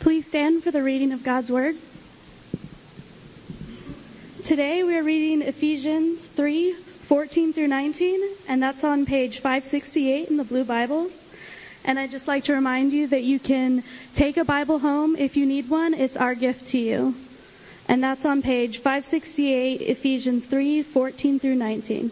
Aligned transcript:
Please 0.00 0.26
stand 0.26 0.62
for 0.62 0.70
the 0.70 0.82
reading 0.82 1.10
of 1.10 1.24
God's 1.24 1.50
Word. 1.50 1.74
Today 4.44 4.84
we 4.84 4.96
are 4.96 5.02
reading 5.02 5.42
Ephesians 5.42 6.24
3, 6.24 6.72
14 6.72 7.52
through 7.52 7.66
19, 7.66 8.20
and 8.46 8.62
that's 8.62 8.84
on 8.84 9.06
page 9.06 9.40
568 9.40 10.28
in 10.28 10.36
the 10.36 10.44
Blue 10.44 10.62
Bibles. 10.62 11.10
And 11.84 11.98
I'd 11.98 12.12
just 12.12 12.28
like 12.28 12.44
to 12.44 12.54
remind 12.54 12.92
you 12.92 13.08
that 13.08 13.24
you 13.24 13.40
can 13.40 13.82
take 14.14 14.36
a 14.36 14.44
Bible 14.44 14.78
home 14.78 15.16
if 15.16 15.36
you 15.36 15.44
need 15.44 15.68
one. 15.68 15.94
It's 15.94 16.16
our 16.16 16.36
gift 16.36 16.68
to 16.68 16.78
you. 16.78 17.16
And 17.88 18.00
that's 18.00 18.24
on 18.24 18.40
page 18.40 18.78
568, 18.78 19.80
Ephesians 19.80 20.46
3, 20.46 20.84
14 20.84 21.40
through 21.40 21.56
19. 21.56 22.10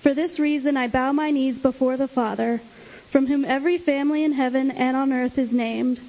For 0.00 0.12
this 0.12 0.38
reason 0.38 0.76
I 0.76 0.88
bow 0.88 1.12
my 1.12 1.30
knees 1.30 1.58
before 1.58 1.96
the 1.96 2.06
Father, 2.06 2.58
from 3.08 3.28
whom 3.28 3.46
every 3.46 3.78
family 3.78 4.24
in 4.24 4.32
heaven 4.32 4.70
and 4.70 4.94
on 4.94 5.10
earth 5.10 5.38
is 5.38 5.54
named, 5.54 6.00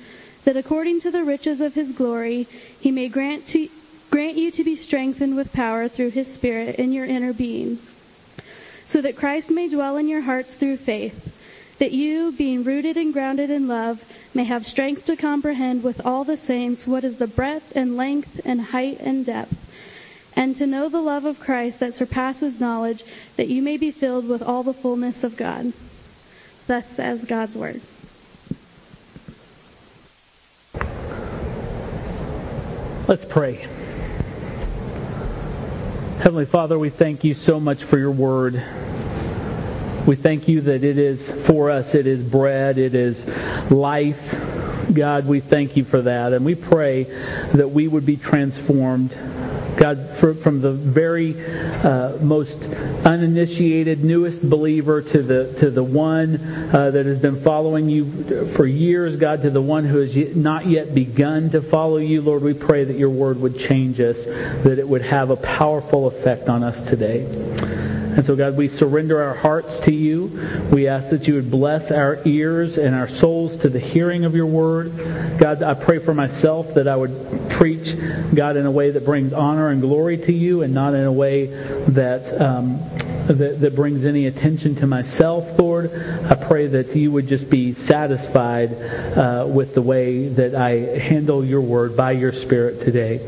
that 0.45 0.57
according 0.57 0.99
to 1.01 1.11
the 1.11 1.23
riches 1.23 1.61
of 1.61 1.73
his 1.73 1.91
glory, 1.91 2.47
he 2.79 2.91
may 2.91 3.09
grant 3.09 3.47
to, 3.47 3.69
grant 4.09 4.37
you 4.37 4.51
to 4.51 4.63
be 4.63 4.75
strengthened 4.75 5.35
with 5.35 5.53
power 5.53 5.87
through 5.87 6.09
his 6.09 6.33
spirit 6.33 6.75
in 6.77 6.91
your 6.91 7.05
inner 7.05 7.33
being, 7.33 7.79
so 8.85 9.01
that 9.01 9.17
Christ 9.17 9.51
may 9.51 9.69
dwell 9.69 9.97
in 9.97 10.07
your 10.07 10.21
hearts 10.21 10.55
through 10.55 10.77
faith, 10.77 11.35
that 11.77 11.91
you, 11.91 12.31
being 12.31 12.63
rooted 12.63 12.97
and 12.97 13.13
grounded 13.13 13.49
in 13.49 13.67
love, 13.67 14.03
may 14.33 14.43
have 14.43 14.65
strength 14.65 15.05
to 15.05 15.15
comprehend 15.15 15.83
with 15.83 16.01
all 16.05 16.23
the 16.23 16.37
saints 16.37 16.87
what 16.87 17.03
is 17.03 17.17
the 17.17 17.27
breadth 17.27 17.75
and 17.75 17.95
length 17.95 18.41
and 18.43 18.61
height 18.61 18.99
and 18.99 19.25
depth, 19.25 19.55
and 20.33 20.55
to 20.55 20.65
know 20.67 20.89
the 20.89 21.01
love 21.01 21.25
of 21.25 21.39
Christ 21.39 21.79
that 21.79 21.93
surpasses 21.93 22.59
knowledge, 22.59 23.03
that 23.35 23.47
you 23.47 23.61
may 23.61 23.77
be 23.77 23.91
filled 23.91 24.27
with 24.27 24.41
all 24.41 24.63
the 24.63 24.73
fullness 24.73 25.23
of 25.23 25.37
God. 25.37 25.73
Thus 26.67 26.89
says 26.89 27.25
God's 27.25 27.57
word. 27.57 27.81
Let's 33.09 33.25
pray. 33.25 33.55
Heavenly 36.19 36.45
Father, 36.45 36.77
we 36.77 36.91
thank 36.91 37.23
you 37.23 37.33
so 37.33 37.59
much 37.59 37.83
for 37.83 37.97
your 37.97 38.11
word. 38.11 38.63
We 40.05 40.15
thank 40.15 40.47
you 40.47 40.61
that 40.61 40.83
it 40.83 40.99
is 40.99 41.31
for 41.47 41.71
us, 41.71 41.95
it 41.95 42.05
is 42.05 42.21
bread, 42.21 42.77
it 42.77 42.93
is 42.93 43.25
life. 43.71 44.37
God, 44.93 45.25
we 45.25 45.39
thank 45.39 45.75
you 45.75 45.85
for 45.85 46.03
that. 46.03 46.33
And 46.33 46.45
we 46.45 46.53
pray 46.53 47.05
that 47.55 47.71
we 47.71 47.87
would 47.87 48.05
be 48.05 48.15
transformed 48.15 49.09
God, 49.79 50.17
for, 50.19 50.33
from 50.33 50.59
the 50.59 50.73
very 50.73 51.35
uh, 51.39 52.17
most 52.17 52.61
uninitiated, 53.05 54.03
newest 54.03 54.47
believer 54.47 55.01
to 55.01 55.23
the 55.23 55.53
to 55.59 55.71
the 55.71 55.83
one 55.83 56.35
uh, 56.73 56.91
that 56.91 57.05
has 57.05 57.17
been 57.17 57.41
following 57.41 57.89
you 57.89 58.45
for 58.49 58.65
years, 58.65 59.15
God, 59.15 59.41
to 59.43 59.49
the 59.49 59.61
one 59.61 59.85
who 59.85 59.99
has 59.99 60.35
not 60.35 60.65
yet 60.65 60.93
begun 60.93 61.49
to 61.51 61.61
follow 61.61 61.97
you, 61.97 62.21
Lord, 62.21 62.41
we 62.41 62.53
pray 62.53 62.83
that 62.83 62.97
your 62.97 63.09
word 63.09 63.39
would 63.39 63.57
change 63.57 64.01
us, 64.01 64.25
that 64.25 64.79
it 64.79 64.87
would 64.87 65.01
have 65.03 65.29
a 65.29 65.37
powerful 65.37 66.07
effect 66.07 66.49
on 66.49 66.61
us 66.61 66.81
today. 66.81 67.78
And 68.19 68.25
so, 68.25 68.35
God, 68.35 68.57
we 68.57 68.67
surrender 68.67 69.23
our 69.23 69.33
hearts 69.33 69.79
to 69.85 69.93
you. 69.93 70.25
We 70.73 70.89
ask 70.89 71.07
that 71.11 71.25
you 71.25 71.35
would 71.35 71.49
bless 71.49 71.89
our 71.89 72.19
ears 72.25 72.77
and 72.77 72.93
our 72.93 73.07
souls 73.07 73.55
to 73.59 73.69
the 73.69 73.79
hearing 73.79 74.25
of 74.25 74.35
your 74.35 74.45
word. 74.45 75.39
God, 75.39 75.63
I 75.63 75.73
pray 75.73 75.99
for 75.99 76.13
myself 76.13 76.73
that 76.73 76.85
I 76.89 76.97
would 76.97 77.49
preach, 77.51 77.95
God, 78.35 78.57
in 78.57 78.65
a 78.65 78.71
way 78.71 78.91
that 78.91 79.05
brings 79.05 79.31
honor 79.31 79.69
and 79.69 79.79
glory 79.79 80.17
to 80.17 80.33
you 80.33 80.63
and 80.63 80.73
not 80.73 80.95
in 80.95 81.05
a 81.05 81.11
way 81.13 81.45
that 81.45 82.41
um, 82.41 82.81
that, 83.33 83.61
that 83.61 83.75
brings 83.75 84.05
any 84.05 84.25
attention 84.25 84.75
to 84.75 84.87
myself, 84.87 85.57
Lord. 85.57 85.93
I 85.93 86.35
pray 86.35 86.67
that 86.67 86.95
you 86.95 87.11
would 87.11 87.27
just 87.27 87.49
be 87.49 87.73
satisfied 87.73 88.73
uh, 88.73 89.45
with 89.47 89.73
the 89.75 89.81
way 89.81 90.27
that 90.29 90.55
I 90.55 90.71
handle 90.99 91.45
your 91.45 91.61
word 91.61 91.95
by 91.95 92.11
your 92.11 92.33
Spirit 92.33 92.81
today. 92.81 93.19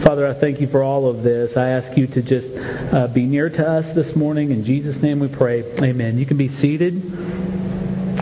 Father, 0.00 0.26
I 0.26 0.32
thank 0.32 0.60
you 0.60 0.66
for 0.66 0.82
all 0.82 1.06
of 1.06 1.22
this. 1.22 1.56
I 1.56 1.68
ask 1.68 1.96
you 1.96 2.06
to 2.08 2.22
just 2.22 2.50
uh, 2.92 3.08
be 3.08 3.26
near 3.26 3.50
to 3.50 3.66
us 3.66 3.92
this 3.92 4.16
morning. 4.16 4.50
In 4.50 4.64
Jesus' 4.64 5.02
name 5.02 5.20
we 5.20 5.28
pray. 5.28 5.62
Amen. 5.80 6.18
You 6.18 6.26
can 6.26 6.36
be 6.36 6.48
seated. 6.48 7.39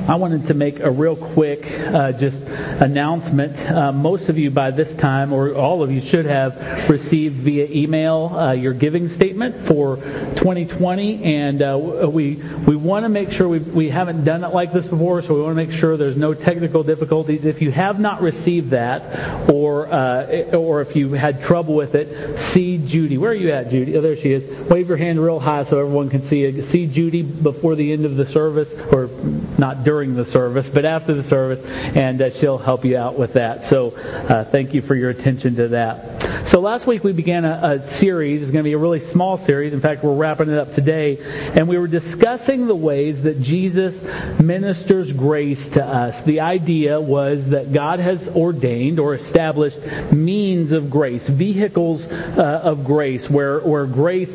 I 0.08 0.14
wanted 0.14 0.46
to 0.46 0.54
make 0.54 0.80
a 0.80 0.90
real 0.90 1.16
quick 1.16 1.70
uh, 1.70 2.12
just 2.12 2.40
announcement. 2.80 3.54
Uh, 3.70 3.92
most 3.92 4.30
of 4.30 4.38
you 4.38 4.50
by 4.50 4.70
this 4.70 4.94
time, 4.94 5.34
or 5.34 5.54
all 5.54 5.82
of 5.82 5.92
you, 5.92 6.00
should 6.00 6.24
have 6.24 6.88
received 6.88 7.34
via 7.34 7.66
email 7.66 8.34
uh, 8.34 8.52
your 8.52 8.72
giving 8.72 9.10
statement 9.10 9.54
for 9.66 9.96
2020, 9.96 11.24
and 11.24 11.60
uh, 11.60 12.08
we 12.10 12.36
we 12.66 12.74
want 12.74 13.04
to 13.04 13.10
make 13.10 13.30
sure 13.30 13.50
we 13.50 13.58
we 13.58 13.90
haven't 13.90 14.24
done 14.24 14.44
it 14.44 14.48
like 14.48 14.72
this 14.72 14.86
before, 14.86 15.20
so 15.20 15.34
we 15.34 15.42
want 15.42 15.58
to 15.58 15.66
make 15.66 15.78
sure 15.78 15.98
there's 15.98 16.16
no 16.16 16.32
technical 16.32 16.82
difficulties. 16.82 17.44
If 17.44 17.60
you 17.60 17.70
have 17.72 18.00
not 18.00 18.22
received 18.22 18.70
that, 18.70 19.50
or 19.50 19.92
uh, 19.92 20.56
or 20.56 20.80
if 20.80 20.96
you 20.96 21.12
had 21.12 21.42
trouble 21.42 21.74
with 21.74 21.94
it, 21.94 22.38
see 22.38 22.78
Judy. 22.78 23.18
Where 23.18 23.32
are 23.32 23.34
you 23.34 23.50
at, 23.50 23.68
Judy? 23.68 23.94
Oh, 23.94 24.00
there 24.00 24.16
she 24.16 24.32
is. 24.32 24.70
Wave 24.70 24.88
your 24.88 24.96
hand 24.96 25.22
real 25.22 25.38
high 25.38 25.64
so 25.64 25.78
everyone 25.78 26.08
can 26.08 26.22
see. 26.22 26.62
See 26.62 26.86
Judy 26.86 27.20
before 27.20 27.74
the 27.74 27.92
end 27.92 28.06
of 28.06 28.16
the 28.16 28.24
service, 28.24 28.72
or 28.90 29.10
not 29.58 29.84
during 29.84 29.97
during 29.98 30.14
the 30.14 30.24
service, 30.24 30.68
but 30.68 30.84
after 30.84 31.12
the 31.12 31.24
service, 31.24 31.58
and 31.66 32.32
she'll 32.32 32.56
help 32.56 32.84
you 32.84 32.96
out 32.96 33.18
with 33.18 33.32
that. 33.32 33.64
So 33.64 33.90
uh, 33.96 34.44
thank 34.44 34.72
you 34.72 34.80
for 34.80 34.94
your 34.94 35.10
attention 35.10 35.56
to 35.56 35.66
that. 35.68 36.27
So 36.48 36.60
last 36.60 36.86
week 36.86 37.04
we 37.04 37.12
began 37.12 37.44
a, 37.44 37.60
a 37.62 37.86
series. 37.86 38.40
It's 38.40 38.50
going 38.50 38.64
to 38.64 38.66
be 38.66 38.72
a 38.72 38.78
really 38.78 39.00
small 39.00 39.36
series. 39.36 39.74
In 39.74 39.80
fact, 39.80 40.02
we're 40.02 40.14
wrapping 40.14 40.48
it 40.48 40.56
up 40.56 40.72
today, 40.72 41.18
and 41.54 41.68
we 41.68 41.76
were 41.76 41.86
discussing 41.86 42.66
the 42.66 42.74
ways 42.74 43.24
that 43.24 43.42
Jesus 43.42 44.02
ministers 44.40 45.12
grace 45.12 45.68
to 45.68 45.84
us. 45.84 46.22
The 46.22 46.40
idea 46.40 46.98
was 47.02 47.50
that 47.50 47.74
God 47.74 48.00
has 48.00 48.28
ordained 48.28 48.98
or 48.98 49.12
established 49.12 49.78
means 50.10 50.72
of 50.72 50.88
grace, 50.88 51.28
vehicles 51.28 52.06
uh, 52.06 52.62
of 52.64 52.82
grace, 52.82 53.28
where 53.28 53.60
where 53.60 53.84
grace 53.84 54.34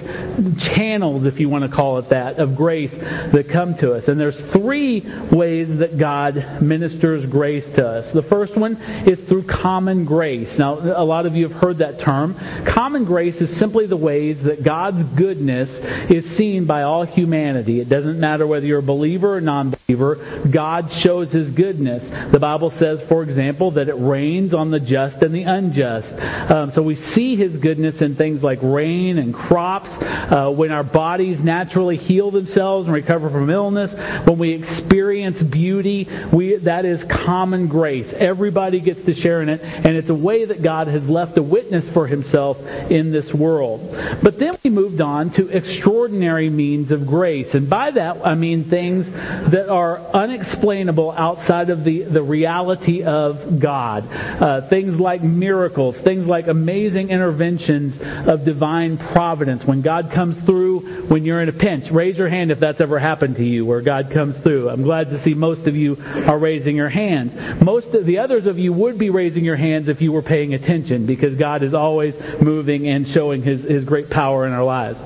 channels, 0.59 1.25
if 1.25 1.39
you 1.39 1.49
want 1.49 1.63
to 1.63 1.71
call 1.71 1.97
it 1.97 2.09
that, 2.09 2.37
of 2.37 2.55
grace 2.55 2.95
that 2.95 3.49
come 3.49 3.73
to 3.77 3.95
us. 3.95 4.07
And 4.07 4.19
there's 4.19 4.39
three 4.39 4.99
ways 5.31 5.77
that 5.77 5.97
God 5.97 6.61
ministers 6.61 7.25
grace 7.25 7.67
to 7.71 7.87
us. 7.87 8.11
The 8.11 8.21
first 8.21 8.55
one 8.55 8.79
is 9.07 9.19
through 9.19 9.45
common 9.45 10.05
grace. 10.05 10.59
Now, 10.59 10.75
a 10.75 11.03
lot 11.03 11.25
of 11.25 11.35
you 11.35 11.47
have 11.47 11.59
heard 11.59 11.79
that 11.79 12.02
term. 12.03 12.35
Common 12.65 13.05
grace 13.05 13.41
is 13.41 13.55
simply 13.55 13.85
the 13.85 13.97
ways 13.97 14.41
that 14.43 14.63
God's 14.63 15.03
goodness 15.03 15.79
is 16.09 16.29
seen 16.29 16.65
by 16.65 16.83
all 16.83 17.03
humanity. 17.03 17.79
It 17.79 17.89
doesn't 17.89 18.19
matter 18.19 18.45
whether 18.45 18.65
you're 18.65 18.79
a 18.79 18.83
believer 18.83 19.35
or 19.35 19.41
non-believer. 19.41 20.15
God 20.49 20.91
shows 20.91 21.31
His 21.31 21.49
goodness. 21.49 22.09
The 22.31 22.39
Bible 22.39 22.69
says, 22.69 23.01
for 23.01 23.23
example, 23.23 23.71
that 23.71 23.87
it 23.87 23.95
rains 23.95 24.53
on 24.53 24.69
the 24.69 24.79
just 24.79 25.23
and 25.23 25.33
the 25.33 25.43
unjust. 25.43 26.13
Um, 26.51 26.71
so 26.71 26.81
we 26.81 26.95
see 26.95 27.35
His 27.35 27.57
goodness 27.57 28.01
in 28.01 28.15
things 28.15 28.43
like 28.43 28.59
rain 28.61 29.17
and 29.17 29.33
crops, 29.33 29.97
uh, 30.01 30.51
when 30.51 30.71
our 30.71 30.83
bodies 30.83 31.41
naturally 31.41 31.97
heal 31.97 32.31
themselves 32.31 32.87
and 32.87 32.93
recover 32.93 33.29
from 33.29 33.49
illness, 33.49 33.93
when 34.27 34.37
we 34.37 34.51
experience 34.51 35.41
beauty. 35.41 36.07
We, 36.31 36.55
that 36.57 36.85
is 36.85 37.03
common 37.03 37.67
grace. 37.67 38.11
Everybody 38.13 38.79
gets 38.79 39.03
to 39.05 39.13
share 39.13 39.41
in 39.41 39.49
it, 39.49 39.61
and 39.61 39.87
it's 39.87 40.09
a 40.09 40.15
way 40.15 40.45
that 40.45 40.61
God 40.61 40.87
has 40.87 41.07
left 41.07 41.37
a 41.37 41.43
witness 41.43 41.87
for 41.93 42.07
himself 42.07 42.65
in 42.89 43.11
this 43.11 43.33
world. 43.33 43.97
But 44.21 44.39
then 44.39 44.57
we 44.63 44.69
moved 44.69 45.01
on 45.01 45.29
to 45.31 45.49
extraordinary 45.49 46.49
means 46.49 46.91
of 46.91 47.07
grace. 47.07 47.55
And 47.55 47.69
by 47.69 47.91
that, 47.91 48.25
I 48.25 48.35
mean 48.35 48.63
things 48.63 49.09
that 49.11 49.69
are 49.69 49.99
unexplainable 50.13 51.11
outside 51.11 51.69
of 51.69 51.83
the, 51.83 52.01
the 52.01 52.23
reality 52.23 53.03
of 53.03 53.59
God. 53.59 54.07
Uh, 54.11 54.61
things 54.61 54.99
like 54.99 55.21
miracles, 55.23 55.99
things 55.99 56.27
like 56.27 56.47
amazing 56.47 57.09
interventions 57.09 57.99
of 58.27 58.43
divine 58.43 58.97
providence. 58.97 59.63
When 59.65 59.81
God 59.81 60.11
comes 60.11 60.37
through, 60.39 60.79
when 61.07 61.25
you're 61.25 61.41
in 61.41 61.49
a 61.49 61.53
pinch, 61.53 61.91
raise 61.91 62.17
your 62.17 62.27
hand 62.27 62.51
if 62.51 62.59
that's 62.59 62.81
ever 62.81 62.99
happened 62.99 63.35
to 63.37 63.45
you, 63.45 63.65
where 63.65 63.81
God 63.81 64.11
comes 64.11 64.37
through. 64.37 64.69
I'm 64.69 64.83
glad 64.83 65.09
to 65.11 65.19
see 65.19 65.33
most 65.33 65.67
of 65.67 65.75
you 65.75 65.97
are 66.27 66.37
raising 66.37 66.75
your 66.75 66.89
hands. 66.89 67.35
Most 67.61 67.93
of 67.93 68.05
the 68.05 68.19
others 68.19 68.45
of 68.45 68.57
you 68.57 68.73
would 68.73 68.97
be 68.97 69.09
raising 69.09 69.43
your 69.43 69.55
hands 69.55 69.87
if 69.87 70.01
you 70.01 70.11
were 70.11 70.21
paying 70.21 70.53
attention 70.53 71.05
because 71.05 71.35
God 71.35 71.63
is 71.63 71.72
always 71.75 72.19
moving 72.41 72.87
and 72.87 73.07
showing 73.07 73.41
his, 73.41 73.63
his 73.63 73.85
great 73.85 74.09
power 74.09 74.45
in 74.45 74.53
our 74.53 74.63
lives. 74.63 74.99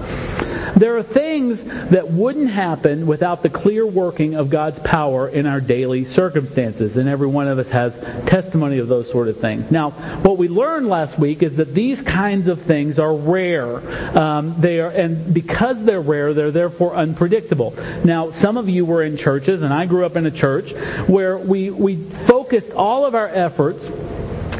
There 0.77 0.95
are 0.95 1.01
things 1.01 1.63
that 1.89 2.09
wouldn't 2.09 2.51
happen 2.51 3.07
without 3.07 3.41
the 3.41 3.49
clear 3.49 3.83
working 3.87 4.35
of 4.35 4.51
God's 4.51 4.77
power 4.79 5.27
in 5.27 5.47
our 5.47 5.59
daily 5.59 6.05
circumstances. 6.05 6.97
And 6.97 7.09
every 7.09 7.25
one 7.25 7.47
of 7.47 7.57
us 7.57 7.69
has 7.69 7.95
testimony 8.27 8.77
of 8.77 8.87
those 8.87 9.09
sort 9.09 9.27
of 9.27 9.37
things. 9.37 9.71
Now, 9.71 9.91
what 10.21 10.37
we 10.37 10.47
learned 10.47 10.87
last 10.87 11.17
week 11.17 11.41
is 11.41 11.55
that 11.55 11.73
these 11.73 12.01
kinds 12.01 12.47
of 12.47 12.61
things 12.61 12.99
are 12.99 13.15
rare. 13.15 13.77
Um, 14.15 14.53
they 14.59 14.79
are, 14.79 14.91
and 14.91 15.33
because 15.33 15.83
they're 15.83 15.99
rare, 15.99 16.35
they're 16.35 16.51
therefore 16.51 16.95
unpredictable. 16.95 17.73
Now, 18.03 18.29
some 18.29 18.55
of 18.55 18.69
you 18.69 18.85
were 18.85 19.01
in 19.01 19.17
churches, 19.17 19.63
and 19.63 19.73
I 19.73 19.87
grew 19.87 20.05
up 20.05 20.15
in 20.15 20.27
a 20.27 20.31
church 20.31 20.73
where 21.07 21.39
we, 21.39 21.71
we 21.71 21.95
focused 21.95 22.71
all 22.73 23.03
of 23.03 23.15
our 23.15 23.29
efforts 23.29 23.89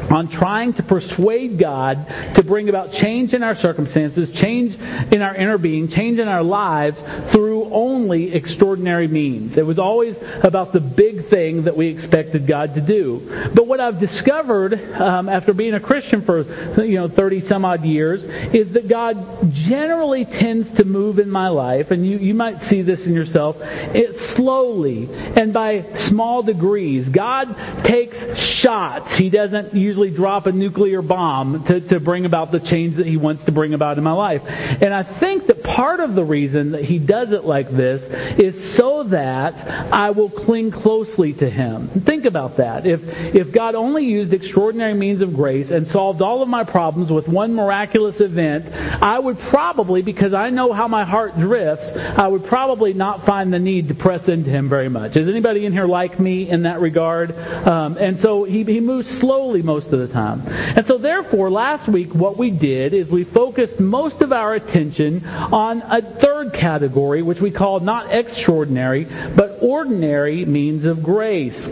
on 0.10 0.28
trying 0.28 0.74
to 0.74 0.84
persuade 0.84 1.58
God 1.58 2.08
to 2.36 2.44
bring 2.44 2.70
about 2.70 2.92
change 2.92 3.34
in 3.34 3.44
our 3.44 3.56
circumstances, 3.56 4.32
change 4.32 4.76
in 5.12 5.22
our 5.22 5.36
inner 5.36 5.58
being, 5.58 5.88
change 5.88 6.20
in 6.20 6.28
our 6.28 6.44
lives 6.44 7.02
through 7.32 7.66
only 7.72 8.34
extraordinary 8.34 9.08
means. 9.08 9.58
It 9.58 9.66
was 9.66 9.80
always 9.80 10.18
about 10.44 10.74
the 10.74 10.80
big 10.80 11.26
thing 11.26 11.64
that 11.64 11.76
we 11.76 11.88
expected 11.88 12.48
God 12.48 12.76
to 12.76 12.82
do. 12.82 13.20
But 13.54 13.68
what 13.68 13.80
I've 13.80 14.00
discovered 14.00 14.96
um, 14.96 15.30
after 15.30 15.54
being 15.54 15.74
a 15.74 15.80
Christian 15.80 16.22
for 16.22 16.42
you 16.82 16.96
know 16.96 17.08
30 17.08 17.42
some 17.42 17.66
odd 17.66 17.84
years 17.84 18.24
is 18.24 18.72
that 18.72 18.88
God 18.88 19.54
generally 19.54 20.26
tends 20.26 20.74
to 20.74 20.86
move 20.86 21.20
in 21.20 21.30
my 21.30 21.50
life, 21.50 21.92
and 21.92 22.06
you, 22.06 22.18
you 22.18 22.34
might 22.34 22.62
see 22.62 22.82
this 22.82 23.06
in 23.06 23.14
yourself, 23.14 23.58
it 23.62 24.18
slowly 24.18 25.10
and 25.36 25.54
by 25.54 25.82
small 25.96 26.42
degrees. 26.44 27.08
God 27.10 27.56
takes 27.84 28.38
shots. 28.38 29.16
He 29.16 29.30
doesn't 29.30 29.74
drop 30.06 30.46
a 30.46 30.52
nuclear 30.52 31.02
bomb 31.02 31.64
to, 31.66 31.82
to 31.82 32.00
bring 32.00 32.26
about 32.26 32.52
the 32.52 32.60
change 32.60 32.96
that 32.98 33.06
He 33.08 33.18
wants 33.18 33.44
to 33.46 33.52
bring 33.52 33.74
about 33.74 33.98
in 33.98 34.04
my 34.04 34.12
life. 34.12 34.44
And 34.48 34.94
I 34.94 35.04
think 35.04 35.48
that 35.48 35.64
part 35.64 36.00
of 36.00 36.16
the 36.16 36.24
reason 36.24 36.72
that 36.72 36.84
He 36.84 37.00
does 37.00 37.32
it 37.32 37.44
like 37.44 37.70
this 37.70 38.06
is 38.40 38.64
so 38.76 39.04
that 39.04 39.68
I 39.92 40.12
will 40.12 40.30
cling 40.30 40.72
closely 40.72 41.34
to 41.34 41.50
Him. 41.50 41.88
Think 41.88 42.26
about 42.26 42.58
that. 42.58 42.86
If, 42.86 43.36
if 43.36 43.52
God 43.52 43.76
only 43.76 44.06
used 44.06 44.34
extraordinary 44.34 44.94
means 44.94 45.22
of 45.22 45.34
grace 45.34 45.72
and 45.72 45.88
solved 45.88 46.22
all 46.22 46.42
of 46.42 46.48
my 46.48 46.64
problems 46.64 47.12
with 47.12 47.28
one 47.28 47.56
miraculous 47.56 48.22
event, 48.22 48.72
I 49.02 49.18
would 49.20 49.40
probably, 49.40 50.02
because 50.02 50.34
I 50.34 50.50
know 50.50 50.74
how 50.74 50.88
my 50.88 51.04
heart 51.04 51.38
drifts, 51.38 51.92
I 51.92 52.28
would 52.28 52.46
probably 52.46 52.94
not 52.94 53.26
find 53.26 53.52
the 53.52 53.60
need 53.60 53.88
to 53.88 53.96
press 53.96 54.30
into 54.30 54.50
Him 54.50 54.70
very 54.70 54.90
much. 54.90 55.18
Is 55.18 55.28
anybody 55.28 55.66
in 55.66 55.74
here 55.74 55.86
like 55.86 56.20
me 56.20 56.50
in 56.50 56.64
that 56.64 56.80
regard? 56.80 57.38
Um, 57.68 57.98
and 57.98 58.20
so 58.20 58.44
he, 58.44 58.64
he 58.64 58.80
moves 58.80 59.10
slowly 59.10 59.62
most 59.62 59.87
of 59.94 60.00
the 60.00 60.08
time. 60.08 60.42
And 60.48 60.86
so 60.86 60.98
therefore, 60.98 61.50
last 61.50 61.88
week 61.88 62.14
what 62.14 62.38
we 62.38 62.52
did 62.52 62.94
is 62.94 63.10
we 63.10 63.24
focused 63.24 63.80
most 63.80 64.22
of 64.22 64.32
our 64.32 64.54
attention 64.54 65.26
on 65.26 65.82
a 65.82 66.02
third 66.02 66.54
category, 66.54 67.22
which 67.22 67.42
we 67.42 67.52
call 67.52 67.80
not 67.80 68.12
extraordinary, 68.14 69.06
but 69.36 69.58
ordinary 69.62 70.46
means 70.46 70.86
of 70.86 71.04
grace. 71.04 71.68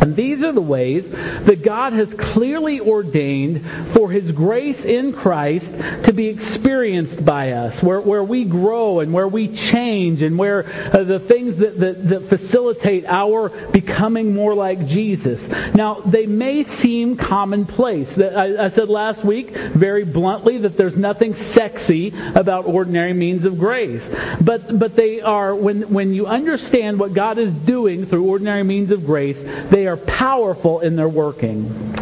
And 0.00 0.16
these 0.16 0.42
are 0.42 0.52
the 0.52 0.60
ways 0.60 1.10
that 1.10 1.62
God 1.62 1.92
has 1.92 2.12
clearly 2.14 2.80
ordained 2.80 3.64
for 3.92 4.10
His 4.10 4.32
grace 4.32 4.84
in 4.84 5.12
Christ 5.12 5.72
to 6.04 6.12
be 6.12 6.28
experienced 6.28 7.24
by 7.24 7.52
us, 7.52 7.82
where, 7.82 8.00
where 8.00 8.24
we 8.24 8.44
grow 8.44 9.00
and 9.00 9.12
where 9.12 9.28
we 9.28 9.48
change 9.48 10.22
and 10.22 10.38
where 10.38 10.66
uh, 10.94 11.04
the 11.04 11.20
things 11.20 11.58
that, 11.58 11.78
that, 11.78 12.08
that 12.08 12.20
facilitate 12.22 13.04
our 13.06 13.50
becoming 13.70 14.34
more 14.34 14.54
like 14.54 14.86
Jesus. 14.86 15.48
Now, 15.74 15.94
they 15.94 16.26
may 16.26 16.64
seem 16.64 17.16
commonplace. 17.16 18.18
I, 18.18 18.64
I 18.64 18.68
said 18.68 18.88
last 18.88 19.24
week, 19.24 19.50
very 19.50 20.04
bluntly, 20.04 20.58
that 20.58 20.76
there's 20.76 20.96
nothing 20.96 21.34
sexy 21.34 22.12
about 22.34 22.66
ordinary 22.66 23.12
means 23.12 23.44
of 23.44 23.58
grace. 23.58 24.08
But, 24.40 24.78
but 24.78 24.96
they 24.96 25.20
are, 25.20 25.54
when, 25.54 25.92
when 25.92 26.14
you 26.14 26.26
understand 26.26 26.98
what 26.98 27.12
God 27.12 27.38
is 27.38 27.52
doing 27.52 28.06
through 28.06 28.28
ordinary 28.28 28.62
means 28.62 28.90
of 28.90 29.04
grace, 29.04 29.40
they 29.70 29.86
are 29.86 29.89
powerful 29.96 30.80
in 30.80 30.96
their 30.96 31.08
working. 31.08 31.96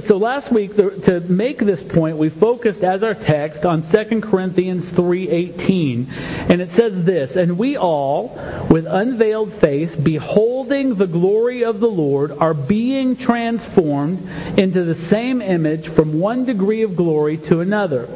So 0.00 0.16
last 0.18 0.52
week, 0.52 0.76
to 0.76 1.20
make 1.28 1.58
this 1.58 1.82
point, 1.82 2.16
we 2.16 2.28
focused 2.28 2.84
as 2.84 3.02
our 3.02 3.14
text 3.14 3.64
on 3.64 3.82
2 3.82 4.20
Corinthians 4.20 4.84
3.18. 4.90 6.08
And 6.50 6.60
it 6.60 6.70
says 6.70 7.04
this, 7.04 7.36
And 7.36 7.58
we 7.58 7.76
all, 7.76 8.28
with 8.70 8.86
unveiled 8.86 9.52
face, 9.54 9.94
beholding 9.94 10.94
the 10.94 11.06
glory 11.06 11.64
of 11.64 11.80
the 11.80 11.90
Lord, 11.90 12.30
are 12.30 12.54
being 12.54 13.16
transformed 13.16 14.28
into 14.58 14.84
the 14.84 14.94
same 14.94 15.42
image 15.42 15.88
from 15.88 16.20
one 16.20 16.44
degree 16.44 16.82
of 16.82 16.94
glory 16.94 17.36
to 17.38 17.60
another 17.60 18.08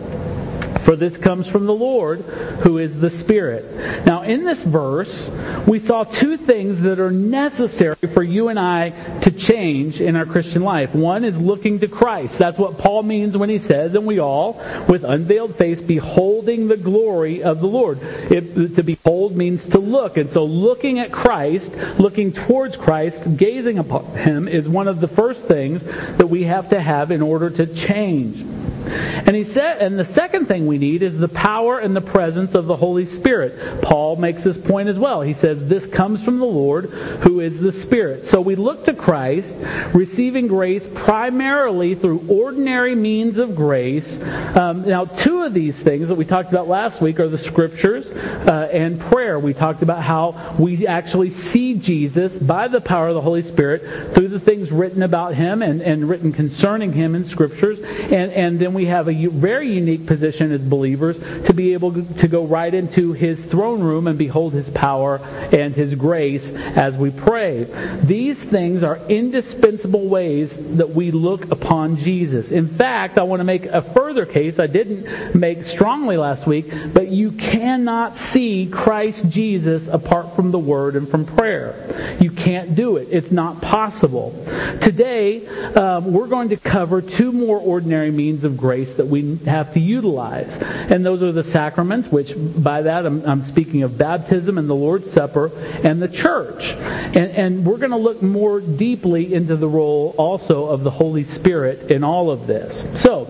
for 0.82 0.97
this 0.97 1.17
comes 1.17 1.47
from 1.47 1.67
the 1.67 1.75
Lord, 1.75 2.21
who 2.21 2.79
is 2.79 2.99
the 2.99 3.11
Spirit. 3.11 4.05
Now, 4.05 4.23
in 4.23 4.44
this 4.44 4.62
verse, 4.62 5.31
we 5.67 5.79
saw 5.79 6.05
two 6.05 6.37
things 6.37 6.81
that 6.82 6.99
are 6.99 7.11
necessary 7.11 7.97
for 8.12 8.23
you 8.23 8.49
and 8.49 8.59
I 8.59 8.91
to 9.21 9.31
change 9.31 10.00
in 10.00 10.17
our 10.17 10.26
Christian 10.26 10.62
life. 10.62 10.94
One 10.94 11.25
is 11.25 11.37
looking 11.38 11.81
to 11.81 11.88
Christ. 11.88 12.38
That's 12.38 12.59
what 12.59 12.79
Paul 12.79 13.03
means 13.03 13.37
when 13.37 13.49
he 13.49 13.59
says, 13.59 13.94
and 13.94 14.06
we 14.06 14.19
all, 14.19 14.62
with 14.88 15.05
unveiled 15.05 15.56
face, 15.56 15.81
beholding 15.81 16.69
the 16.69 16.77
glory 16.77 17.43
of 17.43 17.61
the 17.61 17.67
Lord. 17.67 18.00
It, 18.03 18.77
to 18.77 18.82
behold 18.82 19.37
means 19.37 19.67
to 19.69 19.79
look. 19.79 20.17
And 20.17 20.31
so 20.32 20.44
looking 20.44 20.99
at 20.99 21.12
Christ, 21.12 21.75
looking 21.99 22.32
towards 22.32 22.77
Christ, 22.77 23.37
gazing 23.37 23.79
upon 23.79 24.05
Him 24.17 24.49
is 24.49 24.69
one 24.69 24.88
of 24.88 25.00
the 25.00 25.09
first 25.09 25.43
things 25.43 25.82
that 25.82 26.27
we 26.29 26.44
have 26.44 26.70
to 26.70 26.81
have 26.81 27.11
in 27.11 27.23
order 27.23 27.50
to 27.50 27.67
change. 27.67 28.54
And 28.86 29.34
he 29.34 29.44
said, 29.44 29.82
and 29.82 29.98
the 29.98 30.04
second 30.04 30.46
thing 30.46 30.66
we 30.66 30.78
need 30.78 31.02
is 31.02 31.16
the 31.19 31.28
power 31.28 31.78
and 31.78 31.94
the 31.94 32.00
presence 32.00 32.54
of 32.54 32.66
the 32.66 32.76
Holy 32.76 33.06
Spirit. 33.06 33.82
Paul 33.82 34.16
makes 34.16 34.42
this 34.42 34.58
point 34.58 34.88
as 34.88 34.98
well. 34.98 35.22
He 35.22 35.34
says, 35.34 35.66
this 35.69 35.86
comes 35.86 36.22
from 36.22 36.38
the 36.38 36.46
Lord 36.46 36.86
who 36.86 37.40
is 37.40 37.58
the 37.58 37.72
Spirit. 37.72 38.26
So 38.26 38.40
we 38.40 38.54
look 38.54 38.84
to 38.86 38.94
Christ, 38.94 39.56
receiving 39.94 40.46
grace 40.46 40.86
primarily 40.94 41.94
through 41.94 42.26
ordinary 42.28 42.94
means 42.94 43.38
of 43.38 43.56
grace. 43.56 44.20
Um, 44.56 44.86
now, 44.86 45.04
two 45.04 45.42
of 45.42 45.54
these 45.54 45.76
things 45.76 46.08
that 46.08 46.16
we 46.16 46.25
talked 46.25 46.50
about 46.50 46.69
last 46.69 47.00
week 47.00 47.20
are 47.20 47.28
the 47.28 47.38
scriptures 47.38 48.06
uh, 48.06 48.69
and 48.72 49.00
prayer. 49.00 49.38
We 49.38 49.54
talked 49.54 49.82
about 49.82 50.02
how 50.02 50.54
we 50.58 50.86
actually 50.86 51.31
see 51.31 51.75
Jesus 51.75 52.36
by 52.36 52.69
the 52.69 52.81
power 52.81 53.08
of 53.08 53.14
the 53.14 53.20
Holy 53.20 53.42
Spirit 53.42 54.14
through 54.14 54.28
the 54.28 54.40
things 54.40 54.70
written 54.70 55.02
about 55.02 55.34
him 55.34 55.62
and, 55.62 55.81
and 55.81 56.08
written 56.08 56.32
concerning 56.32 56.92
him 56.92 57.14
in 57.14 57.25
scriptures. 57.25 57.81
And, 57.81 58.32
and 58.32 58.58
then 58.58 58.74
we 58.75 58.87
have 58.87 59.09
a 59.09 59.26
very 59.26 59.73
unique 59.73 60.06
position 60.06 60.53
as 60.53 60.61
believers 60.61 61.19
to 61.47 61.53
be 61.53 61.73
able 61.73 61.93
to 61.93 62.29
go 62.29 62.44
right 62.44 62.73
into 62.73 63.12
His 63.12 63.43
throne 63.44 63.81
room 63.81 64.06
and 64.06 64.19
behold 64.19 64.53
His 64.53 64.69
power 64.71 65.19
and 65.53 65.75
His 65.75 65.94
grace 65.94 66.50
as 66.50 66.97
we 66.97 67.11
pray. 67.11 67.65
These 68.03 68.43
things 68.43 68.82
are 68.82 68.99
indispensable 69.09 70.09
ways 70.09 70.56
that 70.76 70.91
we 70.91 71.11
look 71.11 71.50
upon 71.50 71.99
Jesus. 71.99 72.50
In 72.50 72.69
fact, 72.69 73.19
I 73.19 73.23
want 73.23 73.41
to 73.41 73.44
make 73.44 73.65
a 73.67 73.81
further 73.81 74.26
case 74.26 74.59
I 74.59 74.67
didn't 74.67 75.35
make 75.35 75.65
strongly 75.65 76.17
last 76.17 76.47
week, 76.47 76.67
but 76.93 77.09
you 77.09 77.32
cannot 77.32 78.17
see 78.17 78.69
Christ 78.70 79.29
Jesus 79.29 79.88
apart 79.88 80.35
from 80.35 80.50
the 80.50 80.59
Word 80.59 80.97
and 80.97 81.09
from 81.09 81.25
prayer. 81.25 82.17
You 82.20 82.31
can't 82.31 82.75
do 82.75 82.97
it. 82.97 83.09
It's 83.11 83.31
not 83.31 83.61
possible. 83.61 84.32
Today, 84.81 85.47
um, 85.47 86.12
we're 86.12 86.27
going 86.27 86.50
to 86.50 86.56
cover 86.56 87.00
two 87.00 87.32
more 87.32 87.59
ordinary 87.59 88.11
means 88.11 88.44
of 88.44 88.56
grace 88.64 88.94
that 88.94 89.06
we 89.06 89.37
have 89.44 89.75
to 89.75 89.78
utilize. 89.78 90.56
And 90.56 91.05
those 91.05 91.22
are 91.22 91.32
the 91.32 91.44
sacraments, 91.44 92.08
which 92.08 92.32
by 92.34 92.81
that 92.81 93.05
I'm, 93.05 93.22
I'm 93.26 93.44
speaking 93.44 93.82
of 93.82 93.99
baptism 93.99 94.56
and 94.56 94.66
the 94.70 94.75
Lord's 94.75 95.12
Supper 95.12 95.50
and 95.84 96.00
the 96.00 96.08
church. 96.08 96.70
And, 96.72 97.31
and 97.37 97.66
we're 97.66 97.76
going 97.76 97.90
to 97.90 97.99
look 97.99 98.22
more 98.22 98.62
deeply 98.62 99.34
into 99.34 99.56
the 99.56 99.69
role 99.69 100.14
also 100.16 100.69
of 100.69 100.82
the 100.82 100.90
Holy 100.90 101.25
Spirit 101.25 101.90
in 101.90 102.02
all 102.02 102.31
of 102.31 102.46
this. 102.46 102.86
So, 102.98 103.24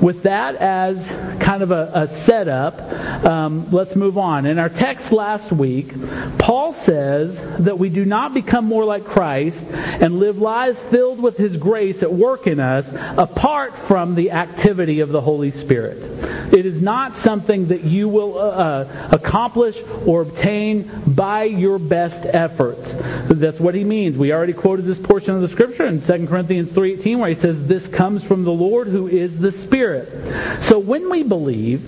with 0.00 0.22
that 0.22 0.54
as 0.54 1.06
kind 1.42 1.62
of 1.62 1.70
a, 1.70 1.90
a 1.94 2.08
setup, 2.08 2.80
um, 3.26 3.70
let's 3.70 3.94
move 3.94 4.16
on. 4.16 4.46
In 4.46 4.58
our 4.58 4.70
text 4.70 5.12
last 5.12 5.52
week, 5.52 5.92
Paul 6.38 6.72
says 6.72 7.36
that 7.58 7.78
we 7.78 7.90
do 7.90 8.06
not 8.06 8.32
become 8.32 8.64
more 8.64 8.86
like 8.86 9.04
Christ 9.04 9.66
and 9.66 10.18
live 10.18 10.38
lives 10.38 10.78
filled 10.90 11.20
with 11.22 11.36
His 11.36 11.58
grace 11.58 12.02
at 12.02 12.10
work 12.10 12.46
in 12.46 12.58
us 12.58 12.90
apart 13.18 13.76
from 13.80 14.14
the 14.14 14.30
activity 14.30 14.77
activity 14.78 15.00
of 15.00 15.08
the 15.08 15.20
Holy 15.20 15.50
Spirit. 15.50 15.98
It 16.54 16.64
is 16.64 16.80
not 16.80 17.16
something 17.16 17.66
that 17.66 17.82
you 17.82 18.08
will 18.08 18.38
uh, 18.38 18.42
uh, 18.42 19.08
accomplish 19.10 19.76
or 20.06 20.22
obtain 20.22 20.88
by 21.04 21.44
your 21.44 21.80
best 21.80 22.24
efforts. 22.24 22.94
That's 23.28 23.58
what 23.58 23.74
he 23.74 23.82
means. 23.82 24.16
We 24.16 24.32
already 24.32 24.52
quoted 24.52 24.84
this 24.84 25.00
portion 25.00 25.32
of 25.32 25.40
the 25.40 25.48
scripture 25.48 25.84
in 25.84 26.00
2 26.00 26.28
Corinthians 26.28 26.68
3.18 26.68 27.18
where 27.18 27.28
he 27.28 27.34
says, 27.34 27.66
this 27.66 27.88
comes 27.88 28.22
from 28.22 28.44
the 28.44 28.52
Lord 28.52 28.86
who 28.86 29.08
is 29.08 29.40
the 29.40 29.50
Spirit. 29.50 30.62
So 30.62 30.78
when 30.78 31.10
we 31.10 31.24
believe, 31.24 31.82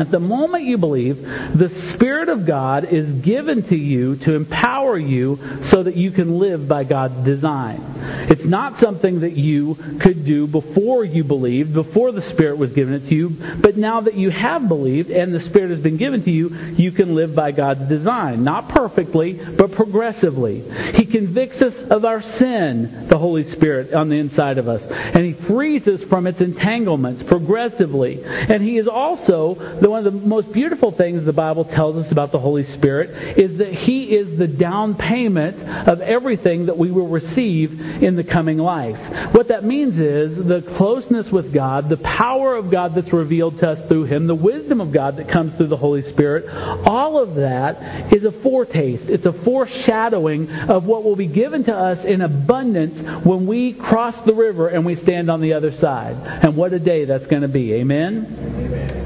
at 0.00 0.10
the 0.10 0.18
moment 0.18 0.64
you 0.64 0.78
believe, 0.78 1.20
the 1.56 1.68
Spirit 1.68 2.30
of 2.30 2.46
God 2.46 2.86
is 2.86 3.12
given 3.12 3.62
to 3.64 3.76
you 3.76 4.16
to 4.16 4.34
empower 4.34 4.96
you 4.96 5.38
so 5.62 5.82
that 5.82 5.94
you 5.94 6.10
can 6.10 6.38
live 6.38 6.66
by 6.66 6.84
God's 6.84 7.22
design. 7.22 7.84
It's 8.30 8.46
not 8.46 8.78
something 8.78 9.20
that 9.20 9.32
you 9.32 9.74
could 9.98 10.24
do 10.24 10.46
before 10.46 11.04
you 11.04 11.22
believed, 11.22 11.74
before 11.74 12.12
the 12.12 12.22
Spirit 12.22 12.56
was 12.56 12.72
given 12.72 12.94
it 12.94 13.08
to 13.08 13.14
you, 13.14 13.28
but 13.60 13.76
now 13.76 14.00
that 14.00 14.14
you 14.14 14.30
have 14.30 14.68
believed 14.68 15.10
and 15.10 15.34
the 15.34 15.40
Spirit 15.40 15.68
has 15.68 15.80
been 15.80 15.98
given 15.98 16.22
to 16.24 16.30
you, 16.30 16.56
you 16.76 16.92
can 16.92 17.14
live 17.14 17.34
by 17.34 17.52
God's 17.52 17.86
design. 17.86 18.42
Not 18.42 18.70
perfectly, 18.70 19.34
but 19.34 19.72
progressively. 19.72 20.60
He 20.94 21.04
convicts 21.04 21.60
us 21.60 21.82
of 21.82 22.06
our 22.06 22.22
sin, 22.22 23.08
the 23.08 23.18
Holy 23.18 23.44
Spirit 23.44 23.92
on 23.92 24.08
the 24.08 24.18
inside 24.18 24.56
of 24.56 24.66
us, 24.66 24.86
and 24.86 25.24
He 25.24 25.34
frees 25.34 25.86
us 25.86 26.02
from 26.02 26.26
its 26.26 26.40
entanglements 26.40 27.22
progressively. 27.22 28.24
And 28.24 28.62
He 28.62 28.78
is 28.78 28.88
also 28.88 29.54
the 29.54 29.89
one 29.90 30.06
of 30.06 30.12
the 30.12 30.26
most 30.26 30.52
beautiful 30.52 30.92
things 30.92 31.24
the 31.24 31.32
Bible 31.32 31.64
tells 31.64 31.96
us 31.96 32.12
about 32.12 32.30
the 32.30 32.38
Holy 32.38 32.64
Spirit 32.64 33.10
is 33.36 33.58
that 33.58 33.72
He 33.74 34.16
is 34.16 34.38
the 34.38 34.46
down 34.46 34.94
payment 34.94 35.60
of 35.88 36.00
everything 36.00 36.66
that 36.66 36.78
we 36.78 36.90
will 36.90 37.08
receive 37.08 38.02
in 38.02 38.14
the 38.14 38.24
coming 38.24 38.58
life. 38.58 38.98
What 39.34 39.48
that 39.48 39.64
means 39.64 39.98
is 39.98 40.36
the 40.36 40.62
closeness 40.62 41.32
with 41.32 41.52
God, 41.52 41.88
the 41.88 41.96
power 41.96 42.54
of 42.54 42.70
God 42.70 42.94
that's 42.94 43.12
revealed 43.12 43.58
to 43.58 43.70
us 43.70 43.88
through 43.88 44.04
Him, 44.04 44.26
the 44.26 44.34
wisdom 44.34 44.80
of 44.80 44.92
God 44.92 45.16
that 45.16 45.28
comes 45.28 45.54
through 45.54 45.66
the 45.66 45.76
Holy 45.76 46.02
Spirit, 46.02 46.48
all 46.86 47.18
of 47.18 47.34
that 47.34 48.12
is 48.12 48.24
a 48.24 48.32
foretaste. 48.32 49.08
It's 49.08 49.26
a 49.26 49.32
foreshadowing 49.32 50.50
of 50.68 50.86
what 50.86 51.02
will 51.02 51.16
be 51.16 51.26
given 51.26 51.64
to 51.64 51.74
us 51.74 52.04
in 52.04 52.22
abundance 52.22 53.00
when 53.24 53.46
we 53.46 53.72
cross 53.72 54.20
the 54.22 54.34
river 54.34 54.68
and 54.68 54.86
we 54.86 54.94
stand 54.94 55.30
on 55.30 55.40
the 55.40 55.54
other 55.54 55.72
side. 55.72 56.16
And 56.44 56.56
what 56.56 56.72
a 56.72 56.78
day 56.78 57.04
that's 57.04 57.26
going 57.26 57.42
to 57.42 57.48
be. 57.48 57.74
Amen? 57.74 58.26
Amen. 58.40 58.99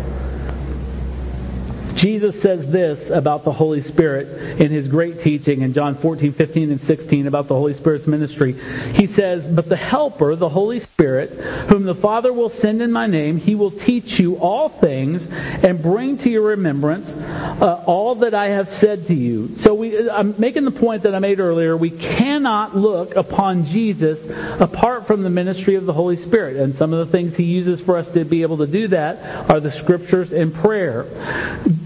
Jesus 1.95 2.41
says 2.41 2.71
this 2.71 3.11
about 3.11 3.45
the 3.45 3.53
Holy 3.53 3.81
Spirit 3.81 4.61
in 4.61 4.71
his 4.71 4.89
great 4.89 5.21
teaching 5.21 5.63
in 5.63 5.73
John 5.73 5.95
14, 5.95 6.33
15, 6.33 6.73
and 6.73 6.81
16 6.81 7.27
about 7.27 7.49
the 7.49 7.55
Holy 7.55 7.75
Spirit's 7.75 8.07
ministry. 8.07 8.53
He 8.93 9.07
says, 9.07 9.49
But 9.49 9.69
the 9.69 9.77
Helper, 9.77 10.35
the 10.37 10.49
Holy 10.49 10.81
Spirit, 10.81 11.31
whom 11.69 11.85
the 11.85 11.95
Father 11.95 12.33
will 12.33 12.51
send 12.51 12.83
in 12.83 12.93
my 12.93 13.07
name, 13.07 13.37
he 13.37 13.55
will 13.55 13.71
teach 13.71 14.19
you 14.19 14.37
all 14.37 14.69
things 14.69 15.27
and 15.31 15.81
bring 15.83 16.19
to 16.19 16.31
your 16.31 16.43
remembrance 16.43 17.13
uh, 17.15 17.85
all 17.87 18.17
that 18.17 18.35
I 18.35 18.51
have 18.51 18.73
said 18.73 19.07
to 19.07 19.15
you. 19.15 19.57
So 19.59 19.75
we, 19.75 20.11
I'm 20.11 20.35
making 20.39 20.65
the 20.65 20.71
point 20.71 21.05
that 21.05 21.15
I 21.15 21.19
made 21.21 21.41
earlier. 21.41 21.77
We 21.77 21.91
cannot 21.91 22.77
look 22.77 23.17
upon 23.17 23.67
Jesus 23.67 24.21
apart 24.61 25.07
from 25.07 25.23
the 25.23 25.31
ministry 25.31 25.77
of 25.77 25.87
the 25.87 25.93
Holy 25.93 26.17
Spirit. 26.17 26.57
And 26.57 26.75
some 26.75 26.93
of 26.93 27.07
the 27.07 27.13
things 27.17 27.37
he 27.37 27.45
uses 27.45 27.81
for 27.81 27.97
us 27.97 28.11
to 28.13 28.25
be 28.25 28.43
able 28.43 28.59
to 28.59 28.67
do 28.67 28.89
that 28.89 29.51
are 29.51 29.61
the 29.61 29.73
scriptures 29.73 30.33
and 30.33 30.53
prayer. 30.53 31.07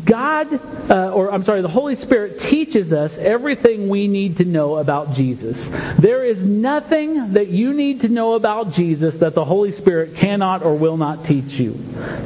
God, 0.09 0.91
uh, 0.91 1.13
or 1.13 1.31
I'm 1.31 1.45
sorry, 1.45 1.61
the 1.61 1.69
Holy 1.69 1.95
Spirit 1.95 2.41
teaches 2.41 2.95
us 2.95 3.17
everything 3.19 3.91
we 3.91 4.09
need 4.09 4.39
to 4.39 4.45
know 4.45 4.77
about 4.79 5.13
Jesus. 5.13 5.69
There 5.99 6.25
is 6.25 6.39
nothing 6.39 7.35
that 7.35 7.49
you 7.49 7.75
need 7.75 8.01
to 8.01 8.09
know 8.09 8.35
about 8.35 8.73
Jesus 8.73 9.17
that 9.17 9.35
the 9.35 9.45
Holy 9.45 9.71
Spirit 9.73 10.17
cannot 10.17 10.63
or 10.63 10.75
will 10.75 10.97
not 10.97 11.27
teach 11.27 11.53
you. 11.55 11.73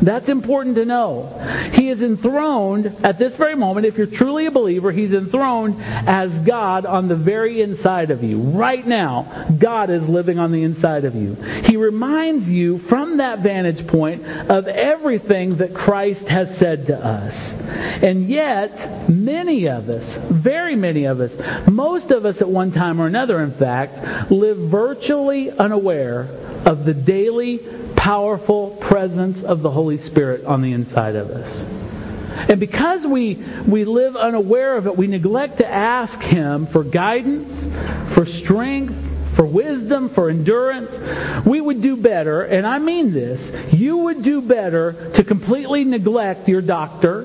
That's 0.00 0.28
important 0.28 0.76
to 0.76 0.84
know. 0.84 1.26
He 1.72 1.88
is 1.88 2.02
enthroned 2.02 2.86
at 3.02 3.18
this 3.18 3.34
very 3.34 3.56
moment, 3.56 3.86
if 3.86 3.98
you're 3.98 4.06
truly 4.06 4.46
a 4.46 4.50
believer, 4.52 4.92
He's 4.92 5.12
enthroned 5.12 5.82
as 5.82 6.30
God 6.40 6.86
on 6.86 7.08
the 7.08 7.16
very 7.16 7.60
inside 7.60 8.12
of 8.12 8.22
you. 8.22 8.38
Right 8.38 8.86
now, 8.86 9.46
God 9.58 9.90
is 9.90 10.08
living 10.08 10.38
on 10.38 10.52
the 10.52 10.62
inside 10.62 11.04
of 11.04 11.16
you. 11.16 11.34
He 11.64 11.76
reminds 11.76 12.48
you 12.48 12.78
from 12.78 13.16
that 13.16 13.40
vantage 13.40 13.86
point 13.88 14.24
of 14.48 14.68
everything 14.68 15.56
that 15.56 15.74
Christ 15.74 16.28
has 16.28 16.56
said 16.56 16.86
to 16.86 17.04
us. 17.04 17.52
And 18.02 18.26
yet, 18.28 19.08
many 19.08 19.68
of 19.68 19.88
us, 19.88 20.16
very 20.16 20.74
many 20.74 21.04
of 21.04 21.20
us, 21.20 21.34
most 21.68 22.10
of 22.10 22.26
us 22.26 22.40
at 22.40 22.48
one 22.48 22.72
time 22.72 23.00
or 23.00 23.06
another, 23.06 23.40
in 23.40 23.52
fact, 23.52 24.30
live 24.30 24.58
virtually 24.58 25.50
unaware 25.50 26.28
of 26.64 26.84
the 26.84 26.94
daily, 26.94 27.58
powerful 27.96 28.70
presence 28.80 29.42
of 29.42 29.62
the 29.62 29.70
Holy 29.70 29.98
Spirit 29.98 30.44
on 30.44 30.62
the 30.62 30.72
inside 30.72 31.16
of 31.16 31.30
us. 31.30 31.64
And 32.48 32.58
because 32.58 33.06
we, 33.06 33.34
we 33.66 33.84
live 33.84 34.16
unaware 34.16 34.76
of 34.76 34.86
it, 34.86 34.96
we 34.96 35.06
neglect 35.06 35.58
to 35.58 35.66
ask 35.66 36.20
Him 36.20 36.66
for 36.66 36.82
guidance, 36.82 37.68
for 38.14 38.26
strength, 38.26 39.10
for 39.34 39.46
wisdom, 39.46 40.08
for 40.08 40.28
endurance, 40.28 40.98
we 41.46 41.60
would 41.60 41.80
do 41.80 41.96
better, 41.96 42.42
and 42.42 42.66
I 42.66 42.78
mean 42.78 43.12
this, 43.12 43.50
you 43.72 43.96
would 43.98 44.22
do 44.22 44.42
better 44.42 45.10
to 45.14 45.24
completely 45.24 45.84
neglect 45.84 46.48
your 46.48 46.60
doctor, 46.60 47.22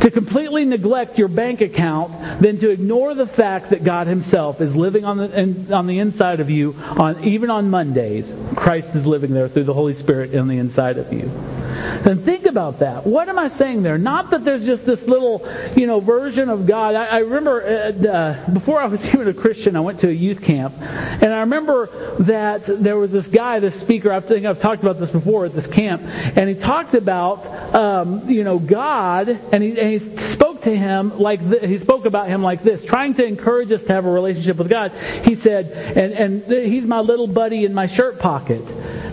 to 0.00 0.10
completely 0.10 0.64
neglect 0.64 1.18
your 1.18 1.28
bank 1.28 1.60
account 1.60 2.40
than 2.40 2.58
to 2.58 2.70
ignore 2.70 3.14
the 3.14 3.26
fact 3.26 3.70
that 3.70 3.84
God 3.84 4.06
Himself 4.06 4.60
is 4.60 4.74
living 4.74 5.04
on 5.04 5.18
the, 5.18 5.40
in, 5.40 5.72
on 5.72 5.86
the 5.86 5.98
inside 5.98 6.40
of 6.40 6.50
you, 6.50 6.74
on, 6.80 7.22
even 7.24 7.50
on 7.50 7.70
Mondays. 7.70 8.32
Christ 8.56 8.94
is 8.94 9.06
living 9.06 9.32
there 9.32 9.48
through 9.48 9.64
the 9.64 9.74
Holy 9.74 9.94
Spirit 9.94 10.32
in 10.32 10.48
the 10.48 10.58
inside 10.58 10.98
of 10.98 11.12
you. 11.12 11.30
And 11.80 12.24
think 12.24 12.46
about 12.46 12.80
that. 12.80 13.06
What 13.06 13.28
am 13.28 13.38
I 13.38 13.48
saying 13.48 13.82
there? 13.82 13.98
Not 13.98 14.30
that 14.30 14.44
there's 14.44 14.64
just 14.64 14.84
this 14.84 15.02
little, 15.06 15.46
you 15.76 15.86
know, 15.86 16.00
version 16.00 16.48
of 16.48 16.66
God. 16.66 16.94
I, 16.94 17.06
I 17.06 17.18
remember 17.18 17.62
uh, 17.62 18.06
uh, 18.06 18.50
before 18.50 18.80
I 18.80 18.86
was 18.86 19.04
even 19.14 19.28
a 19.28 19.34
Christian, 19.34 19.76
I 19.76 19.80
went 19.80 20.00
to 20.00 20.08
a 20.08 20.12
youth 20.12 20.42
camp, 20.42 20.74
and 20.80 21.32
I 21.32 21.40
remember 21.40 21.86
that 22.20 22.64
there 22.66 22.96
was 22.96 23.12
this 23.12 23.26
guy, 23.26 23.60
this 23.60 23.78
speaker. 23.78 24.12
I 24.12 24.20
think 24.20 24.46
I've 24.46 24.60
talked 24.60 24.82
about 24.82 24.98
this 24.98 25.10
before 25.10 25.46
at 25.46 25.52
this 25.52 25.66
camp, 25.66 26.02
and 26.02 26.48
he 26.48 26.54
talked 26.54 26.94
about, 26.94 27.44
um, 27.74 28.28
you 28.28 28.44
know, 28.44 28.58
God, 28.58 29.28
and 29.28 29.62
he, 29.62 29.78
and 29.78 29.90
he 29.90 29.98
spoke 30.18 30.62
to 30.62 30.76
him 30.76 31.18
like 31.18 31.40
th- 31.48 31.62
he 31.62 31.78
spoke 31.78 32.04
about 32.04 32.28
him 32.28 32.42
like 32.42 32.62
this, 32.62 32.84
trying 32.84 33.14
to 33.14 33.24
encourage 33.24 33.70
us 33.72 33.82
to 33.84 33.92
have 33.92 34.04
a 34.04 34.10
relationship 34.10 34.56
with 34.56 34.68
God. 34.68 34.92
He 35.24 35.34
said, 35.34 35.70
and 35.96 36.12
and 36.12 36.66
he's 36.66 36.84
my 36.84 37.00
little 37.00 37.26
buddy 37.26 37.64
in 37.64 37.74
my 37.74 37.86
shirt 37.86 38.18
pocket. 38.18 38.62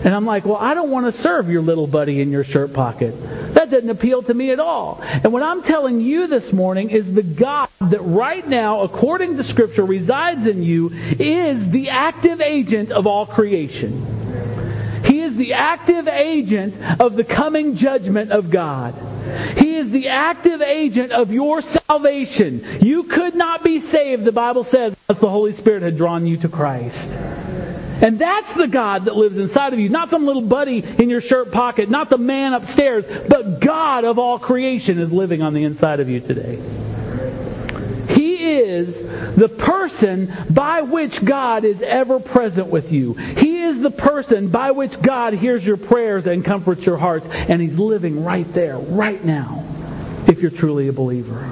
And 0.04 0.14
I'm 0.14 0.24
like, 0.24 0.44
well, 0.44 0.56
I 0.56 0.74
don't 0.74 0.90
want 0.90 1.06
to 1.06 1.12
serve 1.12 1.50
your 1.50 1.62
little 1.62 1.86
buddy 1.86 2.20
in 2.20 2.30
your 2.30 2.44
shirt 2.44 2.72
pocket. 2.72 3.12
That 3.54 3.70
doesn't 3.70 3.90
appeal 3.90 4.22
to 4.22 4.34
me 4.34 4.50
at 4.50 4.60
all. 4.60 5.00
And 5.02 5.32
what 5.32 5.42
I'm 5.42 5.62
telling 5.62 6.00
you 6.00 6.28
this 6.28 6.52
morning 6.52 6.90
is 6.90 7.12
the 7.12 7.22
God 7.22 7.68
that 7.80 8.00
right 8.00 8.46
now, 8.46 8.82
according 8.82 9.36
to 9.36 9.42
scripture, 9.42 9.84
resides 9.84 10.46
in 10.46 10.62
you 10.62 10.90
is 10.92 11.68
the 11.70 11.90
active 11.90 12.40
agent 12.40 12.92
of 12.92 13.06
all 13.06 13.26
creation. 13.26 14.17
The 15.38 15.52
active 15.52 16.08
agent 16.08 16.74
of 17.00 17.14
the 17.14 17.22
coming 17.22 17.76
judgment 17.76 18.32
of 18.32 18.50
God. 18.50 18.92
He 19.56 19.76
is 19.76 19.88
the 19.90 20.08
active 20.08 20.60
agent 20.60 21.12
of 21.12 21.30
your 21.30 21.62
salvation. 21.62 22.66
You 22.82 23.04
could 23.04 23.36
not 23.36 23.62
be 23.62 23.78
saved, 23.78 24.24
the 24.24 24.32
Bible 24.32 24.64
says, 24.64 24.96
unless 25.08 25.20
the 25.20 25.30
Holy 25.30 25.52
Spirit 25.52 25.82
had 25.82 25.96
drawn 25.96 26.26
you 26.26 26.38
to 26.38 26.48
Christ. 26.48 27.08
And 28.00 28.18
that's 28.18 28.52
the 28.54 28.66
God 28.66 29.04
that 29.04 29.16
lives 29.16 29.38
inside 29.38 29.72
of 29.72 29.78
you. 29.78 29.88
Not 29.88 30.10
some 30.10 30.26
little 30.26 30.42
buddy 30.42 30.78
in 30.98 31.08
your 31.08 31.20
shirt 31.20 31.52
pocket, 31.52 31.88
not 31.88 32.10
the 32.10 32.18
man 32.18 32.52
upstairs, 32.52 33.04
but 33.28 33.60
God 33.60 34.04
of 34.04 34.18
all 34.18 34.40
creation 34.40 34.98
is 34.98 35.12
living 35.12 35.40
on 35.40 35.54
the 35.54 35.62
inside 35.62 36.00
of 36.00 36.08
you 36.08 36.18
today. 36.18 36.58
Is 38.68 39.00
the 39.34 39.48
person 39.48 40.30
by 40.50 40.82
which 40.82 41.24
God 41.24 41.64
is 41.64 41.80
ever 41.80 42.20
present 42.20 42.66
with 42.66 42.92
you. 42.92 43.14
He 43.14 43.62
is 43.62 43.80
the 43.80 43.90
person 43.90 44.48
by 44.48 44.72
which 44.72 45.00
God 45.00 45.32
hears 45.32 45.64
your 45.64 45.78
prayers 45.78 46.26
and 46.26 46.44
comforts 46.44 46.84
your 46.84 46.98
hearts, 46.98 47.26
and 47.30 47.62
He's 47.62 47.78
living 47.78 48.22
right 48.22 48.46
there, 48.52 48.76
right 48.76 49.24
now, 49.24 49.64
if 50.26 50.42
you're 50.42 50.50
truly 50.50 50.88
a 50.88 50.92
believer. 50.92 51.50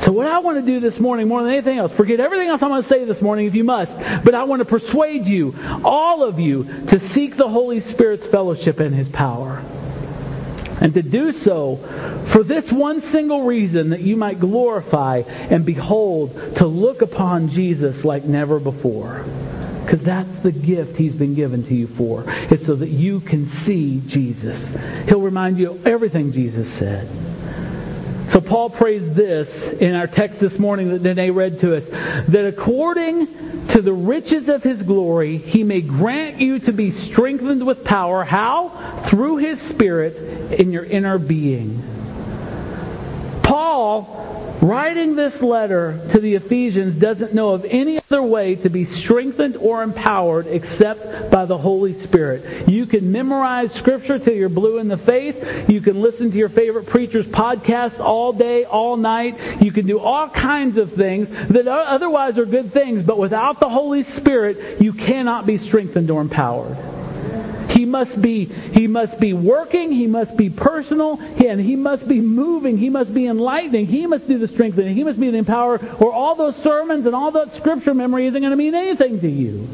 So 0.00 0.10
what 0.10 0.26
I 0.26 0.40
want 0.40 0.58
to 0.58 0.66
do 0.66 0.80
this 0.80 0.98
morning, 0.98 1.28
more 1.28 1.44
than 1.44 1.52
anything 1.52 1.78
else, 1.78 1.92
forget 1.92 2.18
everything 2.18 2.48
else 2.48 2.60
I'm 2.60 2.70
going 2.70 2.82
to 2.82 2.88
say 2.88 3.04
this 3.04 3.22
morning 3.22 3.46
if 3.46 3.54
you 3.54 3.62
must, 3.62 3.96
but 4.24 4.34
I 4.34 4.42
want 4.42 4.60
to 4.60 4.64
persuade 4.64 5.26
you, 5.26 5.54
all 5.84 6.24
of 6.24 6.40
you, 6.40 6.64
to 6.88 6.98
seek 6.98 7.36
the 7.36 7.48
Holy 7.48 7.78
Spirit's 7.78 8.26
fellowship 8.26 8.80
and 8.80 8.92
His 8.92 9.08
power. 9.08 9.62
And 10.80 10.94
to 10.94 11.02
do 11.02 11.32
so 11.32 11.76
for 12.26 12.42
this 12.42 12.72
one 12.72 13.02
single 13.02 13.42
reason 13.42 13.90
that 13.90 14.00
you 14.00 14.16
might 14.16 14.40
glorify 14.40 15.22
and 15.26 15.64
behold 15.64 16.56
to 16.56 16.66
look 16.66 17.02
upon 17.02 17.50
Jesus 17.50 18.04
like 18.04 18.24
never 18.24 18.58
before. 18.58 19.24
Because 19.84 20.02
that's 20.02 20.38
the 20.38 20.52
gift 20.52 20.96
he's 20.96 21.16
been 21.16 21.34
given 21.34 21.64
to 21.64 21.74
you 21.74 21.86
for. 21.86 22.24
It's 22.28 22.64
so 22.66 22.76
that 22.76 22.90
you 22.90 23.20
can 23.20 23.46
see 23.46 24.00
Jesus. 24.06 24.68
He'll 25.08 25.20
remind 25.20 25.58
you 25.58 25.72
of 25.72 25.86
everything 25.86 26.32
Jesus 26.32 26.70
said. 26.72 27.08
So 28.30 28.40
Paul 28.40 28.70
prays 28.70 29.12
this 29.12 29.66
in 29.66 29.96
our 29.96 30.06
text 30.06 30.38
this 30.38 30.56
morning 30.56 30.90
that 30.90 31.02
Danae 31.02 31.30
read 31.30 31.58
to 31.60 31.76
us, 31.76 31.84
that 32.28 32.46
according 32.46 33.26
to 33.70 33.82
the 33.82 33.92
riches 33.92 34.48
of 34.48 34.62
his 34.62 34.84
glory, 34.84 35.36
he 35.36 35.64
may 35.64 35.80
grant 35.80 36.40
you 36.40 36.60
to 36.60 36.72
be 36.72 36.92
strengthened 36.92 37.66
with 37.66 37.82
power. 37.82 38.22
How? 38.22 38.68
Through 39.06 39.38
his 39.38 39.60
spirit 39.60 40.14
in 40.52 40.70
your 40.70 40.84
inner 40.84 41.18
being. 41.18 41.82
Paul 43.42 44.39
writing 44.62 45.16
this 45.16 45.40
letter 45.40 46.00
to 46.10 46.18
the 46.18 46.34
Ephesians 46.34 46.94
doesn't 46.96 47.34
know 47.34 47.50
of 47.50 47.64
any 47.64 47.98
other 47.98 48.22
way 48.22 48.56
to 48.56 48.68
be 48.68 48.84
strengthened 48.84 49.56
or 49.56 49.82
empowered 49.82 50.46
except 50.46 51.30
by 51.30 51.44
the 51.44 51.56
Holy 51.56 51.98
Spirit. 52.00 52.68
You 52.68 52.86
can 52.86 53.12
memorize 53.12 53.72
scripture 53.72 54.18
till 54.18 54.34
you're 54.34 54.48
blue 54.48 54.78
in 54.78 54.88
the 54.88 54.96
face. 54.96 55.36
You 55.68 55.80
can 55.80 56.00
listen 56.00 56.30
to 56.30 56.36
your 56.36 56.48
favorite 56.48 56.86
preacher's 56.86 57.26
podcast 57.26 58.00
all 58.00 58.32
day, 58.32 58.64
all 58.64 58.96
night. 58.96 59.62
You 59.62 59.72
can 59.72 59.86
do 59.86 59.98
all 59.98 60.28
kinds 60.28 60.76
of 60.76 60.92
things 60.92 61.28
that 61.48 61.66
otherwise 61.66 62.38
are 62.38 62.46
good 62.46 62.72
things, 62.72 63.02
but 63.02 63.18
without 63.18 63.60
the 63.60 63.68
Holy 63.68 64.02
Spirit, 64.02 64.80
you 64.80 64.92
cannot 64.92 65.46
be 65.46 65.56
strengthened 65.56 66.10
or 66.10 66.20
empowered. 66.20 66.76
He 67.70 67.84
must 67.84 68.20
be, 68.20 68.44
he 68.46 68.86
must 68.86 69.20
be 69.20 69.32
working, 69.32 69.92
he 69.92 70.06
must 70.06 70.36
be 70.36 70.50
personal, 70.50 71.20
and 71.20 71.60
he 71.60 71.76
must 71.76 72.06
be 72.06 72.20
moving, 72.20 72.78
he 72.78 72.90
must 72.90 73.14
be 73.14 73.26
enlightening, 73.26 73.86
he 73.86 74.06
must 74.06 74.26
do 74.26 74.38
the 74.38 74.48
strengthening, 74.48 74.94
he 74.94 75.04
must 75.04 75.20
be 75.20 75.30
the 75.30 75.38
empower, 75.38 75.80
or 75.98 76.12
all 76.12 76.34
those 76.34 76.56
sermons 76.56 77.06
and 77.06 77.14
all 77.14 77.30
that 77.32 77.54
scripture 77.54 77.94
memory 77.94 78.26
isn't 78.26 78.40
going 78.40 78.50
to 78.50 78.56
mean 78.56 78.74
anything 78.74 79.20
to 79.20 79.28
you. 79.28 79.68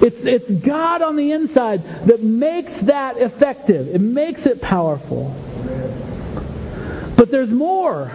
It's, 0.00 0.20
it's 0.20 0.50
God 0.50 1.02
on 1.02 1.16
the 1.16 1.32
inside 1.32 1.82
that 2.06 2.22
makes 2.22 2.78
that 2.80 3.16
effective. 3.18 3.94
It 3.94 4.00
makes 4.00 4.46
it 4.46 4.60
powerful. 4.60 5.34
But 7.16 7.30
there's 7.30 7.50
more. 7.50 8.12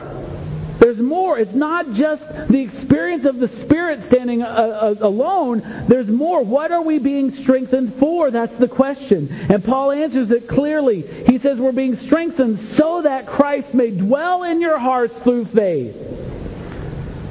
There's 0.83 0.99
more. 0.99 1.39
It's 1.39 1.53
not 1.53 1.93
just 1.93 2.27
the 2.49 2.59
experience 2.59 3.23
of 3.23 3.39
the 3.39 3.47
Spirit 3.47 4.03
standing 4.03 4.43
uh, 4.43 4.47
uh, 4.47 4.95
alone. 4.99 5.63
There's 5.87 6.09
more. 6.09 6.43
What 6.43 6.73
are 6.73 6.81
we 6.81 6.99
being 6.99 7.31
strengthened 7.31 7.93
for? 7.93 8.29
That's 8.29 8.53
the 8.57 8.67
question. 8.67 9.29
And 9.47 9.63
Paul 9.63 9.91
answers 9.91 10.29
it 10.29 10.45
clearly. 10.49 11.03
He 11.25 11.37
says 11.37 11.57
we're 11.57 11.71
being 11.71 11.95
strengthened 11.95 12.59
so 12.59 13.01
that 13.03 13.27
Christ 13.27 13.73
may 13.73 13.91
dwell 13.91 14.43
in 14.43 14.59
your 14.59 14.77
hearts 14.77 15.17
through 15.19 15.45
faith. 15.45 15.95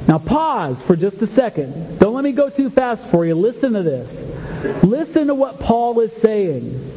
Now 0.07 0.17
pause 0.17 0.81
for 0.81 0.95
just 0.95 1.21
a 1.21 1.27
second. 1.27 1.99
Don't 1.99 2.15
let 2.15 2.23
me 2.23 2.31
go 2.31 2.49
too 2.49 2.71
fast 2.71 3.05
for 3.09 3.23
you. 3.23 3.35
Listen 3.35 3.73
to 3.73 3.83
this. 3.83 4.83
Listen 4.83 5.27
to 5.27 5.35
what 5.35 5.59
Paul 5.59 5.99
is 5.99 6.11
saying. 6.13 6.92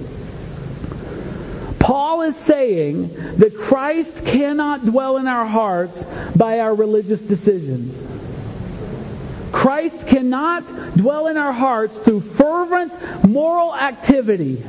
Paul 1.87 2.23
is 2.23 2.35
saying 2.35 3.15
that 3.37 3.57
Christ 3.57 4.11
cannot 4.25 4.85
dwell 4.85 5.19
in 5.19 5.29
our 5.29 5.47
hearts 5.47 6.03
by 6.35 6.59
our 6.59 6.75
religious 6.75 7.21
decisions. 7.21 8.03
Christ 9.53 10.09
cannot 10.09 10.65
dwell 10.97 11.29
in 11.29 11.37
our 11.37 11.53
hearts 11.53 11.97
through 11.99 12.23
fervent 12.23 13.25
moral 13.25 13.73
activity. 13.73 14.65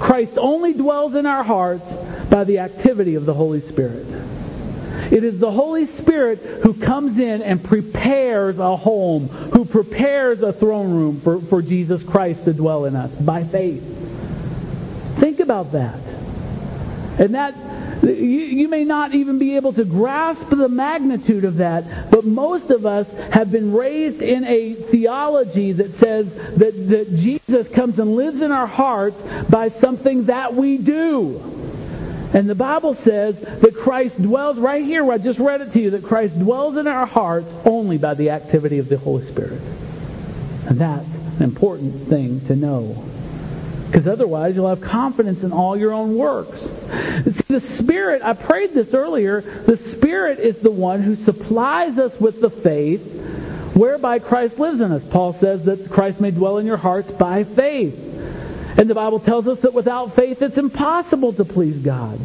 Christ 0.00 0.32
only 0.36 0.72
dwells 0.72 1.14
in 1.14 1.26
our 1.26 1.44
hearts 1.44 1.88
by 2.28 2.42
the 2.42 2.58
activity 2.58 3.14
of 3.14 3.24
the 3.24 3.34
Holy 3.34 3.60
Spirit. 3.60 4.04
It 5.12 5.22
is 5.22 5.38
the 5.38 5.52
Holy 5.52 5.86
Spirit 5.86 6.40
who 6.40 6.74
comes 6.74 7.18
in 7.18 7.40
and 7.42 7.62
prepares 7.62 8.58
a 8.58 8.74
home, 8.76 9.28
who 9.28 9.64
prepares 9.64 10.42
a 10.42 10.52
throne 10.52 10.92
room 10.92 11.20
for, 11.20 11.40
for 11.40 11.62
Jesus 11.62 12.02
Christ 12.02 12.46
to 12.46 12.52
dwell 12.52 12.86
in 12.86 12.96
us 12.96 13.12
by 13.12 13.44
faith. 13.44 13.84
Think 15.20 15.38
about 15.38 15.70
that. 15.70 16.00
And 17.18 17.34
that, 17.34 17.54
you, 18.02 18.10
you 18.10 18.68
may 18.68 18.84
not 18.84 19.14
even 19.14 19.38
be 19.38 19.56
able 19.56 19.72
to 19.74 19.84
grasp 19.84 20.48
the 20.48 20.68
magnitude 20.68 21.44
of 21.44 21.56
that, 21.56 22.10
but 22.10 22.24
most 22.24 22.70
of 22.70 22.86
us 22.86 23.08
have 23.32 23.50
been 23.50 23.72
raised 23.72 24.22
in 24.22 24.44
a 24.44 24.74
theology 24.74 25.72
that 25.72 25.94
says 25.96 26.32
that, 26.56 26.88
that 26.88 27.16
Jesus 27.16 27.68
comes 27.68 27.98
and 27.98 28.16
lives 28.16 28.40
in 28.40 28.50
our 28.50 28.66
hearts 28.66 29.20
by 29.50 29.68
something 29.68 30.26
that 30.26 30.54
we 30.54 30.78
do. 30.78 31.48
And 32.34 32.48
the 32.48 32.54
Bible 32.54 32.94
says 32.94 33.38
that 33.38 33.74
Christ 33.74 34.20
dwells 34.20 34.58
right 34.58 34.82
here, 34.82 35.10
I 35.12 35.18
just 35.18 35.38
read 35.38 35.60
it 35.60 35.72
to 35.74 35.80
you, 35.80 35.90
that 35.90 36.02
Christ 36.02 36.38
dwells 36.38 36.76
in 36.76 36.86
our 36.86 37.04
hearts 37.04 37.52
only 37.66 37.98
by 37.98 38.14
the 38.14 38.30
activity 38.30 38.78
of 38.78 38.88
the 38.88 38.96
Holy 38.96 39.26
Spirit. 39.26 39.60
And 40.66 40.78
that's 40.78 41.06
an 41.36 41.42
important 41.42 42.08
thing 42.08 42.40
to 42.46 42.56
know. 42.56 43.04
Because 43.92 44.06
otherwise 44.06 44.56
you'll 44.56 44.70
have 44.70 44.80
confidence 44.80 45.42
in 45.42 45.52
all 45.52 45.76
your 45.76 45.92
own 45.92 46.16
works. 46.16 46.62
See, 46.62 47.44
the 47.46 47.60
Spirit, 47.60 48.22
I 48.22 48.32
prayed 48.32 48.72
this 48.72 48.94
earlier, 48.94 49.42
the 49.42 49.76
Spirit 49.76 50.38
is 50.38 50.60
the 50.60 50.70
one 50.70 51.02
who 51.02 51.14
supplies 51.14 51.98
us 51.98 52.18
with 52.18 52.40
the 52.40 52.48
faith 52.48 53.06
whereby 53.74 54.18
Christ 54.18 54.58
lives 54.58 54.80
in 54.80 54.92
us. 54.92 55.04
Paul 55.04 55.34
says 55.34 55.66
that 55.66 55.90
Christ 55.90 56.22
may 56.22 56.30
dwell 56.30 56.56
in 56.56 56.64
your 56.64 56.78
hearts 56.78 57.10
by 57.10 57.44
faith. 57.44 57.98
And 58.78 58.88
the 58.88 58.94
Bible 58.94 59.20
tells 59.20 59.46
us 59.46 59.60
that 59.60 59.74
without 59.74 60.16
faith 60.16 60.40
it's 60.40 60.56
impossible 60.56 61.34
to 61.34 61.44
please 61.44 61.78
God. 61.78 62.18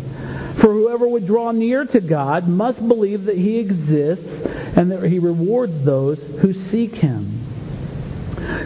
For 0.56 0.72
whoever 0.72 1.06
would 1.06 1.28
draw 1.28 1.52
near 1.52 1.84
to 1.84 2.00
God 2.00 2.48
must 2.48 2.80
believe 2.88 3.26
that 3.26 3.38
He 3.38 3.60
exists 3.60 4.40
and 4.78 4.90
that 4.92 5.04
He 5.04 5.20
rewards 5.20 5.84
those 5.84 6.26
who 6.40 6.54
seek 6.54 6.96
Him. 6.96 7.37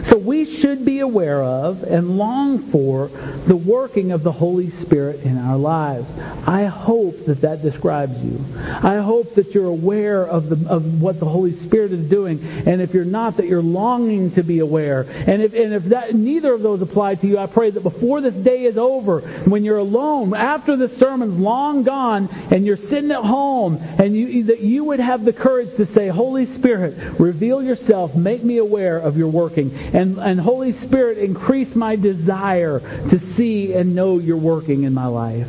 So 0.04 0.16
we 0.18 0.44
should 0.44 0.84
be 0.84 1.00
aware 1.00 1.42
of 1.42 1.82
and 1.82 2.16
long 2.16 2.58
for 2.58 3.08
the 3.46 3.56
working 3.56 4.12
of 4.12 4.22
the 4.22 4.32
Holy 4.32 4.70
Spirit 4.70 5.22
in 5.22 5.38
our 5.38 5.56
lives. 5.56 6.10
I 6.46 6.64
hope 6.64 7.26
that 7.26 7.40
that 7.42 7.62
describes 7.62 8.22
you. 8.22 8.44
I 8.82 8.96
hope 8.96 9.34
that 9.34 9.54
you're 9.54 9.66
aware 9.66 10.26
of 10.26 10.48
the 10.48 10.72
of 10.72 11.00
what 11.00 11.18
the 11.18 11.26
Holy 11.26 11.58
Spirit 11.60 11.92
is 11.92 12.08
doing, 12.08 12.40
and 12.66 12.80
if 12.80 12.94
you're 12.94 13.04
not, 13.04 13.36
that 13.36 13.46
you're 13.46 13.62
longing 13.62 14.30
to 14.32 14.42
be 14.42 14.60
aware. 14.60 15.06
And 15.26 15.42
if 15.42 15.54
and 15.54 15.72
if 15.72 15.84
that 15.86 16.14
neither 16.14 16.52
of 16.54 16.62
those 16.62 16.82
apply 16.82 17.16
to 17.16 17.26
you, 17.26 17.38
I 17.38 17.46
pray 17.46 17.70
that 17.70 17.82
before 17.82 18.20
this 18.20 18.34
day 18.34 18.64
is 18.64 18.78
over, 18.78 19.20
when 19.20 19.64
you're 19.64 19.78
alone, 19.78 20.34
after 20.34 20.76
the 20.76 20.88
sermon's 20.88 21.38
long 21.38 21.82
gone, 21.82 22.28
and 22.50 22.64
you're 22.64 22.76
sitting 22.76 23.10
at 23.10 23.24
home, 23.24 23.78
and 23.98 24.14
you 24.16 24.44
that 24.44 24.60
you 24.60 24.84
would 24.84 25.00
have 25.00 25.24
the 25.24 25.32
courage 25.32 25.74
to 25.76 25.86
say, 25.86 26.08
Holy 26.08 26.46
Spirit, 26.46 26.94
reveal 27.18 27.62
yourself, 27.62 28.14
make 28.14 28.42
me 28.42 28.58
aware 28.58 28.98
of 28.98 29.16
your 29.16 29.28
working. 29.28 29.71
And, 29.92 30.18
and 30.18 30.40
Holy 30.40 30.72
Spirit, 30.72 31.18
increase 31.18 31.74
my 31.74 31.96
desire 31.96 32.80
to 33.10 33.18
see 33.18 33.72
and 33.74 33.94
know 33.94 34.18
you're 34.18 34.36
working 34.36 34.84
in 34.84 34.94
my 34.94 35.06
life. 35.06 35.48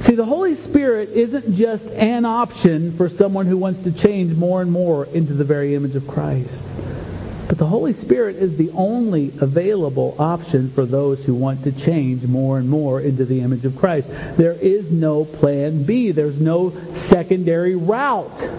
See, 0.00 0.16
the 0.16 0.24
Holy 0.26 0.56
Spirit 0.56 1.10
isn't 1.10 1.54
just 1.54 1.86
an 1.86 2.26
option 2.26 2.94
for 2.94 3.08
someone 3.08 3.46
who 3.46 3.56
wants 3.56 3.82
to 3.84 3.92
change 3.92 4.36
more 4.36 4.60
and 4.60 4.70
more 4.70 5.06
into 5.06 5.32
the 5.32 5.44
very 5.44 5.74
image 5.74 5.94
of 5.94 6.06
Christ. 6.06 6.60
But 7.48 7.58
the 7.58 7.66
Holy 7.66 7.92
Spirit 7.92 8.36
is 8.36 8.56
the 8.56 8.70
only 8.72 9.32
available 9.40 10.16
option 10.18 10.70
for 10.70 10.84
those 10.84 11.24
who 11.24 11.34
want 11.34 11.64
to 11.64 11.72
change 11.72 12.24
more 12.24 12.58
and 12.58 12.68
more 12.68 13.00
into 13.00 13.24
the 13.24 13.40
image 13.40 13.64
of 13.64 13.76
Christ. 13.76 14.08
There 14.36 14.52
is 14.52 14.90
no 14.90 15.24
plan 15.24 15.84
B. 15.84 16.10
There's 16.10 16.40
no 16.40 16.74
secondary 16.94 17.74
route. 17.74 18.50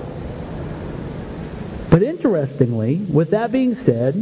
But 1.95 2.03
interestingly, 2.03 2.97
with 2.97 3.29
that 3.29 3.53
being 3.53 3.73
said, 3.73 4.21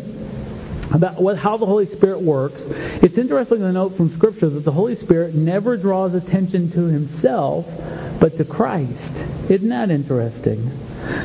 about 0.93 1.19
what, 1.19 1.39
how 1.39 1.57
the 1.57 1.65
Holy 1.65 1.87
Spirit 1.87 2.21
works, 2.21 2.61
it's 3.01 3.17
interesting 3.17 3.57
to 3.61 3.71
note 3.71 3.97
from 3.97 4.11
Scripture 4.11 4.47
that 4.47 4.59
the 4.59 4.71
Holy 4.71 4.93
Spirit 4.93 5.33
never 5.33 5.75
draws 5.75 6.13
attention 6.13 6.69
to 6.73 6.81
himself, 6.81 7.65
but 8.19 8.37
to 8.37 8.45
Christ. 8.45 9.15
Isn't 9.49 9.69
that 9.69 9.89
interesting? 9.89 10.69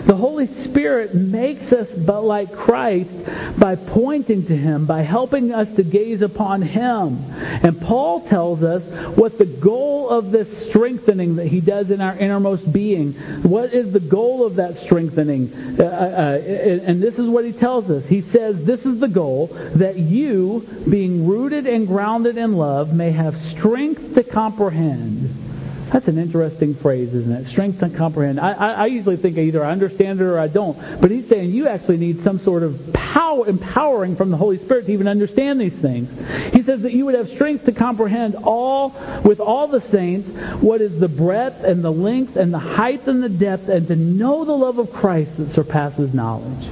The 0.05 0.17
Holy 0.17 0.47
Spirit 0.47 1.15
makes 1.15 1.73
us 1.73 1.91
but 1.91 2.23
like 2.23 2.53
Christ 2.53 3.11
by 3.59 3.77
pointing 3.77 4.47
to 4.47 4.57
Him, 4.57 4.87
by 4.87 5.03
helping 5.03 5.53
us 5.53 5.73
to 5.75 5.83
gaze 5.83 6.23
upon 6.23 6.63
Him. 6.63 7.25
And 7.63 7.81
Paul 7.81 8.27
tells 8.27 8.63
us 8.63 8.83
what 9.17 9.39
the 9.39 9.45
goal 9.47 10.09
of 10.09 10.31
this 10.31 10.67
strengthening 10.67 11.37
that 11.37 11.47
He 11.47 11.61
does 11.61 11.91
in 11.91 12.01
our 12.01 12.17
innermost 12.17 12.73
being. 12.73 13.13
What 13.43 13.73
is 13.73 13.93
the 13.93 14.01
goal 14.01 14.45
of 14.45 14.57
that 14.57 14.77
strengthening? 14.79 15.53
Uh, 15.79 15.83
uh, 15.83 15.87
uh 15.87 16.85
and 16.87 17.03
this 17.03 17.19
is 17.19 17.29
what 17.29 17.45
he 17.45 17.53
tells 17.53 17.91
us. 17.91 18.07
He 18.07 18.21
says, 18.21 18.65
this 18.65 18.87
is 18.87 19.01
the 19.01 19.09
goal, 19.09 19.49
that 19.75 19.97
you, 19.97 20.67
being 20.89 21.27
rooted 21.27 21.67
and 21.67 21.87
grounded 21.87 22.37
in 22.37 22.55
love, 22.55 22.95
may 22.95 23.11
have 23.11 23.39
strength 23.39 24.15
to 24.15 24.23
comprehend 24.23 25.48
that's 25.91 26.09
an 26.09 26.19
interesting 26.19 26.75
phrase, 26.75 27.15
isn't 27.15 27.33
it? 27.33 27.47
Strength 27.47 27.81
to 27.81 27.89
comprehend. 27.89 28.39
I, 28.39 28.53
I, 28.53 28.71
I, 28.73 28.87
usually 28.87 29.17
think 29.17 29.39
either 29.39 29.65
I 29.65 29.73
understand 29.73 30.21
it 30.21 30.25
or 30.25 30.39
I 30.39 30.49
don't. 30.49 30.79
But 31.01 31.11
he's 31.11 31.27
saying 31.29 31.51
you 31.51 31.69
actually 31.69 31.97
need 31.97 32.23
some 32.23 32.39
sort 32.39 32.63
of 32.63 32.93
power, 32.93 33.49
empowering 33.49 34.17
from 34.17 34.31
the 34.31 34.37
Holy 34.37 34.59
Spirit 34.59 34.87
to 34.87 34.93
even 34.93 35.09
understand 35.09 35.61
these 35.61 35.75
things. 35.75 36.11
He 36.53 36.63
says 36.63 36.83
that 36.83 36.93
you 36.93 37.07
would 37.07 37.15
have 37.15 37.29
strength 37.29 37.65
to 37.67 37.73
comprehend 37.73 38.37
all, 38.37 38.91
with 39.25 39.41
all 39.41 39.67
the 39.67 39.81
saints, 39.81 40.29
what 40.61 40.81
is 40.81 41.01
the 41.01 41.09
breadth 41.09 41.65
and 41.65 41.83
the 41.83 41.93
length 41.93 42.37
and 42.37 42.53
the 42.53 42.59
height 42.59 43.07
and 43.07 43.23
the 43.23 43.29
depth 43.29 43.69
and 43.69 43.87
to 43.89 43.97
know 43.97 44.45
the 44.45 44.57
love 44.57 44.79
of 44.79 44.93
Christ 44.93 45.39
that 45.39 45.51
surpasses 45.51 46.13
knowledge. 46.13 46.69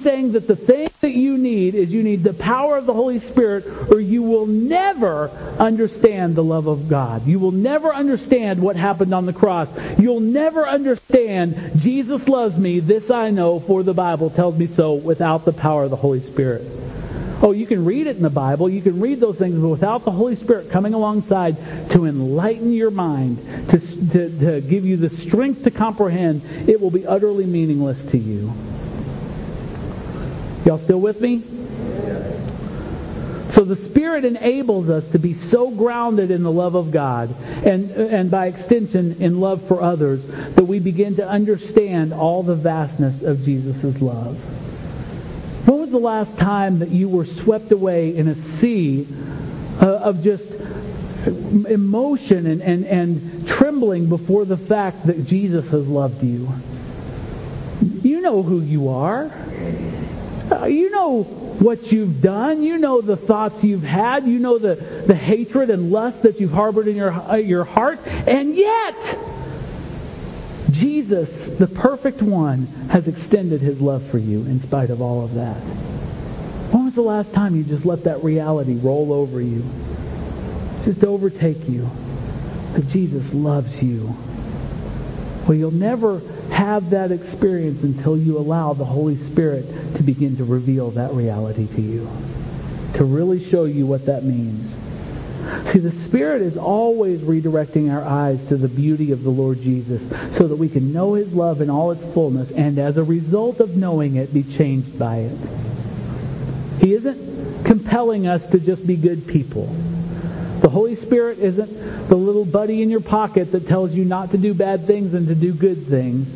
Saying 0.00 0.32
that 0.32 0.46
the 0.46 0.56
thing 0.56 0.88
that 1.00 1.12
you 1.12 1.36
need 1.38 1.74
is 1.74 1.92
you 1.92 2.02
need 2.02 2.22
the 2.22 2.32
power 2.32 2.76
of 2.76 2.86
the 2.86 2.92
Holy 2.92 3.18
Spirit 3.18 3.66
or 3.90 4.00
you 4.00 4.22
will 4.22 4.46
never 4.46 5.28
understand 5.58 6.34
the 6.34 6.44
love 6.44 6.66
of 6.66 6.88
God. 6.88 7.26
You 7.26 7.38
will 7.38 7.52
never 7.52 7.92
understand 7.92 8.60
what 8.60 8.76
happened 8.76 9.12
on 9.12 9.26
the 9.26 9.32
cross. 9.32 9.68
You'll 9.98 10.20
never 10.20 10.68
understand 10.68 11.72
Jesus 11.76 12.28
loves 12.28 12.56
me, 12.56 12.80
this 12.80 13.10
I 13.10 13.30
know, 13.30 13.60
for 13.60 13.82
the 13.82 13.94
Bible 13.94 14.30
tells 14.30 14.56
me 14.56 14.66
so 14.66 14.94
without 14.94 15.44
the 15.44 15.52
power 15.52 15.84
of 15.84 15.90
the 15.90 15.96
Holy 15.96 16.20
Spirit. 16.20 16.62
Oh, 17.40 17.52
you 17.52 17.66
can 17.66 17.84
read 17.84 18.08
it 18.08 18.16
in 18.16 18.22
the 18.22 18.30
Bible. 18.30 18.68
You 18.68 18.82
can 18.82 18.98
read 18.98 19.20
those 19.20 19.36
things, 19.36 19.58
but 19.58 19.68
without 19.68 20.04
the 20.04 20.10
Holy 20.10 20.34
Spirit 20.34 20.70
coming 20.70 20.92
alongside 20.92 21.90
to 21.90 22.04
enlighten 22.04 22.72
your 22.72 22.90
mind, 22.90 23.38
to, 23.70 23.78
to, 23.78 24.38
to 24.40 24.60
give 24.60 24.84
you 24.84 24.96
the 24.96 25.10
strength 25.10 25.62
to 25.62 25.70
comprehend, 25.70 26.68
it 26.68 26.80
will 26.80 26.90
be 26.90 27.06
utterly 27.06 27.46
meaningless 27.46 28.04
to 28.10 28.18
you. 28.18 28.52
Y'all 30.64 30.78
still 30.78 31.00
with 31.00 31.20
me? 31.20 31.42
So 33.50 33.64
the 33.64 33.76
Spirit 33.76 34.24
enables 34.24 34.90
us 34.90 35.08
to 35.10 35.18
be 35.18 35.34
so 35.34 35.70
grounded 35.70 36.30
in 36.30 36.42
the 36.42 36.52
love 36.52 36.74
of 36.74 36.90
God 36.90 37.34
and, 37.64 37.90
and 37.90 38.30
by 38.30 38.46
extension 38.46 39.16
in 39.20 39.40
love 39.40 39.66
for 39.66 39.82
others 39.82 40.24
that 40.26 40.64
we 40.64 40.78
begin 40.78 41.16
to 41.16 41.26
understand 41.26 42.12
all 42.12 42.42
the 42.42 42.54
vastness 42.54 43.22
of 43.22 43.44
Jesus' 43.44 44.00
love. 44.00 44.36
When 45.66 45.80
was 45.80 45.90
the 45.90 45.98
last 45.98 46.36
time 46.36 46.78
that 46.80 46.90
you 46.90 47.08
were 47.08 47.24
swept 47.24 47.72
away 47.72 48.16
in 48.16 48.28
a 48.28 48.34
sea 48.34 49.06
uh, 49.80 49.86
of 49.86 50.22
just 50.22 50.44
emotion 51.32 52.46
and, 52.46 52.62
and, 52.62 52.84
and 52.84 53.48
trembling 53.48 54.08
before 54.08 54.44
the 54.44 54.56
fact 54.56 55.06
that 55.06 55.26
Jesus 55.26 55.68
has 55.70 55.86
loved 55.88 56.22
you? 56.22 56.48
You 58.02 58.20
know 58.20 58.42
who 58.42 58.60
you 58.60 58.88
are. 58.88 59.32
Uh, 60.50 60.66
you 60.66 60.90
know 60.90 61.24
what 61.24 61.92
you've 61.92 62.22
done. 62.22 62.62
You 62.62 62.78
know 62.78 63.00
the 63.00 63.16
thoughts 63.16 63.62
you've 63.62 63.82
had. 63.82 64.24
You 64.26 64.38
know 64.38 64.58
the, 64.58 64.74
the 64.74 65.14
hatred 65.14 65.70
and 65.70 65.90
lust 65.90 66.22
that 66.22 66.40
you've 66.40 66.52
harbored 66.52 66.88
in 66.88 66.96
your, 66.96 67.12
uh, 67.12 67.36
your 67.36 67.64
heart. 67.64 67.98
And 68.06 68.54
yet, 68.54 69.18
Jesus, 70.70 71.58
the 71.58 71.66
perfect 71.66 72.22
one, 72.22 72.66
has 72.90 73.08
extended 73.08 73.60
his 73.60 73.80
love 73.80 74.04
for 74.06 74.18
you 74.18 74.40
in 74.40 74.60
spite 74.60 74.90
of 74.90 75.02
all 75.02 75.24
of 75.24 75.34
that. 75.34 75.56
When 76.72 76.84
was 76.84 76.94
the 76.94 77.02
last 77.02 77.32
time 77.32 77.56
you 77.56 77.64
just 77.64 77.84
let 77.84 78.04
that 78.04 78.22
reality 78.22 78.74
roll 78.74 79.12
over 79.12 79.40
you? 79.40 79.64
Just 80.84 81.04
overtake 81.04 81.68
you. 81.68 81.90
That 82.74 82.88
Jesus 82.88 83.32
loves 83.32 83.82
you. 83.82 84.16
Well, 85.46 85.56
you'll 85.56 85.70
never 85.70 86.20
have 86.50 86.90
that 86.90 87.12
experience 87.12 87.82
until 87.82 88.16
you 88.16 88.38
allow 88.38 88.72
the 88.72 88.84
Holy 88.84 89.16
Spirit 89.16 89.66
to 89.96 90.02
begin 90.02 90.36
to 90.36 90.44
reveal 90.44 90.90
that 90.92 91.12
reality 91.12 91.66
to 91.74 91.80
you. 91.80 92.08
To 92.94 93.04
really 93.04 93.44
show 93.44 93.64
you 93.64 93.86
what 93.86 94.06
that 94.06 94.24
means. 94.24 94.74
See, 95.70 95.78
the 95.78 95.92
Spirit 95.92 96.42
is 96.42 96.56
always 96.56 97.20
redirecting 97.20 97.92
our 97.92 98.04
eyes 98.04 98.44
to 98.48 98.56
the 98.56 98.68
beauty 98.68 99.12
of 99.12 99.22
the 99.22 99.30
Lord 99.30 99.60
Jesus 99.60 100.02
so 100.36 100.48
that 100.48 100.56
we 100.56 100.68
can 100.68 100.92
know 100.92 101.14
His 101.14 101.32
love 101.32 101.60
in 101.60 101.70
all 101.70 101.90
its 101.90 102.04
fullness 102.12 102.50
and 102.50 102.78
as 102.78 102.96
a 102.96 103.04
result 103.04 103.60
of 103.60 103.76
knowing 103.76 104.16
it, 104.16 104.32
be 104.32 104.42
changed 104.42 104.98
by 104.98 105.18
it. 105.18 105.38
He 106.80 106.94
isn't 106.94 107.64
compelling 107.64 108.26
us 108.26 108.46
to 108.50 108.58
just 108.58 108.86
be 108.86 108.96
good 108.96 109.26
people. 109.26 109.74
The 110.60 110.68
Holy 110.68 110.96
Spirit 110.96 111.38
isn't 111.38 112.08
the 112.08 112.16
little 112.16 112.44
buddy 112.44 112.82
in 112.82 112.90
your 112.90 113.00
pocket 113.00 113.52
that 113.52 113.68
tells 113.68 113.92
you 113.92 114.04
not 114.04 114.32
to 114.32 114.38
do 114.38 114.54
bad 114.54 114.86
things 114.86 115.14
and 115.14 115.28
to 115.28 115.34
do 115.34 115.52
good 115.52 115.86
things. 115.86 116.28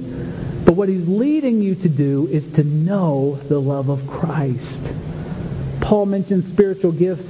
But 0.64 0.74
what 0.74 0.88
He's 0.88 1.06
leading 1.08 1.60
you 1.60 1.74
to 1.74 1.88
do 1.88 2.28
is 2.28 2.50
to 2.52 2.64
know 2.64 3.36
the 3.48 3.60
love 3.60 3.88
of 3.88 4.06
Christ. 4.06 4.78
Paul 5.80 6.06
mentioned 6.06 6.44
spiritual 6.44 6.92
gifts 6.92 7.28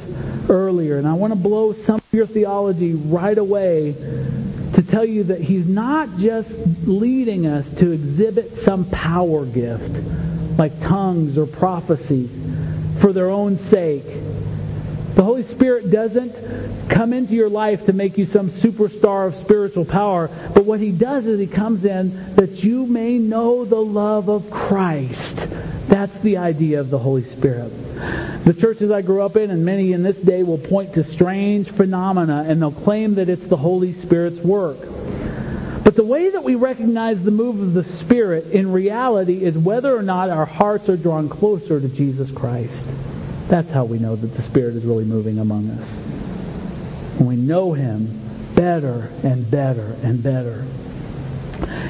earlier, 0.49 0.99
and 0.99 1.09
I 1.09 1.15
want 1.15 1.33
to 1.33 1.39
blow 1.39 1.73
some 1.73 1.97
of 1.97 2.13
your 2.13 2.27
theology 2.27 2.95
right 2.95 3.39
away 3.39 3.93
to 4.75 4.83
tell 4.83 5.05
you 5.05 5.25
that 5.25 5.41
he's 5.41 5.67
not 5.67 6.19
just 6.19 6.51
leading 6.87 7.47
us 7.47 7.69
to 7.75 7.93
exhibit 7.93 8.57
some 8.59 8.85
power 8.91 9.45
gift, 9.47 9.91
like 10.59 10.79
tongues 10.81 11.37
or 11.39 11.47
prophecy, 11.47 12.29
for 13.01 13.13
their 13.13 13.31
own 13.31 13.59
sake. 13.59 14.05
The 15.15 15.23
Holy 15.23 15.43
Spirit 15.43 15.91
doesn't 15.91 16.89
come 16.89 17.13
into 17.13 17.35
your 17.35 17.51
life 17.51 17.87
to 17.87 17.93
make 17.93 18.17
you 18.17 18.27
some 18.27 18.49
superstar 18.49 19.27
of 19.27 19.37
spiritual 19.37 19.85
power, 19.85 20.29
but 20.55 20.65
what 20.65 20.81
He 20.81 20.91
does 20.91 21.27
is 21.27 21.39
He 21.39 21.47
comes 21.47 21.85
in 21.85 22.35
that 22.37 22.65
you 22.65 22.87
may 22.87 23.19
know 23.19 23.65
the 23.65 23.77
love 23.77 24.29
of 24.29 24.51
Christ. 24.51 25.37
That's 25.89 26.19
the 26.21 26.39
idea 26.39 26.81
of 26.81 26.89
the 26.89 26.99
Holy 26.99 27.25
Spirit. 27.25 27.71
The 28.45 28.55
churches 28.59 28.91
I 28.91 29.03
grew 29.03 29.23
up 29.23 29.37
in, 29.37 29.51
and 29.51 29.65
many 29.65 29.93
in 29.93 30.03
this 30.03 30.17
day, 30.17 30.43
will 30.43 30.59
point 30.59 30.95
to 30.95 31.05
strange 31.05 31.71
phenomena 31.71 32.47
and 32.49 32.61
they'll 32.61 32.73
claim 32.73 33.17
that 33.17 33.29
it's 33.29 33.47
the 33.47 33.57
Holy 33.57 33.93
Spirit's 33.93 34.41
work. 34.41 34.79
But 35.85 35.95
the 35.95 36.05
way 36.05 36.31
that 36.31 36.43
we 36.43 36.55
recognize 36.55 37.23
the 37.23 37.31
move 37.31 37.61
of 37.61 37.75
the 37.75 37.85
Spirit 37.85 38.47
in 38.47 38.73
reality 38.73 39.45
is 39.45 39.59
whether 39.59 39.95
or 39.95 40.03
not 40.03 40.31
our 40.31 40.47
hearts 40.47 40.89
are 40.89 40.97
drawn 40.97 41.29
closer 41.29 41.79
to 41.81 41.89
Jesus 41.89 42.31
Christ. 42.31 42.83
That's 43.53 43.69
how 43.69 43.85
we 43.85 43.99
know 43.99 44.17
that 44.17 44.29
the 44.29 44.43
Spirit 44.43 44.77
is 44.77 44.85
really 44.87 45.05
moving 45.05 45.39
among 45.39 45.69
us. 45.73 45.87
When 47.19 47.29
we 47.29 47.37
know 47.37 47.75
Him 47.75 48.19
better 48.55 49.11
and 49.23 49.51
better 49.51 49.95
and 50.03 50.23
better. 50.23 50.65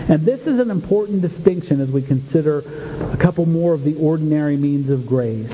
And 0.08 0.22
this 0.22 0.48
is 0.48 0.58
an 0.58 0.72
important 0.72 1.22
distinction 1.22 1.80
as 1.80 1.88
we 1.88 2.02
consider 2.02 2.64
a 3.12 3.16
couple 3.16 3.46
more 3.46 3.74
of 3.74 3.84
the 3.84 3.94
ordinary 3.94 4.56
means 4.56 4.90
of 4.90 5.06
grace. 5.06 5.52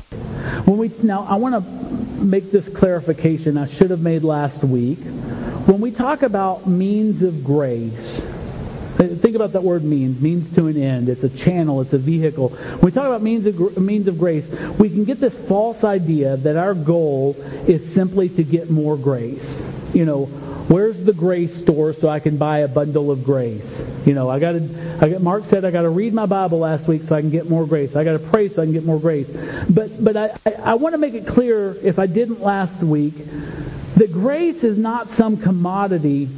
When 0.65 0.79
we 0.79 0.91
now 1.03 1.27
I 1.29 1.35
want 1.35 1.63
to 1.63 2.23
make 2.23 2.49
this 2.49 2.67
clarification 2.67 3.55
I 3.55 3.67
should 3.67 3.91
have 3.91 4.01
made 4.01 4.23
last 4.23 4.63
week. 4.63 4.97
When 5.67 5.79
we 5.79 5.91
talk 5.91 6.23
about 6.23 6.65
means 6.65 7.21
of 7.21 7.43
grace, 7.43 8.25
Uh, 8.99 9.07
think 9.07 9.35
about 9.35 9.53
that 9.53 9.63
word 9.63 9.83
means. 9.83 10.21
Means 10.21 10.53
to 10.55 10.67
an 10.67 10.75
end. 10.75 11.07
It's 11.07 11.23
a 11.23 11.29
channel. 11.29 11.79
It's 11.79 11.93
a 11.93 11.97
vehicle. 11.97 12.49
When 12.49 12.79
we 12.81 12.91
talk 12.91 13.05
about 13.05 13.21
means 13.21 13.45
of, 13.45 13.77
means 13.77 14.07
of 14.09 14.19
grace, 14.19 14.45
we 14.77 14.89
can 14.89 15.05
get 15.05 15.21
this 15.21 15.37
false 15.47 15.85
idea 15.85 16.35
that 16.37 16.57
our 16.57 16.73
goal 16.73 17.37
is 17.65 17.93
simply 17.93 18.27
to 18.29 18.43
get 18.43 18.69
more 18.69 18.97
grace. 18.97 19.63
You 19.93 20.03
know, 20.03 20.25
where's 20.25 21.01
the 21.05 21.13
grace 21.13 21.55
store 21.61 21.93
so 21.93 22.09
I 22.09 22.19
can 22.19 22.35
buy 22.37 22.59
a 22.59 22.67
bundle 22.67 23.09
of 23.09 23.23
grace? 23.23 23.81
You 24.05 24.13
know, 24.13 24.29
I 24.29 24.39
got 24.39 24.53
to. 24.53 24.97
I 25.01 25.07
got, 25.07 25.21
Mark 25.21 25.45
said 25.45 25.63
I 25.63 25.71
got 25.71 25.83
to 25.83 25.89
read 25.89 26.13
my 26.13 26.25
Bible 26.25 26.59
last 26.59 26.85
week 26.85 27.03
so 27.03 27.15
I 27.15 27.21
can 27.21 27.29
get 27.29 27.49
more 27.49 27.65
grace. 27.65 27.95
I 27.95 28.03
got 28.03 28.13
to 28.13 28.19
pray 28.19 28.49
so 28.49 28.61
I 28.61 28.65
can 28.65 28.73
get 28.73 28.83
more 28.83 28.99
grace. 28.99 29.29
But 29.69 30.03
but 30.03 30.17
I 30.17 30.37
I, 30.45 30.51
I 30.65 30.73
want 30.73 30.93
to 30.93 30.97
make 30.97 31.13
it 31.13 31.25
clear 31.25 31.73
if 31.83 31.99
I 31.99 32.05
didn't 32.05 32.41
last 32.41 32.83
week 32.83 33.13
that 33.95 34.11
grace 34.11 34.63
is 34.63 34.77
not 34.77 35.09
some 35.09 35.37
commodity 35.37 36.29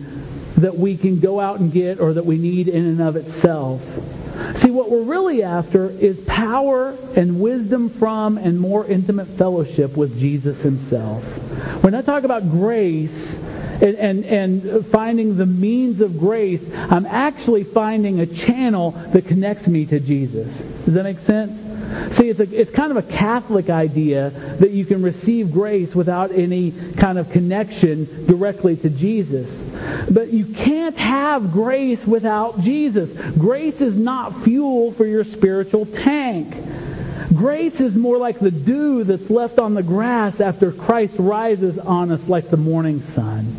that 0.57 0.75
we 0.77 0.97
can 0.97 1.19
go 1.19 1.39
out 1.39 1.59
and 1.59 1.71
get 1.71 1.99
or 1.99 2.13
that 2.13 2.25
we 2.25 2.37
need 2.37 2.67
in 2.67 2.85
and 2.85 3.01
of 3.01 3.15
itself. 3.15 3.81
See, 4.55 4.71
what 4.71 4.89
we're 4.89 5.03
really 5.03 5.43
after 5.43 5.89
is 5.89 6.19
power 6.21 6.95
and 7.15 7.39
wisdom 7.39 7.89
from 7.89 8.37
and 8.37 8.59
more 8.59 8.85
intimate 8.85 9.27
fellowship 9.27 9.95
with 9.95 10.19
Jesus 10.19 10.61
himself. 10.61 11.23
When 11.83 11.93
I 11.95 12.01
talk 12.01 12.23
about 12.23 12.49
grace 12.49 13.35
and, 13.81 13.95
and, 13.95 14.25
and 14.25 14.85
finding 14.87 15.37
the 15.37 15.45
means 15.45 16.01
of 16.01 16.19
grace, 16.19 16.63
I'm 16.73 17.05
actually 17.05 17.63
finding 17.63 18.19
a 18.19 18.25
channel 18.25 18.91
that 19.13 19.27
connects 19.27 19.67
me 19.67 19.85
to 19.87 19.99
Jesus. 19.99 20.47
Does 20.85 20.93
that 20.93 21.03
make 21.03 21.19
sense? 21.19 21.70
See, 22.11 22.29
it's, 22.29 22.39
a, 22.39 22.59
it's 22.59 22.71
kind 22.71 22.95
of 22.95 22.97
a 22.97 23.11
Catholic 23.11 23.69
idea 23.69 24.29
that 24.59 24.71
you 24.71 24.85
can 24.85 25.01
receive 25.01 25.51
grace 25.51 25.95
without 25.95 26.31
any 26.31 26.71
kind 26.97 27.17
of 27.17 27.31
connection 27.31 28.25
directly 28.25 28.75
to 28.77 28.89
Jesus. 28.89 29.61
But 30.09 30.29
you 30.29 30.45
can't 30.45 30.97
have 30.97 31.51
grace 31.51 32.05
without 32.05 32.59
Jesus. 32.61 33.11
Grace 33.37 33.81
is 33.81 33.95
not 33.95 34.43
fuel 34.43 34.91
for 34.93 35.05
your 35.05 35.23
spiritual 35.23 35.85
tank. 35.85 36.55
Grace 37.35 37.79
is 37.79 37.95
more 37.95 38.17
like 38.17 38.39
the 38.39 38.51
dew 38.51 39.03
that's 39.03 39.29
left 39.29 39.57
on 39.57 39.73
the 39.73 39.83
grass 39.83 40.41
after 40.41 40.71
Christ 40.71 41.15
rises 41.17 41.79
on 41.79 42.11
us 42.11 42.27
like 42.27 42.49
the 42.49 42.57
morning 42.57 43.01
sun. 43.01 43.55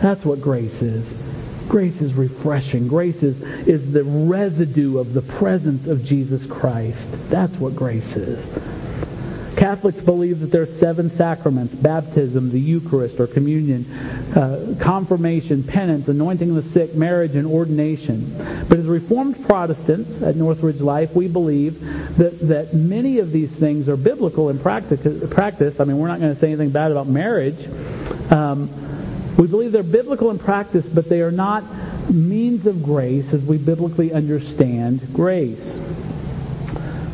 That's 0.00 0.24
what 0.24 0.40
grace 0.40 0.80
is. 0.80 1.21
Grace 1.72 2.02
is 2.02 2.12
refreshing. 2.12 2.86
Grace 2.86 3.22
is, 3.22 3.40
is 3.66 3.94
the 3.94 4.04
residue 4.04 4.98
of 4.98 5.14
the 5.14 5.22
presence 5.22 5.86
of 5.86 6.04
Jesus 6.04 6.44
Christ. 6.44 7.08
That's 7.30 7.54
what 7.54 7.74
grace 7.74 8.14
is. 8.14 8.44
Catholics 9.56 10.02
believe 10.02 10.40
that 10.40 10.48
there 10.48 10.60
are 10.60 10.66
seven 10.66 11.08
sacraments 11.08 11.74
baptism, 11.74 12.50
the 12.50 12.60
Eucharist 12.60 13.18
or 13.18 13.26
communion, 13.26 13.90
uh, 14.36 14.74
confirmation, 14.80 15.62
penance, 15.62 16.08
anointing 16.08 16.50
of 16.54 16.56
the 16.56 16.70
sick, 16.70 16.94
marriage, 16.94 17.36
and 17.36 17.46
ordination. 17.46 18.34
But 18.68 18.78
as 18.78 18.84
Reformed 18.84 19.42
Protestants 19.46 20.20
at 20.20 20.36
Northridge 20.36 20.82
Life, 20.82 21.14
we 21.16 21.26
believe 21.26 21.80
that, 22.18 22.38
that 22.48 22.74
many 22.74 23.18
of 23.18 23.32
these 23.32 23.50
things 23.50 23.88
are 23.88 23.96
biblical 23.96 24.50
in 24.50 24.58
practice. 24.58 25.80
I 25.80 25.84
mean, 25.84 25.96
we're 25.96 26.08
not 26.08 26.20
going 26.20 26.34
to 26.34 26.38
say 26.38 26.48
anything 26.48 26.68
bad 26.68 26.90
about 26.90 27.06
marriage. 27.06 27.66
Um, 28.30 28.68
we 29.36 29.46
believe 29.46 29.72
they're 29.72 29.82
biblical 29.82 30.30
in 30.30 30.38
practice, 30.38 30.86
but 30.86 31.08
they 31.08 31.22
are 31.22 31.32
not 31.32 31.64
means 32.10 32.66
of 32.66 32.82
grace 32.82 33.32
as 33.32 33.42
we 33.42 33.58
biblically 33.58 34.12
understand 34.12 35.12
grace. 35.12 35.80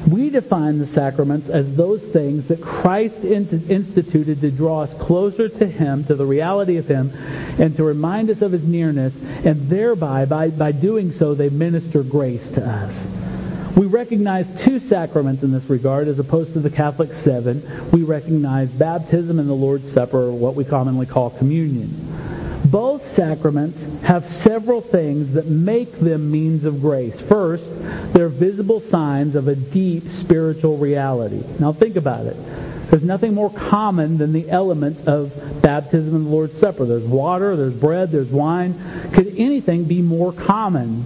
We 0.08 0.30
define 0.30 0.78
the 0.78 0.86
sacraments 0.86 1.48
as 1.48 1.76
those 1.76 2.02
things 2.02 2.48
that 2.48 2.62
Christ 2.62 3.24
instituted 3.24 4.40
to 4.40 4.50
draw 4.50 4.82
us 4.82 4.94
closer 4.94 5.48
to 5.48 5.66
Him, 5.66 6.04
to 6.04 6.14
the 6.14 6.24
reality 6.24 6.78
of 6.78 6.88
Him, 6.88 7.12
and 7.58 7.76
to 7.76 7.84
remind 7.84 8.30
us 8.30 8.40
of 8.40 8.52
His 8.52 8.64
nearness, 8.64 9.14
and 9.44 9.68
thereby, 9.68 10.24
by, 10.24 10.48
by 10.48 10.72
doing 10.72 11.12
so, 11.12 11.34
they 11.34 11.50
minister 11.50 12.02
grace 12.02 12.50
to 12.52 12.66
us. 12.66 13.27
We 13.76 13.86
recognize 13.86 14.46
two 14.62 14.80
sacraments 14.80 15.42
in 15.42 15.52
this 15.52 15.68
regard 15.70 16.08
as 16.08 16.18
opposed 16.18 16.52
to 16.54 16.60
the 16.60 16.70
Catholic 16.70 17.12
seven. 17.12 17.62
We 17.90 18.02
recognize 18.02 18.68
baptism 18.70 19.38
and 19.38 19.48
the 19.48 19.54
Lord's 19.54 19.92
Supper, 19.92 20.24
or 20.24 20.32
what 20.32 20.54
we 20.54 20.64
commonly 20.64 21.06
call 21.06 21.30
communion. 21.30 22.06
Both 22.64 23.14
sacraments 23.14 23.82
have 24.02 24.28
several 24.28 24.80
things 24.80 25.34
that 25.34 25.46
make 25.46 26.00
them 26.00 26.30
means 26.30 26.64
of 26.64 26.80
grace. 26.80 27.18
First, 27.20 27.64
they're 28.12 28.28
visible 28.28 28.80
signs 28.80 29.34
of 29.36 29.48
a 29.48 29.54
deep 29.54 30.12
spiritual 30.12 30.76
reality. 30.76 31.42
Now 31.58 31.72
think 31.72 31.96
about 31.96 32.26
it. 32.26 32.36
There's 32.90 33.04
nothing 33.04 33.34
more 33.34 33.50
common 33.50 34.18
than 34.18 34.32
the 34.32 34.50
elements 34.50 35.06
of 35.06 35.32
baptism 35.62 36.14
and 36.14 36.26
the 36.26 36.30
Lord's 36.30 36.58
Supper. 36.58 36.84
There's 36.84 37.04
water, 37.04 37.54
there's 37.54 37.76
bread, 37.76 38.10
there's 38.10 38.30
wine. 38.30 38.74
Could 39.12 39.28
anything 39.38 39.84
be 39.84 40.02
more 40.02 40.32
common 40.32 41.04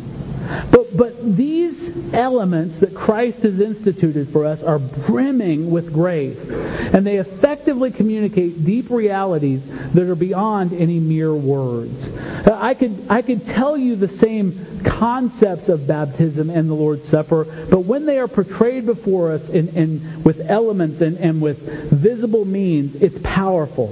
but, 0.70 0.81
but 0.94 1.36
these 1.36 2.14
elements 2.14 2.80
that 2.80 2.94
Christ 2.94 3.42
has 3.42 3.60
instituted 3.60 4.28
for 4.28 4.44
us 4.44 4.62
are 4.62 4.78
brimming 4.78 5.70
with 5.70 5.92
grace. 5.92 6.38
And 6.38 7.06
they 7.06 7.16
effectively 7.16 7.90
communicate 7.90 8.64
deep 8.64 8.90
realities 8.90 9.62
that 9.92 10.08
are 10.08 10.14
beyond 10.14 10.72
any 10.72 11.00
mere 11.00 11.34
words. 11.34 12.10
I 12.46 12.74
could, 12.74 13.06
I 13.08 13.22
could 13.22 13.46
tell 13.46 13.76
you 13.76 13.96
the 13.96 14.08
same 14.08 14.82
concepts 14.84 15.68
of 15.68 15.86
baptism 15.86 16.50
and 16.50 16.68
the 16.68 16.74
Lord's 16.74 17.08
Supper, 17.08 17.44
but 17.70 17.80
when 17.80 18.06
they 18.06 18.18
are 18.18 18.28
portrayed 18.28 18.86
before 18.86 19.32
us 19.32 19.48
in, 19.48 19.68
in, 19.76 20.22
with 20.22 20.40
elements 20.48 21.00
and, 21.00 21.16
and 21.18 21.40
with 21.40 21.90
visible 21.90 22.44
means, 22.44 22.96
it's 22.96 23.18
powerful. 23.22 23.88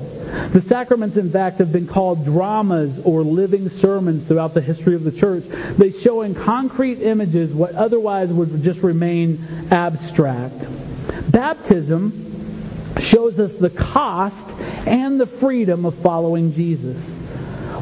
The 0.53 0.63
sacraments, 0.63 1.17
in 1.17 1.31
fact, 1.31 1.59
have 1.59 1.73
been 1.73 1.87
called 1.87 2.25
dramas 2.25 3.01
or 3.05 3.23
living 3.23 3.69
sermons 3.69 4.27
throughout 4.27 4.55
the 4.55 4.61
history 4.61 4.95
of 4.95 5.05
the 5.05 5.13
church. 5.13 5.45
They 5.77 5.93
show 5.93 6.23
in 6.23 6.35
concrete 6.35 7.03
images 7.03 7.53
what 7.53 7.75
otherwise 7.75 8.31
would 8.31 8.63
just 8.63 8.81
remain 8.81 9.45
abstract. 9.71 10.67
Baptism 11.31 12.27
shows 13.01 13.39
us 13.39 13.53
the 13.55 13.71
cost 13.71 14.49
and 14.87 15.21
the 15.21 15.27
freedom 15.27 15.85
of 15.85 15.95
following 15.97 16.55
Jesus 16.55 17.20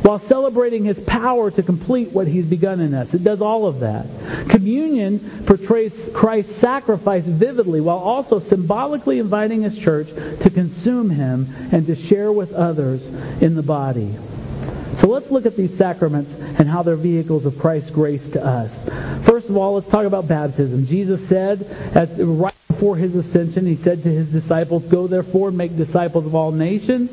while 0.03 0.19
celebrating 0.21 0.85
his 0.85 0.99
power 1.01 1.51
to 1.51 1.63
complete 1.63 2.13
what 2.13 2.27
he's 2.27 2.47
begun 2.47 2.81
in 2.81 2.95
us. 2.95 3.13
It 3.15 3.25
does 3.25 3.41
all 3.41 3.67
of 3.67 3.81
that. 3.81 4.07
Communion 4.49 5.19
portrays 5.45 6.11
Christ's 6.13 6.57
sacrifice 6.57 7.25
vividly 7.25 7.81
while 7.81 7.99
also 7.99 8.39
symbolically 8.39 9.19
inviting 9.19 9.63
his 9.63 9.77
church 9.79 10.09
to 10.09 10.51
consume 10.51 11.11
him 11.11 11.47
and 11.73 11.87
to 11.87 11.95
share 11.95 12.33
with 12.33 12.53
others 12.53 13.05
in 13.43 13.55
the 13.55 13.63
body. 13.63 14.15
So 14.97 15.07
let's 15.07 15.31
look 15.31 15.47
at 15.47 15.57
these 15.57 15.77
sacraments 15.77 16.33
and 16.59 16.69
how 16.69 16.83
they're 16.83 16.97
vehicles 16.97 17.47
of 17.47 17.59
Christ's 17.59 17.91
grace 17.91 18.29
to 18.31 18.45
us. 18.45 18.85
First 19.25 19.49
of 19.49 19.57
all, 19.57 19.75
let's 19.75 19.89
talk 19.89 20.05
about 20.05 20.27
baptism. 20.27 20.87
Jesus 20.87 21.27
said, 21.29 21.63
as 21.95 22.11
right 22.19 22.53
before 22.79 22.97
his 22.97 23.17
ascension, 23.17 23.67
he 23.67 23.75
said 23.75 24.05
to 24.05 24.09
his 24.09 24.29
disciples, 24.29 24.87
Go 24.87 25.09
therefore 25.09 25.51
make 25.51 25.77
disciples 25.77 26.27
of 26.27 26.37
all 26.37 26.53
nations, 26.53 27.11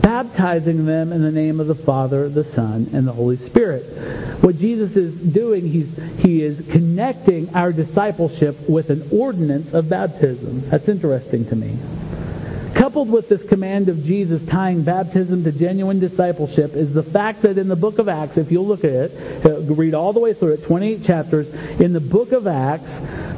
baptizing 0.00 0.86
them 0.86 1.12
in 1.12 1.22
the 1.22 1.32
name 1.32 1.58
of 1.58 1.66
the 1.66 1.74
Father, 1.74 2.28
the 2.28 2.44
Son, 2.44 2.88
and 2.92 3.04
the 3.04 3.10
Holy 3.10 3.36
Spirit. 3.36 3.82
What 4.44 4.60
Jesus 4.60 4.96
is 4.96 5.16
doing, 5.16 5.66
he's, 5.66 5.92
he 6.20 6.42
is 6.42 6.64
connecting 6.70 7.52
our 7.52 7.72
discipleship 7.72 8.68
with 8.68 8.90
an 8.90 9.08
ordinance 9.10 9.74
of 9.74 9.88
baptism. 9.88 10.70
That's 10.70 10.88
interesting 10.88 11.46
to 11.46 11.56
me. 11.56 11.76
Coupled 12.74 13.10
with 13.10 13.28
this 13.28 13.42
command 13.42 13.88
of 13.88 14.04
Jesus 14.04 14.40
tying 14.46 14.84
baptism 14.84 15.42
to 15.42 15.50
genuine 15.50 15.98
discipleship 15.98 16.76
is 16.76 16.94
the 16.94 17.02
fact 17.02 17.42
that 17.42 17.58
in 17.58 17.66
the 17.66 17.74
book 17.74 17.98
of 17.98 18.08
Acts, 18.08 18.36
if 18.36 18.52
you'll 18.52 18.68
look 18.68 18.84
at 18.84 18.92
it, 18.92 19.44
uh, 19.44 19.62
read 19.62 19.94
all 19.94 20.12
the 20.12 20.20
way 20.20 20.32
through 20.32 20.52
it, 20.52 20.62
28 20.62 21.02
chapters, 21.02 21.52
in 21.80 21.92
the 21.92 21.98
book 21.98 22.30
of 22.30 22.46
Acts, 22.46 22.92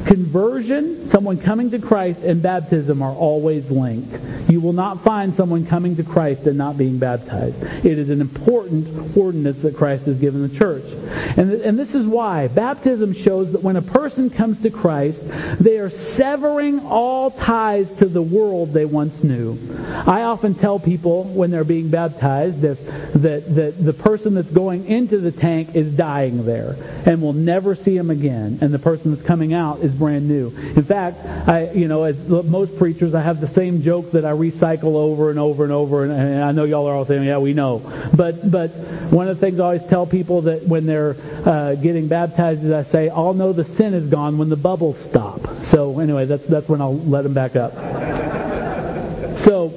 conversion, 0.05 1.00
someone 1.11 1.39
coming 1.39 1.71
to 1.71 1.79
Christ, 1.79 2.23
and 2.23 2.43
baptism 2.43 3.03
are 3.03 3.13
always 3.13 3.71
linked. 3.71 4.51
You 4.51 4.61
will 4.61 4.73
not 4.73 5.03
find 5.03 5.35
someone 5.35 5.67
coming 5.67 5.97
to 5.97 6.05
Christ 6.05 6.47
and 6.47 6.57
not 6.57 6.77
being 6.77 6.99
baptized. 6.99 7.63
It 7.63 7.99
is 7.99 8.11
an 8.11 8.21
important 8.21 9.17
ordinance 9.17 9.59
that 9.63 9.77
Christ 9.77 10.07
has 10.07 10.19
given 10.19 10.43
the 10.43 10.57
church. 10.57 10.85
And, 11.37 11.53
and 11.53 11.79
this 11.79 11.95
is 11.95 12.07
why. 12.07 12.49
Baptism 12.49 13.13
shows 13.13 13.53
that 13.53 13.63
when 13.63 13.77
a 13.77 13.83
person 13.83 14.31
comes 14.31 14.63
to 14.63 14.71
Christ, 14.71 15.21
they 15.61 15.79
are 15.79 15.91
severing 15.91 16.81
all 16.81 17.31
ties 17.31 17.93
to 17.97 18.07
the 18.07 18.23
world 18.23 18.73
they 18.73 18.85
once 18.85 19.23
knew. 19.25 19.59
I 20.07 20.23
often 20.23 20.55
tell 20.55 20.79
people 20.79 21.25
when 21.25 21.51
they're 21.51 21.65
being 21.65 21.91
baptized 21.91 22.61
that, 22.63 22.85
that, 23.15 23.55
that 23.55 23.85
the 23.85 23.93
person 23.93 24.35
that's 24.35 24.51
going 24.51 24.87
into 24.87 25.19
the 25.19 25.33
tank 25.33 25.75
is 25.75 25.97
dying 25.97 26.45
there 26.45 26.77
and 27.07 27.21
will 27.21 27.33
never 27.33 27.75
see 27.75 27.97
him 27.97 28.11
again. 28.11 28.59
And 28.61 28.73
the 28.73 28.79
person 28.79 29.15
that's 29.15 29.27
coming 29.27 29.55
out 29.55 29.81
is 29.81 29.93
brand 29.93 30.29
new. 30.29 30.49
In 30.49 30.83
fact, 30.83 31.00
I, 31.09 31.71
you 31.73 31.89
know, 31.89 32.05
as 32.05 32.29
most 32.29 32.77
preachers, 32.77 33.15
I 33.15 33.23
have 33.23 33.41
the 33.41 33.49
same 33.49 33.83
joke 33.83 34.13
that 34.13 34.25
I 34.25 34.33
recycle 34.33 34.95
over 34.95 35.31
and 35.31 35.39
over 35.39 35.65
and 35.65 35.73
over. 35.73 36.05
And, 36.05 36.13
and 36.13 36.45
I 36.45 36.53
know 36.53 36.65
y'all 36.65 36.87
are 36.87 36.95
all 36.95 37.05
saying, 37.05 37.25
yeah, 37.25 37.39
we 37.39 37.55
know. 37.55 37.81
But, 38.15 38.51
but 38.51 38.69
one 39.11 39.29
of 39.29 39.39
the 39.39 39.47
things 39.47 39.59
I 39.59 39.65
always 39.65 39.87
tell 39.87 40.07
people 40.07 40.43
that 40.43 40.67
when 40.67 40.87
they're 40.87 41.17
uh, 41.45 41.75
getting 41.77 42.09
baptized 42.09 42.65
is 42.65 42.73
I 42.73 42.83
say, 42.83 43.09
I'll 43.09 43.35
know 43.35 43.53
the 43.53 43.65
sin 43.65 43.95
is 43.95 44.07
gone 44.07 44.39
when 44.39 44.49
the 44.49 44.57
bubbles 44.57 44.99
stop. 44.99 45.41
So 45.65 45.99
anyway, 46.01 46.27
that's, 46.27 46.47
that's 46.47 46.69
when 46.69 46.81
I'll 46.81 46.99
let 46.99 47.23
them 47.23 47.35
back 47.35 47.57
up. 47.57 47.73
So, 49.39 49.69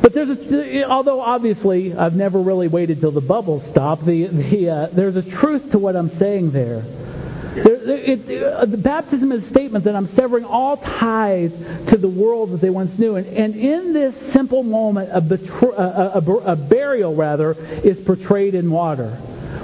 but 0.00 0.12
there's 0.12 0.30
a, 0.30 0.84
although 0.84 1.20
obviously 1.20 1.94
I've 1.94 2.16
never 2.16 2.40
really 2.40 2.68
waited 2.68 3.00
till 3.00 3.10
the 3.10 3.20
bubbles 3.20 3.66
stop, 3.66 4.04
the, 4.04 4.26
the, 4.26 4.70
uh, 4.70 4.86
there's 4.86 5.16
a 5.16 5.22
truth 5.22 5.72
to 5.72 5.78
what 5.78 5.96
I'm 5.96 6.08
saying 6.08 6.50
there. 6.50 6.84
It, 7.56 8.28
it, 8.28 8.42
uh, 8.42 8.64
the 8.64 8.76
baptism 8.76 9.30
is 9.32 9.44
a 9.44 9.48
statement 9.48 9.84
that 9.84 9.94
I'm 9.94 10.08
severing 10.08 10.44
all 10.44 10.76
ties 10.76 11.52
to 11.88 11.96
the 11.96 12.08
world 12.08 12.50
that 12.50 12.60
they 12.60 12.70
once 12.70 12.98
knew. 12.98 13.16
And, 13.16 13.26
and 13.28 13.54
in 13.54 13.92
this 13.92 14.16
simple 14.32 14.62
moment, 14.62 15.10
a, 15.10 15.18
a, 15.80 16.18
a, 16.18 16.52
a 16.52 16.56
burial, 16.56 17.14
rather, 17.14 17.52
is 17.84 18.00
portrayed 18.00 18.54
in 18.54 18.70
water. 18.70 19.16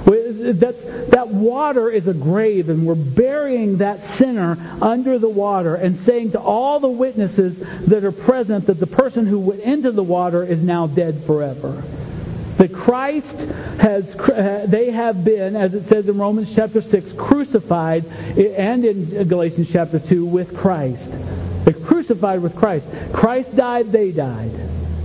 That 0.05 1.27
water 1.29 1.89
is 1.89 2.07
a 2.07 2.13
grave, 2.13 2.69
and 2.69 2.87
we're 2.87 2.95
burying 2.95 3.77
that 3.77 4.05
sinner 4.05 4.57
under 4.81 5.19
the 5.19 5.29
water 5.29 5.75
and 5.75 5.99
saying 5.99 6.31
to 6.31 6.39
all 6.39 6.79
the 6.79 6.89
witnesses 6.89 7.59
that 7.87 8.03
are 8.03 8.11
present 8.11 8.65
that 8.67 8.79
the 8.79 8.87
person 8.87 9.27
who 9.27 9.39
went 9.39 9.61
into 9.61 9.91
the 9.91 10.03
water 10.03 10.43
is 10.43 10.63
now 10.63 10.87
dead 10.87 11.23
forever. 11.25 11.83
That 12.61 12.75
Christ 12.75 13.39
has, 13.79 14.15
uh, 14.19 14.67
they 14.67 14.91
have 14.91 15.25
been, 15.25 15.55
as 15.55 15.73
it 15.73 15.85
says 15.85 16.07
in 16.07 16.19
Romans 16.19 16.53
chapter 16.53 16.79
6, 16.79 17.13
crucified, 17.13 18.05
and 18.37 18.85
in 18.85 19.27
Galatians 19.27 19.71
chapter 19.71 19.97
2, 19.97 20.23
with 20.27 20.55
Christ. 20.55 21.03
They're 21.65 21.73
crucified 21.73 22.43
with 22.43 22.55
Christ. 22.55 22.85
Christ 23.13 23.55
died, 23.55 23.91
they 23.91 24.11
died. 24.11 24.51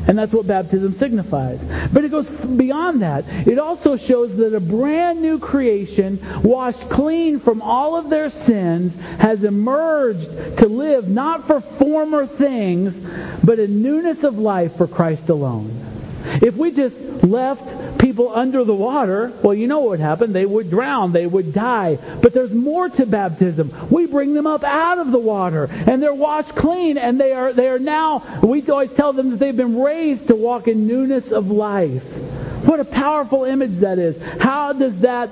And 0.07 0.19
that's 0.19 0.35
what 0.35 0.47
baptism 0.47 0.99
signifies. 0.99 1.64
But 1.95 2.05
it 2.05 2.11
goes 2.11 2.27
beyond 2.29 3.01
that. 3.01 3.25
It 3.49 3.59
also 3.59 3.97
shows 3.97 4.37
that 4.37 4.55
a 4.55 4.61
brand 4.61 5.23
new 5.23 5.38
creation, 5.38 6.21
washed 6.42 6.90
clean 6.90 7.40
from 7.40 7.62
all 7.62 7.97
of 7.97 8.11
their 8.11 8.29
sins, 8.29 8.95
has 9.19 9.45
emerged 9.45 10.59
to 10.59 10.69
live 10.69 11.09
not 11.09 11.47
for 11.47 11.61
former 11.61 12.27
things, 12.27 12.95
but 13.42 13.59
a 13.59 13.66
newness 13.66 14.25
of 14.25 14.38
life 14.38 14.77
for 14.77 14.87
Christ 14.87 15.31
alone. 15.31 15.95
If 16.43 16.57
we 16.57 16.71
just 16.71 16.97
left 17.25 17.99
people 17.99 18.35
under 18.35 18.65
the 18.65 18.75
water, 18.75 19.33
well, 19.43 19.55
you 19.55 19.67
know 19.67 19.81
what 19.81 19.91
would 19.91 20.01
happen. 20.01 20.33
They 20.33 20.47
would 20.47 20.71
drown. 20.71 21.12
They 21.12 21.27
would 21.27 21.53
die. 21.53 21.99
But 22.21 22.33
there's 22.33 22.53
more 22.53 22.89
to 22.89 23.07
baptism. 23.07 23.73
We 23.91 24.07
bring 24.07 24.35
them 24.35 24.47
up 24.47 24.65
out 24.65 24.99
of 24.99 25.11
the 25.11 25.19
water 25.19 25.69
and 25.71 26.03
they're 26.03 26.15
washed 26.15 26.55
clean 26.55 26.99
and 26.99 27.19
they 27.19 27.33
are, 27.33 27.53
they 27.53 27.69
are 27.69 27.79
now, 27.79 28.41
we 28.43 28.67
always 28.69 28.93
tell 28.93 29.12
them 29.12 29.31
that 29.31 29.39
they've 29.39 29.57
been 29.57 29.81
raised 29.81 30.29
to 30.29 30.37
walk 30.37 30.69
in 30.69 30.87
newness 30.87 31.31
of 31.31 31.51
life. 31.51 32.03
What 32.67 32.81
a 32.81 32.85
powerful 32.85 33.45
image 33.45 33.77
that 33.79 33.99
is. 33.99 34.21
How 34.41 34.73
does 34.73 35.01
that 35.01 35.31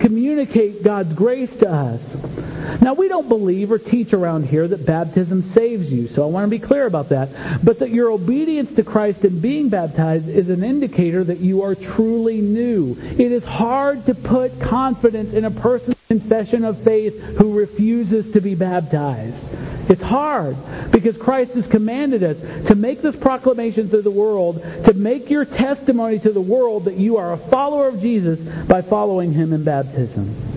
communicate 0.00 0.82
God's 0.82 1.12
grace 1.12 1.54
to 1.56 1.70
us? 1.70 2.31
Now, 2.80 2.94
we 2.94 3.08
don't 3.08 3.28
believe 3.28 3.72
or 3.72 3.78
teach 3.78 4.12
around 4.12 4.46
here 4.46 4.66
that 4.68 4.86
baptism 4.86 5.42
saves 5.42 5.90
you, 5.90 6.08
so 6.08 6.22
I 6.22 6.26
want 6.26 6.44
to 6.44 6.50
be 6.50 6.58
clear 6.58 6.86
about 6.86 7.10
that. 7.10 7.64
But 7.64 7.80
that 7.80 7.90
your 7.90 8.10
obedience 8.10 8.74
to 8.74 8.82
Christ 8.82 9.24
in 9.24 9.40
being 9.40 9.68
baptized 9.68 10.28
is 10.28 10.50
an 10.50 10.64
indicator 10.64 11.24
that 11.24 11.38
you 11.38 11.62
are 11.62 11.74
truly 11.74 12.40
new. 12.40 12.96
It 13.00 13.32
is 13.32 13.44
hard 13.44 14.06
to 14.06 14.14
put 14.14 14.60
confidence 14.60 15.34
in 15.34 15.44
a 15.44 15.50
person's 15.50 15.96
confession 16.08 16.64
of 16.64 16.82
faith 16.82 17.18
who 17.36 17.58
refuses 17.58 18.32
to 18.32 18.40
be 18.40 18.54
baptized. 18.54 19.42
It's 19.88 20.02
hard 20.02 20.56
because 20.90 21.16
Christ 21.16 21.54
has 21.54 21.66
commanded 21.66 22.22
us 22.22 22.40
to 22.68 22.74
make 22.74 23.02
this 23.02 23.16
proclamation 23.16 23.90
to 23.90 24.00
the 24.00 24.10
world, 24.10 24.62
to 24.84 24.94
make 24.94 25.28
your 25.28 25.44
testimony 25.44 26.18
to 26.20 26.30
the 26.30 26.40
world 26.40 26.84
that 26.84 26.94
you 26.94 27.16
are 27.16 27.32
a 27.32 27.36
follower 27.36 27.88
of 27.88 28.00
Jesus 28.00 28.38
by 28.66 28.82
following 28.82 29.32
him 29.32 29.52
in 29.52 29.64
baptism. 29.64 30.51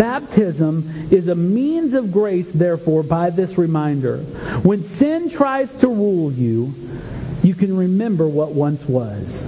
Baptism 0.00 1.08
is 1.10 1.28
a 1.28 1.34
means 1.34 1.92
of 1.92 2.10
grace, 2.10 2.50
therefore, 2.50 3.02
by 3.02 3.28
this 3.28 3.58
reminder. 3.58 4.20
When 4.62 4.82
sin 4.82 5.28
tries 5.28 5.70
to 5.74 5.88
rule 5.88 6.32
you, 6.32 6.72
you 7.42 7.54
can 7.54 7.76
remember 7.76 8.26
what 8.26 8.52
once 8.52 8.82
was. 8.88 9.42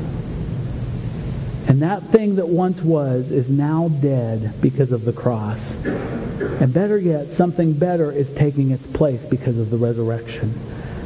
And 1.69 1.81
that 1.81 2.03
thing 2.03 2.35
that 2.35 2.49
once 2.49 2.83
was 2.83 3.33
is 3.33 3.49
now 3.49 3.89
dead 3.89 4.53
because 4.61 4.93
of 4.93 5.07
the 5.07 5.13
cross. 5.15 5.77
And 5.87 6.71
better 6.71 6.99
yet, 6.99 7.29
something 7.29 7.73
better 7.73 8.13
is 8.13 8.29
taking 8.35 8.73
its 8.73 8.87
place 8.89 9.25
because 9.25 9.57
of 9.57 9.71
the 9.71 9.79
resurrection. 9.79 10.53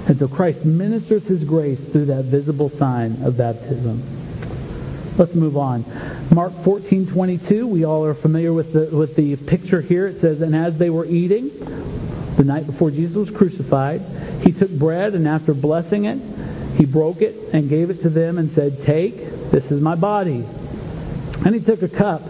And 0.08 0.18
so 0.18 0.26
Christ 0.26 0.64
ministers 0.64 1.24
his 1.28 1.44
grace 1.44 1.78
through 1.78 2.06
that 2.06 2.24
visible 2.24 2.68
sign 2.68 3.22
of 3.22 3.36
baptism. 3.36 4.15
Let's 5.18 5.34
move 5.34 5.56
on. 5.56 5.82
Mark 6.30 6.52
14:22, 6.62 7.66
we 7.66 7.84
all 7.84 8.04
are 8.04 8.12
familiar 8.12 8.52
with 8.52 8.74
the 8.74 8.94
with 8.94 9.16
the 9.16 9.36
picture 9.36 9.80
here. 9.80 10.06
It 10.06 10.20
says, 10.20 10.42
"And 10.42 10.54
as 10.54 10.76
they 10.76 10.90
were 10.90 11.06
eating, 11.06 11.50
the 12.36 12.44
night 12.44 12.66
before 12.66 12.90
Jesus 12.90 13.16
was 13.16 13.30
crucified, 13.30 14.02
he 14.42 14.52
took 14.52 14.70
bread 14.70 15.14
and 15.14 15.26
after 15.26 15.54
blessing 15.54 16.04
it, 16.04 16.18
he 16.76 16.84
broke 16.84 17.22
it 17.22 17.34
and 17.54 17.66
gave 17.66 17.88
it 17.88 18.02
to 18.02 18.10
them 18.10 18.36
and 18.36 18.52
said, 18.52 18.82
"Take, 18.82 19.50
this 19.50 19.70
is 19.70 19.80
my 19.80 19.94
body." 19.94 20.44
And 21.46 21.54
he 21.54 21.60
took 21.62 21.80
a 21.80 21.88
cup, 21.88 22.22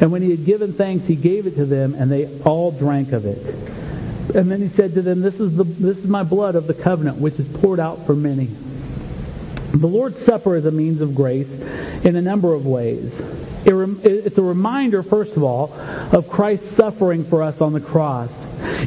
and 0.00 0.10
when 0.10 0.22
he 0.22 0.30
had 0.30 0.46
given 0.46 0.72
thanks, 0.72 1.06
he 1.06 1.16
gave 1.16 1.46
it 1.46 1.56
to 1.56 1.66
them, 1.66 1.94
and 1.98 2.10
they 2.10 2.26
all 2.46 2.70
drank 2.70 3.12
of 3.12 3.26
it. 3.26 3.38
And 4.34 4.50
then 4.50 4.62
he 4.62 4.68
said 4.68 4.94
to 4.94 5.02
them, 5.02 5.20
"This 5.20 5.40
is 5.40 5.54
the 5.56 5.64
this 5.64 5.98
is 5.98 6.06
my 6.06 6.22
blood 6.22 6.54
of 6.54 6.66
the 6.66 6.74
covenant, 6.74 7.18
which 7.18 7.38
is 7.38 7.46
poured 7.46 7.80
out 7.80 8.06
for 8.06 8.14
many." 8.14 8.48
The 9.74 9.88
Lord's 9.88 10.24
Supper 10.24 10.54
is 10.54 10.66
a 10.66 10.70
means 10.70 11.00
of 11.00 11.16
grace 11.16 11.50
in 12.04 12.14
a 12.14 12.22
number 12.22 12.54
of 12.54 12.64
ways. 12.64 13.20
It's 13.66 14.38
a 14.38 14.42
reminder, 14.42 15.02
first 15.02 15.36
of 15.36 15.42
all, 15.42 15.72
of 16.12 16.28
Christ's 16.28 16.70
suffering 16.76 17.24
for 17.24 17.42
us 17.42 17.60
on 17.60 17.72
the 17.72 17.80
cross. 17.80 18.30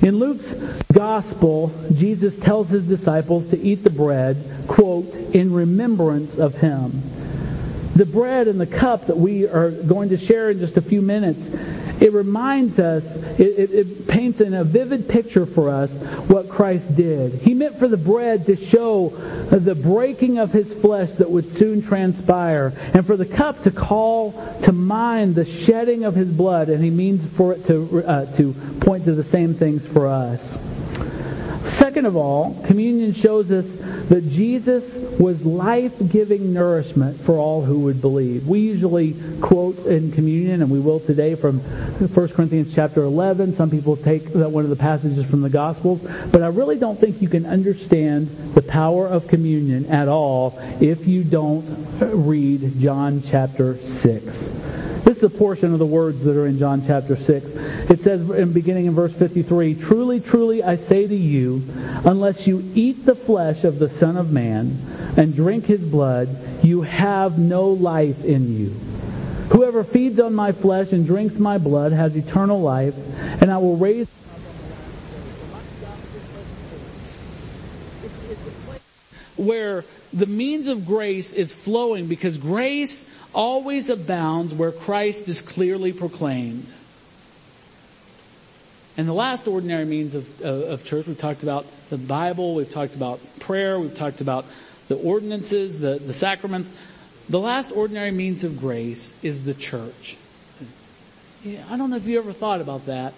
In 0.02 0.18
Luke's 0.18 0.54
gospel, 0.94 1.74
Jesus 1.94 2.40
tells 2.40 2.70
his 2.70 2.88
disciples 2.88 3.50
to 3.50 3.60
eat 3.60 3.84
the 3.84 3.90
bread, 3.90 4.38
quote, 4.68 5.14
in 5.34 5.52
remembrance 5.52 6.38
of 6.38 6.56
him. 6.56 7.02
The 7.98 8.06
bread 8.06 8.48
and 8.48 8.58
the 8.62 8.66
cup 8.66 9.08
that 9.08 9.18
we 9.18 9.46
are 9.46 9.72
going 9.72 10.08
to 10.10 10.18
share 10.18 10.52
in 10.52 10.60
just 10.60 10.78
a 10.78 10.82
few 10.82 11.02
minutes, 11.02 11.50
it 12.00 12.14
reminds 12.14 12.80
us, 12.80 13.04
it, 13.40 13.42
it, 13.42 13.72
it, 13.72 14.08
paints 14.08 14.40
in 14.40 14.54
a 14.54 14.64
vivid 14.64 15.08
picture 15.08 15.46
for 15.46 15.70
us 15.70 15.90
what 16.30 16.50
Christ 16.50 16.96
did. 16.96 17.34
He 17.34 17.54
meant 17.54 17.78
for 17.78 17.88
the 17.88 17.98
bread 17.98 18.46
to 18.46 18.56
show 18.56 19.10
the 19.50 19.76
breaking 19.76 20.38
of 20.38 20.52
his 20.52 20.72
flesh 20.82 21.10
that 21.14 21.30
would 21.30 21.58
soon 21.58 21.82
transpire, 21.82 22.74
and 22.94 23.06
for 23.06 23.18
the 23.18 23.26
cup 23.26 23.64
to 23.64 23.72
call 23.72 24.32
to 24.64 24.72
mind 24.72 25.36
the 25.36 25.46
shedding 25.46 26.04
of 26.04 26.16
his 26.16 26.30
blood, 26.30 26.70
and 26.70 26.84
he 26.84 26.90
means 26.90 27.26
for 27.36 27.54
it 27.54 27.66
to, 27.68 28.04
uh, 28.06 28.38
to 28.38 28.54
point 28.82 29.06
to 29.06 29.14
the 29.14 29.24
same 29.24 29.54
things 29.54 29.86
for 29.86 30.08
us. 30.08 30.77
Second 31.78 32.08
of 32.08 32.18
all, 32.18 32.60
communion 32.66 33.14
shows 33.14 33.52
us 33.52 33.66
that 34.10 34.28
Jesus 34.30 34.84
was 35.20 35.46
life-giving 35.46 36.52
nourishment 36.52 37.20
for 37.22 37.38
all 37.38 37.62
who 37.62 37.82
would 37.82 38.02
believe. 38.02 38.48
We 38.48 38.62
usually 38.62 39.16
quote 39.42 39.86
in 39.86 40.12
communion, 40.12 40.64
and 40.64 40.72
we 40.72 40.80
will 40.80 41.00
today 41.00 41.36
from 41.36 41.60
1 41.60 42.30
Corinthians 42.30 42.74
chapter 42.74 43.04
11. 43.04 43.54
Some 43.56 43.70
people 43.70 43.96
take 43.96 44.28
one 44.30 44.64
of 44.64 44.72
the 44.72 44.76
passages 44.76 45.24
from 45.28 45.42
the 45.42 45.52
Gospels, 45.52 46.02
but 46.32 46.42
I 46.42 46.48
really 46.48 46.80
don't 46.80 47.00
think 47.00 47.22
you 47.22 47.30
can 47.30 47.46
understand 47.46 48.30
the 48.56 48.64
power 48.64 49.08
of 49.08 49.28
communion 49.28 49.86
at 49.86 50.08
all 50.08 50.60
if 50.82 51.06
you 51.06 51.24
don't 51.24 51.64
read 52.00 52.80
John 52.80 53.22
chapter 53.24 53.78
6. 53.78 54.67
This 55.08 55.20
is 55.20 55.24
a 55.24 55.30
portion 55.30 55.72
of 55.72 55.80
the 55.80 55.86
words 55.86 56.22
that 56.26 56.36
are 56.36 56.48
in 56.48 56.60
John 56.60 56.86
chapter 56.86 57.16
6. 57.16 57.46
It 57.90 58.02
says, 58.02 58.30
in 58.30 58.52
beginning 58.52 58.88
in 58.88 58.94
verse 58.94 59.14
53, 59.14 59.76
Truly, 59.76 60.20
truly, 60.20 60.62
I 60.62 60.76
say 60.76 61.08
to 61.08 61.16
you, 61.16 61.64
unless 62.04 62.46
you 62.46 62.70
eat 62.76 63.06
the 63.06 63.16
flesh 63.16 63.64
of 63.64 63.80
the 63.80 63.88
Son 63.88 64.18
of 64.18 64.34
Man 64.34 64.78
and 65.16 65.34
drink 65.34 65.66
his 65.66 65.80
blood, 65.80 66.28
you 66.62 66.82
have 66.82 67.40
no 67.40 67.70
life 67.70 68.26
in 68.26 68.54
you. 68.54 68.72
Whoever 69.56 69.86
feeds 69.86 70.20
on 70.20 70.36
my 70.36 70.52
flesh 70.52 70.92
and 70.92 71.06
drinks 71.06 71.36
my 71.36 71.58
blood 71.58 71.94
has 71.94 72.18
eternal 72.18 72.60
life, 72.60 72.96
and 73.42 73.50
I 73.50 73.60
will 73.60 73.78
raise 73.78 74.10
where 79.38 79.86
the 80.14 80.26
means 80.26 80.68
of 80.68 80.86
grace 80.86 81.34
is 81.34 81.52
flowing 81.52 82.08
because 82.08 82.38
grace 82.38 83.06
always 83.34 83.90
abounds 83.90 84.54
where 84.54 84.72
Christ 84.72 85.28
is 85.28 85.42
clearly 85.42 85.94
proclaimed. 85.94 86.66
And 88.98 89.08
the 89.08 89.14
last 89.14 89.48
ordinary 89.48 89.86
means 89.86 90.16
of, 90.16 90.42
of 90.42 90.84
church, 90.84 91.06
we've 91.06 91.18
talked 91.18 91.44
about 91.44 91.66
the 91.90 91.98
Bible, 91.98 92.56
we've 92.56 92.72
talked 92.72 92.96
about 92.96 93.20
prayer, 93.40 93.80
we've 93.80 93.94
talked 93.94 94.22
about 94.22 94.46
the 94.88 94.96
ordinances, 94.96 95.80
the, 95.80 96.00
the 96.00 96.14
sacraments. 96.14 96.74
The 97.30 97.40
last 97.40 97.72
ordinary 97.72 98.12
means 98.12 98.44
of 98.44 98.60
grace 98.60 99.14
is 99.22 99.44
the 99.44 99.54
church. 99.54 100.18
Yeah, 101.44 101.64
I 101.70 101.78
don't 101.78 101.90
know 101.90 101.98
if 101.98 102.08
you 102.08 102.18
ever 102.18 102.34
thought 102.34 102.62
about 102.62 102.88
that. 102.88 103.14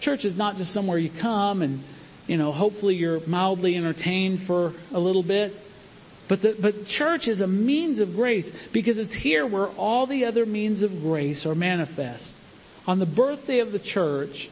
Church 0.00 0.24
is 0.24 0.36
not 0.36 0.56
just 0.56 0.72
somewhere 0.72 0.98
you 0.98 1.10
come 1.10 1.62
and, 1.62 1.82
you 2.28 2.36
know, 2.36 2.52
hopefully 2.52 2.94
you're 2.94 3.26
mildly 3.26 3.76
entertained 3.76 4.40
for 4.40 4.72
a 4.92 5.00
little 5.00 5.24
bit. 5.24 5.56
But 6.28 6.42
the, 6.42 6.56
but 6.60 6.86
church 6.86 7.26
is 7.26 7.40
a 7.40 7.46
means 7.46 7.98
of 7.98 8.14
grace 8.14 8.52
because 8.68 8.98
it's 8.98 9.14
here 9.14 9.46
where 9.46 9.68
all 9.68 10.06
the 10.06 10.26
other 10.26 10.44
means 10.44 10.82
of 10.82 11.02
grace 11.02 11.46
are 11.46 11.54
manifest. 11.54 12.38
On 12.86 12.98
the 12.98 13.06
birthday 13.06 13.60
of 13.60 13.72
the 13.72 13.78
church, 13.78 14.50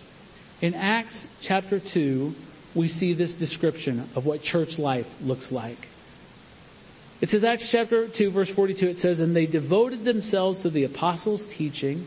in 0.61 0.75
Acts 0.75 1.31
chapter 1.41 1.79
2, 1.79 2.35
we 2.75 2.89
see 2.89 3.13
this 3.13 3.35
description 3.35 4.01
of 4.15 4.27
what 4.27 4.43
church 4.43 4.79
life 4.79 5.15
looks 5.23 5.53
like. 5.53 5.89
It 7.21 7.31
says, 7.31 7.45
Acts 7.45 7.71
chapter 7.71 8.07
2, 8.09 8.31
verse 8.31 8.53
42, 8.53 8.89
it 8.89 8.99
says, 8.99 9.21
And 9.21 9.35
they 9.35 9.47
devoted 9.47 10.05
themselves 10.05 10.63
to 10.63 10.71
the 10.71 10.85
apostles' 10.85 11.47
teaching 11.47 12.07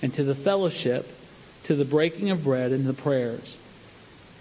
and 0.00 0.12
to 0.14 0.24
the 0.24 0.34
fellowship, 0.34 1.08
to 1.64 1.76
the 1.76 1.84
breaking 1.84 2.30
of 2.30 2.42
bread 2.42 2.72
and 2.72 2.84
the 2.84 2.92
prayers. 2.92 3.58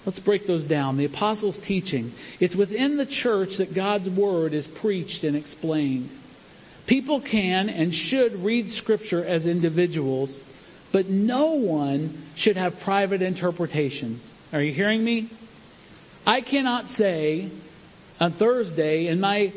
Let's 0.05 0.19
break 0.19 0.47
those 0.47 0.65
down. 0.65 0.97
The 0.97 1.05
apostles' 1.05 1.59
teaching. 1.59 2.11
It's 2.39 2.55
within 2.55 2.97
the 2.97 3.05
church 3.05 3.57
that 3.57 3.73
God's 3.73 4.09
word 4.09 4.53
is 4.53 4.67
preached 4.67 5.23
and 5.23 5.35
explained. 5.35 6.09
People 6.87 7.21
can 7.21 7.69
and 7.69 7.93
should 7.93 8.43
read 8.43 8.71
scripture 8.71 9.23
as 9.23 9.45
individuals, 9.45 10.41
but 10.91 11.07
no 11.07 11.53
one 11.53 12.17
should 12.35 12.57
have 12.57 12.79
private 12.79 13.21
interpretations. 13.21 14.33
Are 14.51 14.61
you 14.61 14.73
hearing 14.73 15.03
me? 15.03 15.29
I 16.25 16.41
cannot 16.41 16.87
say 16.87 17.49
on 18.19 18.31
Thursday 18.31 19.07
in 19.07 19.19
my 19.19 19.51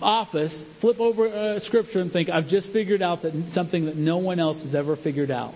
office, 0.00 0.64
flip 0.64 1.00
over 1.00 1.26
a 1.26 1.60
scripture 1.60 2.00
and 2.00 2.10
think, 2.10 2.28
I've 2.28 2.48
just 2.48 2.70
figured 2.70 3.02
out 3.02 3.22
that 3.22 3.48
something 3.48 3.86
that 3.86 3.96
no 3.96 4.18
one 4.18 4.38
else 4.38 4.62
has 4.62 4.74
ever 4.74 4.96
figured 4.96 5.30
out. 5.30 5.54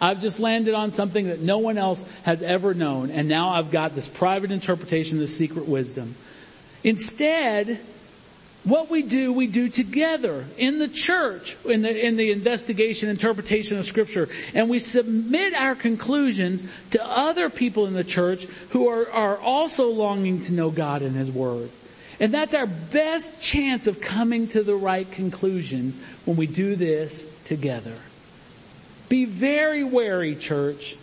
I've 0.00 0.20
just 0.20 0.40
landed 0.40 0.74
on 0.74 0.92
something 0.92 1.26
that 1.28 1.40
no 1.40 1.58
one 1.58 1.76
else 1.76 2.06
has 2.22 2.42
ever 2.42 2.72
known, 2.74 3.10
and 3.10 3.28
now 3.28 3.50
I've 3.50 3.70
got 3.70 3.94
this 3.94 4.08
private 4.08 4.50
interpretation, 4.50 5.18
this 5.18 5.36
secret 5.36 5.68
wisdom. 5.68 6.14
Instead, 6.82 7.78
what 8.64 8.90
we 8.90 9.02
do, 9.02 9.32
we 9.32 9.46
do 9.46 9.68
together 9.68 10.44
in 10.58 10.78
the 10.78 10.88
church, 10.88 11.56
in 11.64 11.82
the, 11.82 12.06
in 12.06 12.16
the 12.16 12.30
investigation, 12.30 13.08
interpretation 13.08 13.78
of 13.78 13.86
scripture, 13.86 14.28
and 14.54 14.68
we 14.68 14.78
submit 14.78 15.54
our 15.54 15.74
conclusions 15.74 16.64
to 16.90 17.06
other 17.06 17.48
people 17.48 17.86
in 17.86 17.94
the 17.94 18.04
church 18.04 18.44
who 18.70 18.88
are, 18.88 19.10
are 19.10 19.38
also 19.38 19.88
longing 19.88 20.42
to 20.42 20.52
know 20.52 20.70
God 20.70 21.00
and 21.02 21.16
His 21.16 21.30
Word. 21.30 21.70
And 22.18 22.34
that's 22.34 22.54
our 22.54 22.66
best 22.66 23.40
chance 23.40 23.86
of 23.86 24.02
coming 24.02 24.48
to 24.48 24.62
the 24.62 24.76
right 24.76 25.10
conclusions 25.10 25.98
when 26.26 26.36
we 26.36 26.46
do 26.46 26.76
this 26.76 27.26
together. 27.44 27.94
Be 29.10 29.24
very 29.26 29.82
wary, 29.84 30.36
church. 30.36 30.96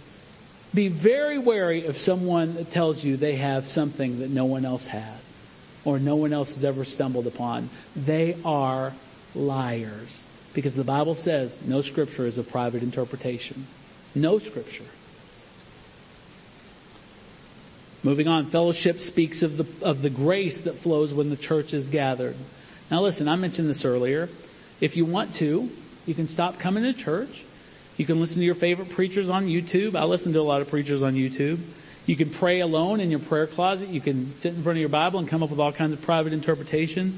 Be 0.73 0.87
very 0.87 1.37
wary 1.37 1.85
of 1.85 1.97
someone 1.97 2.55
that 2.55 2.71
tells 2.71 3.03
you 3.03 3.17
they 3.17 3.35
have 3.35 3.67
something 3.67 4.19
that 4.19 4.29
no 4.29 4.45
one 4.45 4.65
else 4.65 4.87
has 4.87 5.33
or 5.83 5.99
no 5.99 6.15
one 6.15 6.33
else 6.33 6.55
has 6.55 6.65
ever 6.65 6.85
stumbled 6.85 7.27
upon. 7.27 7.69
They 7.95 8.37
are 8.43 8.93
liars. 9.35 10.23
Because 10.53 10.75
the 10.75 10.83
Bible 10.85 11.15
says 11.15 11.61
no 11.65 11.81
scripture 11.81 12.25
is 12.25 12.37
a 12.37 12.43
private 12.43 12.81
interpretation. 12.81 13.67
No 14.15 14.39
scripture. 14.39 14.85
Moving 18.03 18.27
on, 18.27 18.45
fellowship 18.45 19.01
speaks 19.01 19.43
of 19.43 19.57
the, 19.57 19.85
of 19.85 20.01
the 20.01 20.09
grace 20.09 20.61
that 20.61 20.75
flows 20.75 21.13
when 21.13 21.29
the 21.29 21.35
church 21.35 21.73
is 21.73 21.89
gathered. 21.89 22.37
Now 22.89 23.01
listen, 23.01 23.27
I 23.27 23.35
mentioned 23.35 23.69
this 23.69 23.83
earlier. 23.83 24.29
If 24.79 24.95
you 24.95 25.03
want 25.03 25.35
to, 25.35 25.69
you 26.05 26.13
can 26.13 26.27
stop 26.27 26.57
coming 26.57 26.83
to 26.83 26.93
church. 26.93 27.43
You 27.97 28.05
can 28.05 28.19
listen 28.19 28.39
to 28.41 28.45
your 28.45 28.55
favorite 28.55 28.89
preachers 28.89 29.29
on 29.29 29.47
YouTube. 29.47 29.95
I 29.95 30.05
listen 30.05 30.33
to 30.33 30.39
a 30.39 30.41
lot 30.41 30.61
of 30.61 30.69
preachers 30.69 31.01
on 31.01 31.15
YouTube. 31.15 31.59
You 32.05 32.15
can 32.15 32.29
pray 32.29 32.61
alone 32.61 32.99
in 32.99 33.09
your 33.09 33.19
prayer 33.19 33.47
closet. 33.47 33.89
You 33.89 34.01
can 34.01 34.33
sit 34.33 34.53
in 34.53 34.61
front 34.61 34.77
of 34.77 34.79
your 34.79 34.89
Bible 34.89 35.19
and 35.19 35.27
come 35.27 35.43
up 35.43 35.49
with 35.49 35.59
all 35.59 35.71
kinds 35.71 35.93
of 35.93 36.01
private 36.03 36.31
interpretations. 36.31 37.17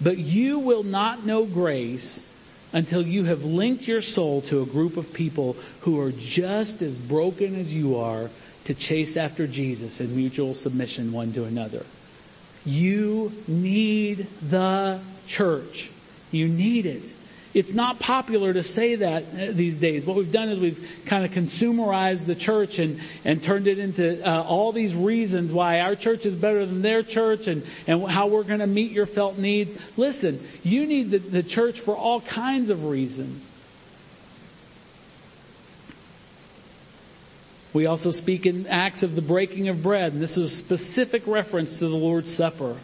But 0.00 0.18
you 0.18 0.58
will 0.58 0.84
not 0.84 1.24
know 1.24 1.44
grace 1.44 2.24
until 2.72 3.02
you 3.02 3.24
have 3.24 3.44
linked 3.44 3.88
your 3.88 4.02
soul 4.02 4.42
to 4.42 4.62
a 4.62 4.66
group 4.66 4.96
of 4.96 5.12
people 5.12 5.56
who 5.80 5.98
are 6.00 6.12
just 6.12 6.82
as 6.82 6.98
broken 6.98 7.56
as 7.56 7.74
you 7.74 7.96
are 7.96 8.30
to 8.64 8.74
chase 8.74 9.16
after 9.16 9.46
Jesus 9.46 10.00
in 10.00 10.14
mutual 10.14 10.54
submission 10.54 11.10
one 11.10 11.32
to 11.32 11.44
another. 11.44 11.84
You 12.66 13.32
need 13.48 14.26
the 14.42 15.00
church. 15.26 15.90
You 16.30 16.48
need 16.48 16.84
it. 16.84 17.12
It's 17.54 17.72
not 17.72 17.98
popular 17.98 18.52
to 18.52 18.62
say 18.62 18.96
that 18.96 19.22
uh, 19.22 19.52
these 19.52 19.78
days. 19.78 20.04
What 20.04 20.16
we've 20.16 20.30
done 20.30 20.50
is 20.50 20.60
we've 20.60 21.02
kind 21.06 21.24
of 21.24 21.30
consumerized 21.30 22.26
the 22.26 22.34
church 22.34 22.78
and, 22.78 23.00
and 23.24 23.42
turned 23.42 23.66
it 23.66 23.78
into 23.78 24.22
uh, 24.26 24.42
all 24.42 24.72
these 24.72 24.94
reasons 24.94 25.50
why 25.50 25.80
our 25.80 25.94
church 25.94 26.26
is 26.26 26.34
better 26.34 26.66
than 26.66 26.82
their 26.82 27.02
church 27.02 27.46
and, 27.46 27.64
and 27.86 28.06
how 28.06 28.26
we're 28.26 28.44
going 28.44 28.60
to 28.60 28.66
meet 28.66 28.92
your 28.92 29.06
felt 29.06 29.38
needs. 29.38 29.76
Listen, 29.96 30.46
you 30.62 30.86
need 30.86 31.10
the, 31.10 31.18
the 31.18 31.42
church 31.42 31.80
for 31.80 31.96
all 31.96 32.20
kinds 32.20 32.68
of 32.68 32.84
reasons. 32.84 33.50
We 37.72 37.86
also 37.86 38.10
speak 38.10 38.44
in 38.44 38.66
Acts 38.66 39.02
of 39.02 39.14
the 39.14 39.22
breaking 39.22 39.68
of 39.68 39.82
bread, 39.82 40.12
and 40.12 40.20
this 40.20 40.36
is 40.36 40.52
a 40.52 40.56
specific 40.56 41.26
reference 41.26 41.78
to 41.78 41.88
the 41.88 41.96
Lord's 41.96 42.32
Supper. 42.32 42.76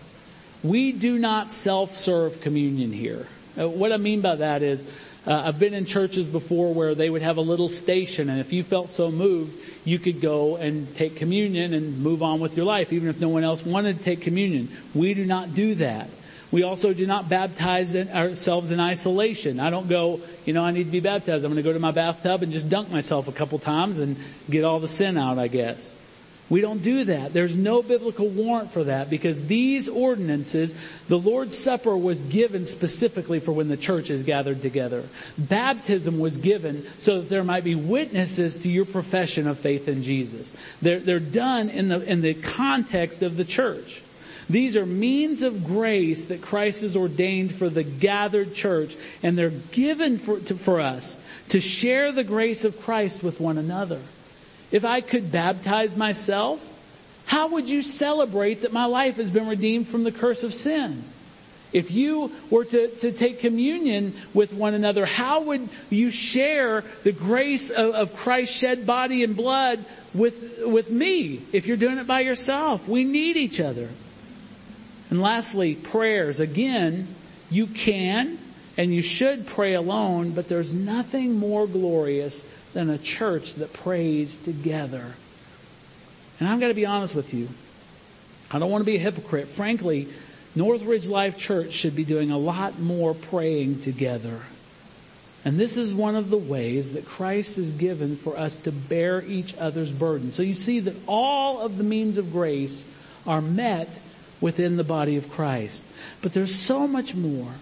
We 0.62 0.92
do 0.92 1.18
not 1.18 1.52
self-serve 1.52 2.40
communion 2.40 2.92
here. 2.92 3.26
Uh, 3.58 3.68
what 3.68 3.92
I 3.92 3.96
mean 3.96 4.20
by 4.20 4.36
that 4.36 4.62
is, 4.62 4.86
uh, 5.26 5.44
I've 5.46 5.58
been 5.58 5.74
in 5.74 5.86
churches 5.86 6.28
before 6.28 6.74
where 6.74 6.94
they 6.94 7.08
would 7.08 7.22
have 7.22 7.38
a 7.38 7.42
little 7.42 7.68
station, 7.68 8.28
and 8.28 8.40
if 8.40 8.52
you 8.52 8.62
felt 8.62 8.90
so 8.90 9.10
moved, 9.10 9.58
you 9.84 9.98
could 9.98 10.20
go 10.20 10.56
and 10.56 10.92
take 10.94 11.16
communion 11.16 11.72
and 11.72 12.00
move 12.00 12.22
on 12.22 12.40
with 12.40 12.56
your 12.56 12.66
life, 12.66 12.92
even 12.92 13.08
if 13.08 13.20
no 13.20 13.28
one 13.28 13.44
else 13.44 13.64
wanted 13.64 13.98
to 13.98 14.04
take 14.04 14.20
communion. 14.20 14.68
We 14.94 15.14
do 15.14 15.24
not 15.24 15.54
do 15.54 15.76
that. 15.76 16.08
We 16.50 16.62
also 16.62 16.92
do 16.92 17.06
not 17.06 17.28
baptize 17.28 17.96
ourselves 17.96 18.70
in 18.70 18.78
isolation. 18.78 19.58
I 19.58 19.70
don't 19.70 19.88
go, 19.88 20.20
you 20.44 20.52
know, 20.52 20.64
I 20.64 20.70
need 20.70 20.84
to 20.84 20.90
be 20.90 21.00
baptized. 21.00 21.44
I'm 21.44 21.50
going 21.50 21.56
to 21.56 21.68
go 21.68 21.72
to 21.72 21.80
my 21.80 21.90
bathtub 21.90 22.42
and 22.42 22.52
just 22.52 22.68
dunk 22.68 22.92
myself 22.92 23.26
a 23.26 23.32
couple 23.32 23.58
times 23.58 23.98
and 23.98 24.16
get 24.48 24.62
all 24.62 24.78
the 24.78 24.88
sin 24.88 25.18
out, 25.18 25.38
I 25.38 25.48
guess. 25.48 25.96
We 26.50 26.60
don't 26.60 26.82
do 26.82 27.04
that. 27.04 27.32
There's 27.32 27.56
no 27.56 27.82
biblical 27.82 28.28
warrant 28.28 28.70
for 28.70 28.84
that 28.84 29.08
because 29.08 29.46
these 29.46 29.88
ordinances, 29.88 30.76
the 31.08 31.18
Lord's 31.18 31.56
Supper 31.56 31.96
was 31.96 32.20
given 32.22 32.66
specifically 32.66 33.40
for 33.40 33.52
when 33.52 33.68
the 33.68 33.78
church 33.78 34.10
is 34.10 34.24
gathered 34.24 34.60
together. 34.60 35.04
Baptism 35.38 36.18
was 36.18 36.36
given 36.36 36.86
so 36.98 37.20
that 37.20 37.30
there 37.30 37.44
might 37.44 37.64
be 37.64 37.74
witnesses 37.74 38.58
to 38.58 38.68
your 38.68 38.84
profession 38.84 39.48
of 39.48 39.58
faith 39.58 39.88
in 39.88 40.02
Jesus. 40.02 40.54
They're, 40.82 41.00
they're 41.00 41.18
done 41.18 41.70
in 41.70 41.88
the, 41.88 42.00
in 42.00 42.20
the 42.20 42.34
context 42.34 43.22
of 43.22 43.38
the 43.38 43.44
church. 43.46 44.02
These 44.50 44.76
are 44.76 44.84
means 44.84 45.42
of 45.42 45.64
grace 45.64 46.26
that 46.26 46.42
Christ 46.42 46.82
has 46.82 46.94
ordained 46.94 47.54
for 47.54 47.70
the 47.70 47.84
gathered 47.84 48.54
church 48.54 48.96
and 49.22 49.38
they're 49.38 49.48
given 49.48 50.18
for, 50.18 50.38
to, 50.40 50.54
for 50.56 50.80
us 50.80 51.18
to 51.48 51.60
share 51.60 52.12
the 52.12 52.24
grace 52.24 52.66
of 52.66 52.78
Christ 52.80 53.22
with 53.22 53.40
one 53.40 53.56
another. 53.56 54.00
If 54.74 54.84
I 54.84 55.02
could 55.02 55.30
baptize 55.30 55.96
myself, 55.96 56.72
how 57.26 57.46
would 57.50 57.70
you 57.70 57.80
celebrate 57.80 58.62
that 58.62 58.72
my 58.72 58.86
life 58.86 59.18
has 59.18 59.30
been 59.30 59.46
redeemed 59.46 59.86
from 59.86 60.02
the 60.02 60.10
curse 60.10 60.42
of 60.42 60.52
sin? 60.52 61.04
If 61.72 61.92
you 61.92 62.32
were 62.50 62.64
to, 62.64 62.88
to 62.88 63.12
take 63.12 63.38
communion 63.38 64.14
with 64.34 64.52
one 64.52 64.74
another, 64.74 65.06
how 65.06 65.42
would 65.42 65.68
you 65.90 66.10
share 66.10 66.82
the 67.04 67.12
grace 67.12 67.70
of, 67.70 67.94
of 67.94 68.16
Christ's 68.16 68.56
shed 68.56 68.84
body 68.84 69.22
and 69.22 69.36
blood 69.36 69.78
with, 70.12 70.64
with 70.66 70.90
me 70.90 71.40
if 71.52 71.68
you're 71.68 71.76
doing 71.76 71.98
it 71.98 72.08
by 72.08 72.22
yourself? 72.22 72.88
We 72.88 73.04
need 73.04 73.36
each 73.36 73.60
other. 73.60 73.88
And 75.08 75.22
lastly, 75.22 75.76
prayers. 75.76 76.40
Again, 76.40 77.06
you 77.48 77.68
can 77.68 78.38
and 78.76 78.92
you 78.92 79.02
should 79.02 79.46
pray 79.46 79.74
alone, 79.74 80.32
but 80.32 80.48
there's 80.48 80.74
nothing 80.74 81.38
more 81.38 81.68
glorious 81.68 82.44
than 82.74 82.90
a 82.90 82.98
church 82.98 83.54
that 83.54 83.72
prays 83.72 84.38
together. 84.38 85.14
And 86.38 86.48
I'm 86.48 86.60
going 86.60 86.70
to 86.70 86.76
be 86.76 86.86
honest 86.86 87.14
with 87.14 87.32
you. 87.32 87.48
I 88.50 88.58
don't 88.58 88.70
want 88.70 88.82
to 88.82 88.86
be 88.86 88.96
a 88.96 89.00
hypocrite. 89.00 89.48
Frankly, 89.48 90.08
Northridge 90.54 91.08
Life 91.08 91.38
Church 91.38 91.72
should 91.72 91.96
be 91.96 92.04
doing 92.04 92.30
a 92.30 92.38
lot 92.38 92.78
more 92.78 93.14
praying 93.14 93.80
together. 93.80 94.40
And 95.44 95.58
this 95.58 95.76
is 95.76 95.94
one 95.94 96.16
of 96.16 96.30
the 96.30 96.38
ways 96.38 96.94
that 96.94 97.04
Christ 97.04 97.58
is 97.58 97.72
given 97.72 98.16
for 98.16 98.36
us 98.38 98.58
to 98.60 98.72
bear 98.72 99.22
each 99.22 99.56
other's 99.56 99.90
burden. 99.90 100.30
So 100.30 100.42
you 100.42 100.54
see 100.54 100.80
that 100.80 100.96
all 101.06 101.60
of 101.60 101.78
the 101.78 101.84
means 101.84 102.16
of 102.16 102.32
grace 102.32 102.86
are 103.26 103.42
met 103.42 104.00
within 104.40 104.76
the 104.76 104.84
body 104.84 105.16
of 105.16 105.30
Christ. 105.30 105.84
But 106.22 106.32
there's 106.32 106.54
so 106.54 106.86
much 106.88 107.14
more. 107.14 107.52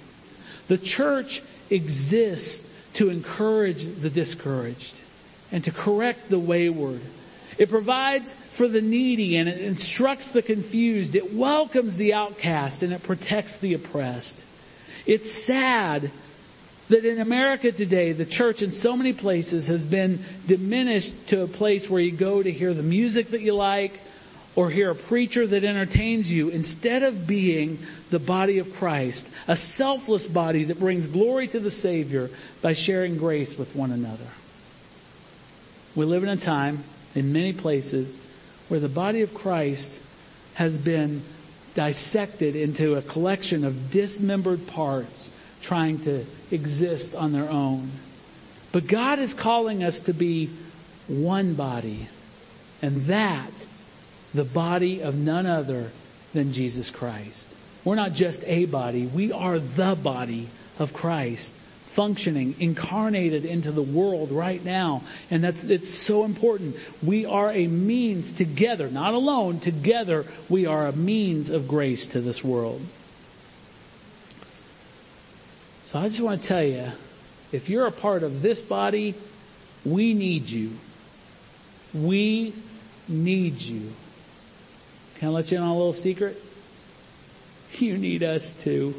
The 0.68 0.78
church 0.78 1.42
exists 1.70 2.68
to 2.94 3.10
encourage 3.10 3.84
the 3.84 4.10
discouraged 4.10 5.01
and 5.52 5.62
to 5.64 5.70
correct 5.70 6.28
the 6.28 6.38
wayward. 6.38 7.00
It 7.58 7.68
provides 7.68 8.34
for 8.34 8.66
the 8.66 8.80
needy 8.80 9.36
and 9.36 9.48
it 9.48 9.60
instructs 9.60 10.30
the 10.30 10.42
confused. 10.42 11.14
It 11.14 11.34
welcomes 11.34 11.96
the 11.96 12.14
outcast 12.14 12.82
and 12.82 12.92
it 12.92 13.02
protects 13.02 13.58
the 13.58 13.74
oppressed. 13.74 14.42
It's 15.06 15.30
sad 15.30 16.10
that 16.88 17.04
in 17.04 17.20
America 17.20 17.70
today, 17.70 18.12
the 18.12 18.24
church 18.24 18.62
in 18.62 18.72
so 18.72 18.96
many 18.96 19.12
places 19.12 19.68
has 19.68 19.84
been 19.84 20.24
diminished 20.46 21.28
to 21.28 21.42
a 21.42 21.46
place 21.46 21.88
where 21.88 22.02
you 22.02 22.12
go 22.12 22.42
to 22.42 22.50
hear 22.50 22.74
the 22.74 22.82
music 22.82 23.28
that 23.28 23.40
you 23.42 23.54
like, 23.54 23.92
or 24.54 24.68
hear 24.68 24.90
a 24.90 24.94
preacher 24.94 25.46
that 25.46 25.64
entertains 25.64 26.32
you 26.32 26.48
instead 26.50 27.02
of 27.02 27.26
being 27.26 27.78
the 28.10 28.18
body 28.18 28.58
of 28.58 28.74
Christ, 28.74 29.30
a 29.48 29.56
selfless 29.56 30.26
body 30.26 30.64
that 30.64 30.78
brings 30.78 31.06
glory 31.06 31.48
to 31.48 31.60
the 31.60 31.70
Savior 31.70 32.28
by 32.60 32.74
sharing 32.74 33.16
grace 33.16 33.56
with 33.56 33.74
one 33.74 33.92
another. 33.92 34.26
We 35.94 36.06
live 36.06 36.22
in 36.22 36.28
a 36.30 36.36
time 36.36 36.84
in 37.14 37.32
many 37.32 37.52
places 37.52 38.18
where 38.68 38.80
the 38.80 38.88
body 38.88 39.22
of 39.22 39.34
Christ 39.34 40.00
has 40.54 40.78
been 40.78 41.22
dissected 41.74 42.56
into 42.56 42.94
a 42.94 43.02
collection 43.02 43.64
of 43.64 43.90
dismembered 43.90 44.66
parts 44.66 45.32
trying 45.60 45.98
to 46.00 46.24
exist 46.50 47.14
on 47.14 47.32
their 47.32 47.48
own. 47.48 47.90
But 48.72 48.86
God 48.86 49.18
is 49.18 49.34
calling 49.34 49.84
us 49.84 50.00
to 50.00 50.14
be 50.14 50.50
one 51.08 51.54
body. 51.54 52.08
And 52.80 53.06
that 53.06 53.52
the 54.34 54.44
body 54.44 55.02
of 55.02 55.14
none 55.14 55.46
other 55.46 55.90
than 56.32 56.52
Jesus 56.52 56.90
Christ. 56.90 57.54
We're 57.84 57.96
not 57.96 58.12
just 58.12 58.42
a 58.46 58.64
body, 58.64 59.06
we 59.06 59.30
are 59.30 59.58
the 59.58 59.94
body 59.94 60.48
of 60.78 60.94
Christ 60.94 61.54
functioning, 61.92 62.54
incarnated 62.58 63.44
into 63.44 63.70
the 63.70 63.82
world 63.82 64.30
right 64.30 64.64
now. 64.64 65.02
And 65.30 65.44
that's, 65.44 65.64
it's 65.64 65.90
so 65.90 66.24
important. 66.24 66.76
We 67.02 67.26
are 67.26 67.52
a 67.52 67.66
means 67.66 68.32
together, 68.32 68.88
not 68.88 69.12
alone, 69.12 69.60
together 69.60 70.24
we 70.48 70.64
are 70.64 70.86
a 70.86 70.92
means 70.92 71.50
of 71.50 71.68
grace 71.68 72.06
to 72.08 72.22
this 72.22 72.42
world. 72.42 72.80
So 75.82 75.98
I 75.98 76.04
just 76.04 76.22
want 76.22 76.40
to 76.40 76.48
tell 76.48 76.64
you, 76.64 76.92
if 77.52 77.68
you're 77.68 77.86
a 77.86 77.92
part 77.92 78.22
of 78.22 78.40
this 78.40 78.62
body, 78.62 79.14
we 79.84 80.14
need 80.14 80.48
you. 80.48 80.70
We 81.92 82.54
need 83.06 83.60
you. 83.60 83.92
Can 85.16 85.28
I 85.28 85.30
let 85.32 85.50
you 85.52 85.58
in 85.58 85.62
on 85.62 85.68
a 85.68 85.76
little 85.76 85.92
secret? 85.92 86.42
You 87.78 87.96
need 87.96 88.22
us 88.22 88.52
too. 88.52 88.94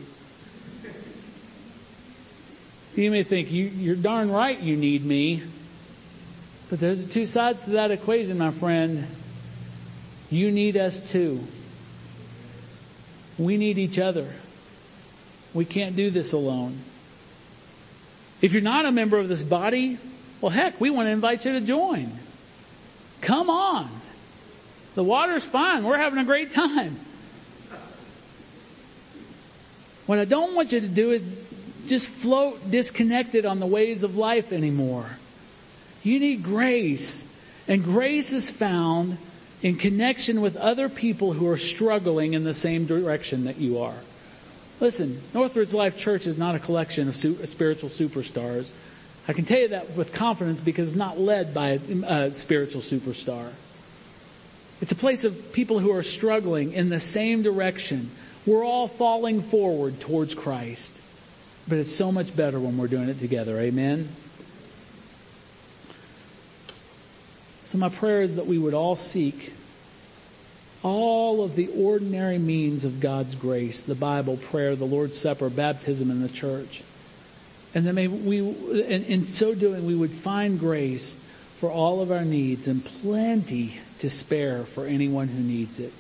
You 2.95 3.09
may 3.09 3.23
think 3.23 3.51
you, 3.51 3.65
you're 3.65 3.95
darn 3.95 4.29
right 4.29 4.59
you 4.59 4.75
need 4.75 5.03
me. 5.03 5.41
But 6.69 6.79
there's 6.79 7.07
two 7.07 7.25
sides 7.25 7.65
to 7.65 7.71
that 7.71 7.91
equation, 7.91 8.37
my 8.37 8.51
friend. 8.51 9.07
You 10.29 10.51
need 10.51 10.77
us 10.77 11.01
too. 11.01 11.43
We 13.37 13.57
need 13.57 13.77
each 13.77 13.97
other. 13.99 14.27
We 15.53 15.65
can't 15.65 15.95
do 15.95 16.09
this 16.09 16.33
alone. 16.33 16.77
If 18.41 18.53
you're 18.53 18.61
not 18.61 18.85
a 18.85 18.91
member 18.91 19.17
of 19.17 19.27
this 19.27 19.43
body, 19.43 19.97
well 20.41 20.49
heck, 20.49 20.79
we 20.79 20.89
want 20.89 21.07
to 21.07 21.11
invite 21.11 21.45
you 21.45 21.53
to 21.53 21.61
join. 21.61 22.11
Come 23.21 23.49
on. 23.49 23.89
The 24.95 25.03
water's 25.03 25.45
fine. 25.45 25.83
We're 25.83 25.97
having 25.97 26.19
a 26.19 26.25
great 26.25 26.51
time. 26.51 26.95
What 30.05 30.19
I 30.19 30.25
don't 30.25 30.55
want 30.55 30.73
you 30.73 30.81
to 30.81 30.87
do 30.87 31.11
is 31.11 31.23
just 31.87 32.09
float 32.09 32.71
disconnected 32.71 33.45
on 33.45 33.59
the 33.59 33.65
ways 33.65 34.03
of 34.03 34.15
life 34.15 34.51
anymore. 34.51 35.05
You 36.03 36.19
need 36.19 36.43
grace. 36.43 37.27
And 37.67 37.83
grace 37.83 38.33
is 38.33 38.49
found 38.49 39.17
in 39.61 39.75
connection 39.77 40.41
with 40.41 40.57
other 40.57 40.89
people 40.89 41.33
who 41.33 41.47
are 41.47 41.57
struggling 41.57 42.33
in 42.33 42.43
the 42.43 42.53
same 42.53 42.85
direction 42.85 43.45
that 43.45 43.57
you 43.57 43.79
are. 43.79 43.95
Listen, 44.81 45.21
Northridge 45.33 45.73
Life 45.73 45.97
Church 45.97 46.27
is 46.27 46.37
not 46.37 46.55
a 46.55 46.59
collection 46.59 47.07
of 47.07 47.15
spiritual 47.15 47.89
superstars. 47.89 48.71
I 49.27 49.33
can 49.33 49.45
tell 49.45 49.59
you 49.59 49.69
that 49.69 49.91
with 49.91 50.11
confidence 50.11 50.59
because 50.59 50.89
it's 50.89 50.97
not 50.97 51.17
led 51.17 51.53
by 51.53 51.79
a 52.05 52.33
spiritual 52.33 52.81
superstar. 52.81 53.49
It's 54.81 54.91
a 54.91 54.97
place 54.97 55.23
of 55.23 55.53
people 55.53 55.79
who 55.79 55.95
are 55.95 56.03
struggling 56.03 56.73
in 56.73 56.89
the 56.89 56.99
same 56.99 57.41
direction. 57.41 58.11
We're 58.45 58.65
all 58.65 58.89
falling 58.89 59.41
forward 59.41 60.01
towards 60.01 60.35
Christ. 60.35 60.99
But 61.67 61.77
it's 61.77 61.95
so 61.95 62.11
much 62.11 62.35
better 62.35 62.59
when 62.59 62.77
we're 62.77 62.87
doing 62.87 63.09
it 63.09 63.19
together. 63.19 63.59
Amen? 63.59 64.09
So 67.63 67.77
my 67.77 67.89
prayer 67.89 68.21
is 68.21 68.35
that 68.35 68.45
we 68.45 68.57
would 68.57 68.73
all 68.73 68.95
seek 68.95 69.53
all 70.83 71.41
of 71.41 71.55
the 71.55 71.69
ordinary 71.69 72.37
means 72.37 72.83
of 72.83 72.99
God's 72.99 73.35
grace, 73.35 73.83
the 73.83 73.95
Bible, 73.95 74.37
prayer, 74.37 74.75
the 74.75 74.85
Lord's 74.85 75.17
Supper, 75.17 75.49
baptism 75.49 76.11
in 76.11 76.21
the 76.21 76.29
church. 76.29 76.83
And 77.73 77.87
that 77.87 77.95
we, 77.95 78.39
in, 78.39 79.05
in 79.05 79.23
so 79.23 79.55
doing, 79.55 79.85
we 79.85 79.95
would 79.95 80.11
find 80.11 80.59
grace 80.59 81.19
for 81.55 81.71
all 81.71 82.01
of 82.01 82.11
our 82.11 82.25
needs 82.25 82.67
and 82.67 82.83
plenty 82.83 83.79
to 83.99 84.09
spare 84.09 84.65
for 84.65 84.85
anyone 84.85 85.29
who 85.29 85.41
needs 85.41 85.79
it. 85.79 85.93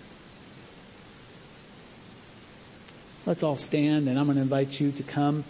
Let's 3.25 3.43
all 3.43 3.57
stand 3.57 4.07
and 4.07 4.19
I'm 4.19 4.25
going 4.25 4.35
to 4.35 4.41
invite 4.41 4.79
you 4.79 4.91
to 4.91 5.03
come 5.03 5.43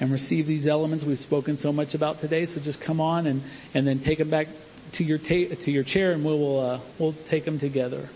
and 0.00 0.10
receive 0.10 0.46
these 0.46 0.66
elements 0.66 1.04
we've 1.04 1.18
spoken 1.18 1.56
so 1.56 1.72
much 1.72 1.94
about 1.94 2.18
today. 2.18 2.46
So 2.46 2.60
just 2.60 2.80
come 2.80 3.00
on 3.00 3.26
and, 3.26 3.42
and 3.74 3.86
then 3.86 4.00
take 4.00 4.18
them 4.18 4.30
back 4.30 4.48
to 4.92 5.04
your 5.04 5.18
ta- 5.18 5.54
to 5.54 5.70
your 5.70 5.84
chair 5.84 6.12
and 6.12 6.24
we'll, 6.24 6.58
uh, 6.58 6.80
we'll 6.98 7.12
take 7.12 7.44
them 7.44 7.58
together. 7.58 8.08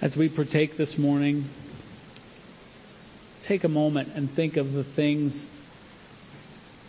As 0.00 0.16
we 0.16 0.28
partake 0.28 0.76
this 0.76 0.96
morning, 0.96 1.44
take 3.40 3.64
a 3.64 3.68
moment 3.68 4.12
and 4.14 4.30
think 4.30 4.56
of 4.56 4.72
the 4.72 4.84
things 4.84 5.50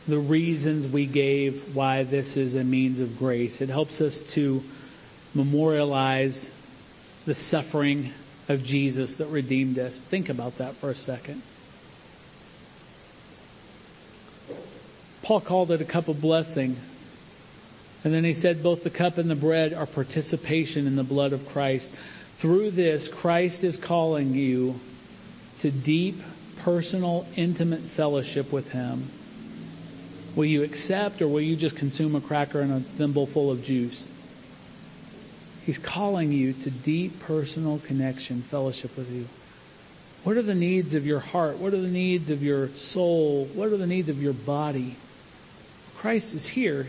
the 0.07 0.19
reasons 0.19 0.87
we 0.87 1.05
gave 1.05 1.75
why 1.75 2.03
this 2.03 2.35
is 2.35 2.55
a 2.55 2.63
means 2.63 2.99
of 2.99 3.17
grace. 3.17 3.61
It 3.61 3.69
helps 3.69 4.01
us 4.01 4.23
to 4.33 4.61
memorialize 5.33 6.53
the 7.25 7.35
suffering 7.35 8.13
of 8.49 8.63
Jesus 8.63 9.15
that 9.15 9.27
redeemed 9.27 9.79
us. 9.79 10.01
Think 10.01 10.29
about 10.29 10.57
that 10.57 10.75
for 10.75 10.89
a 10.89 10.95
second. 10.95 11.41
Paul 15.21 15.39
called 15.39 15.71
it 15.71 15.79
a 15.79 15.85
cup 15.85 16.09
of 16.09 16.19
blessing. 16.19 16.75
And 18.03 18.13
then 18.13 18.25
he 18.25 18.33
said 18.33 18.61
both 18.61 18.83
the 18.83 18.89
cup 18.89 19.17
and 19.17 19.29
the 19.29 19.35
bread 19.35 19.73
are 19.73 19.85
participation 19.85 20.85
in 20.87 20.97
the 20.97 21.03
blood 21.03 21.31
of 21.31 21.47
Christ. 21.47 21.93
Through 22.35 22.71
this, 22.71 23.07
Christ 23.07 23.63
is 23.63 23.77
calling 23.77 24.33
you 24.33 24.79
to 25.59 25.71
deep, 25.71 26.21
personal, 26.59 27.25
intimate 27.37 27.79
fellowship 27.79 28.51
with 28.51 28.73
him. 28.73 29.07
Will 30.35 30.45
you 30.45 30.63
accept 30.63 31.21
or 31.21 31.27
will 31.29 31.41
you 31.41 31.55
just 31.55 31.77
consume 31.77 32.15
a 32.15 32.21
cracker 32.21 32.59
and 32.59 32.73
a 32.73 32.79
thimble 32.81 33.25
full 33.25 33.49
of 33.49 33.63
juice? 33.63 34.12
He's 35.65 35.79
calling 35.79 36.31
you 36.31 36.53
to 36.53 36.69
deep 36.69 37.21
personal 37.21 37.79
connection, 37.79 38.41
fellowship 38.41 38.97
with 38.97 39.11
you. 39.11 39.27
What 40.23 40.37
are 40.37 40.41
the 40.41 40.55
needs 40.55 40.93
of 40.93 41.05
your 41.05 41.19
heart? 41.19 41.57
What 41.57 41.73
are 41.73 41.81
the 41.81 41.87
needs 41.87 42.29
of 42.29 42.43
your 42.43 42.69
soul? 42.69 43.45
What 43.53 43.69
are 43.71 43.77
the 43.77 43.87
needs 43.87 44.09
of 44.09 44.21
your 44.21 44.33
body? 44.33 44.95
Christ 45.95 46.33
is 46.33 46.47
here. 46.47 46.87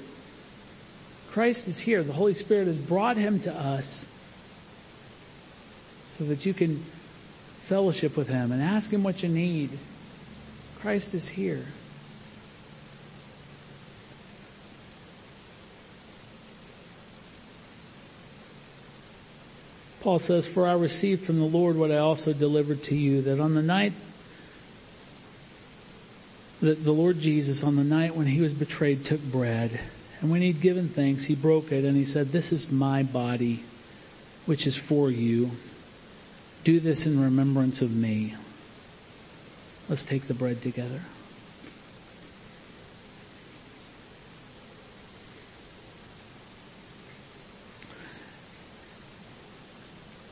Christ 1.31 1.69
is 1.69 1.79
here. 1.79 2.03
The 2.03 2.13
Holy 2.13 2.35
Spirit 2.35 2.67
has 2.67 2.79
brought 2.79 3.17
him 3.17 3.41
to 3.41 3.53
us 3.53 4.09
so 6.07 6.25
that 6.25 6.47
you 6.47 6.55
can 6.55 6.77
fellowship 7.63 8.17
with 8.17 8.29
him 8.29 8.53
and 8.53 8.63
ask 8.63 8.93
him 8.93 9.03
what 9.03 9.23
you 9.23 9.29
need. 9.29 9.71
Christ 10.79 11.15
is 11.15 11.29
here. 11.29 11.65
Paul 20.05 20.19
says, 20.19 20.47
For 20.47 20.67
I 20.67 20.75
received 20.75 21.25
from 21.25 21.39
the 21.39 21.47
Lord 21.47 21.77
what 21.77 21.91
I 21.91 21.97
also 21.97 22.35
delivered 22.35 22.83
to 22.85 22.95
you, 22.95 23.23
that 23.23 23.41
on 23.41 23.55
the 23.55 23.63
night 23.63 23.95
that 26.61 26.85
the 26.85 26.93
Lord 26.93 27.21
Jesus, 27.21 27.65
on 27.65 27.77
the 27.77 27.85
night 27.85 28.15
when 28.15 28.27
he 28.27 28.43
was 28.43 28.53
betrayed, 28.53 29.03
took 29.03 29.23
bread. 29.23 29.81
And 30.21 30.31
when 30.31 30.43
he'd 30.43 30.61
given 30.61 30.91
thanks, 30.91 31.25
he 31.25 31.35
broke 31.35 31.73
it 31.73 31.87
and 31.87 31.97
he 31.97 32.05
said, 32.05 32.33
This 32.33 32.53
is 32.53 32.71
my 32.71 33.03
body, 33.03 33.65
which 34.45 34.67
is 34.67 34.77
for 34.77 35.11
you. 35.11 35.53
Do 36.65 36.81
this 36.81 37.07
in 37.07 37.19
remembrance 37.19 37.81
of 37.81 37.97
me. 37.97 38.35
Let's 39.89 40.05
take 40.05 40.27
the 40.27 40.35
bread 40.35 40.61
together. 40.61 41.01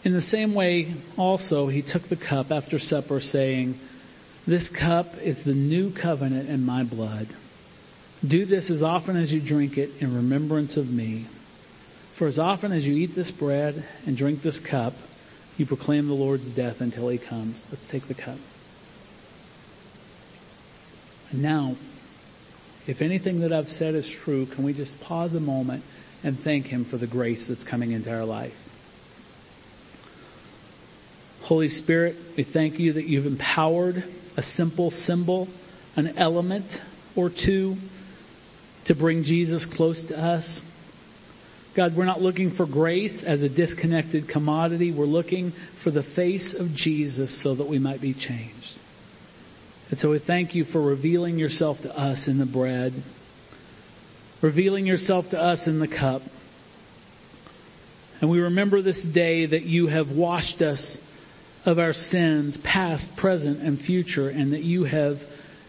In 0.05 0.13
the 0.13 0.21
same 0.21 0.55
way, 0.55 0.95
also, 1.17 1.69
he 1.69 1.81
took 1.81 2.03
the 2.03 2.17
cup 2.17 2.51
after 2.51 2.79
supper 2.79 3.21
saying, 3.21 3.79
this 4.47 4.69
cup 4.69 5.17
is 5.19 5.45
the 5.45 5.55
new 5.55 5.91
covenant 5.91 6.49
in 6.49 6.67
my 6.67 6.83
blood. 6.83 7.29
Do 8.27 8.45
this 8.45 8.71
as 8.71 8.83
often 8.83 9.17
as 9.17 9.33
you 9.33 9.41
drink 9.41 9.79
it 9.79 9.91
in 10.01 10.15
remembrance 10.15 10.77
of 10.77 10.91
me. 10.91 11.27
For 12.15 12.27
as 12.27 12.39
often 12.39 12.73
as 12.73 12.85
you 12.87 12.97
eat 12.97 13.15
this 13.15 13.31
bread 13.31 13.85
and 14.05 14.17
drink 14.17 14.43
this 14.43 14.59
cup, 14.59 14.95
you 15.57 15.67
proclaim 15.67 16.09
the 16.09 16.15
Lord's 16.15 16.51
death 16.51 16.81
until 16.81 17.09
he 17.09 17.19
comes. 17.19 17.65
Let's 17.71 17.87
take 17.87 18.09
the 18.09 18.15
cup. 18.15 18.39
And 21.31 21.43
now, 21.43 21.77
if 22.89 23.01
anything 23.01 23.41
that 23.41 23.53
I've 23.53 23.69
said 23.69 23.95
is 23.95 24.11
true, 24.11 24.47
can 24.47 24.65
we 24.65 24.73
just 24.73 25.01
pause 25.01 25.35
a 25.35 25.41
moment 25.41 25.85
and 26.25 26.39
thank 26.39 26.67
him 26.67 26.85
for 26.85 26.97
the 26.97 27.07
grace 27.07 27.47
that's 27.47 27.65
coming 27.65 27.93
into 27.93 28.13
our 28.13 28.25
life? 28.25 28.72
Holy 31.43 31.69
Spirit, 31.69 32.17
we 32.37 32.45
thank 32.45 32.79
you 32.79 32.93
that 32.93 33.05
you've 33.05 33.27
empowered 33.27 34.05
a 34.37 34.43
simple 34.43 34.91
symbol, 34.91 35.49
an 35.97 36.17
element 36.17 36.81
or 37.17 37.29
two 37.31 37.77
to 38.85 38.95
bring 38.95 39.25
Jesus 39.25 39.67
close 39.67 40.05
to 40.07 40.19
us. 40.19 40.63
God, 41.75 41.97
we're 41.97 42.05
not 42.05 42.23
looking 42.23 42.51
for 42.51 42.65
grace 42.65 43.25
as 43.25 43.43
a 43.43 43.49
disconnected 43.49 44.29
commodity. 44.29 44.93
We're 44.93 45.05
looking 45.05 45.51
for 45.51 45.91
the 45.91 46.03
face 46.03 46.55
of 46.55 46.75
Jesus 46.75 47.37
so 47.37 47.55
that 47.55 47.67
we 47.67 47.79
might 47.79 48.01
be 48.01 48.15
changed. 48.15 48.79
And 49.91 49.99
so 49.99 50.11
we 50.11 50.19
thank 50.19 50.55
you 50.55 50.65
for 50.65 50.81
revealing 50.81 51.39
yourself 51.39 51.83
to 51.83 51.99
us 51.99 52.29
in 52.29 52.39
the 52.39 52.47
bread, 52.47 52.93
revealing 54.41 54.87
yourself 54.87 55.31
to 55.31 55.43
us 55.43 55.67
in 55.67 55.81
the 55.81 55.89
cup. 55.89 56.23
And 58.21 58.31
we 58.31 58.41
remember 58.41 58.81
this 58.81 59.03
day 59.03 59.47
that 59.47 59.65
you 59.65 59.89
have 59.89 60.13
washed 60.13 60.63
us 60.63 61.03
of 61.65 61.79
our 61.79 61.93
sins, 61.93 62.57
past, 62.59 63.17
present, 63.17 63.61
and 63.61 63.81
future, 63.81 64.29
and 64.29 64.53
that 64.53 64.63
you 64.63 64.85
have 64.85 65.25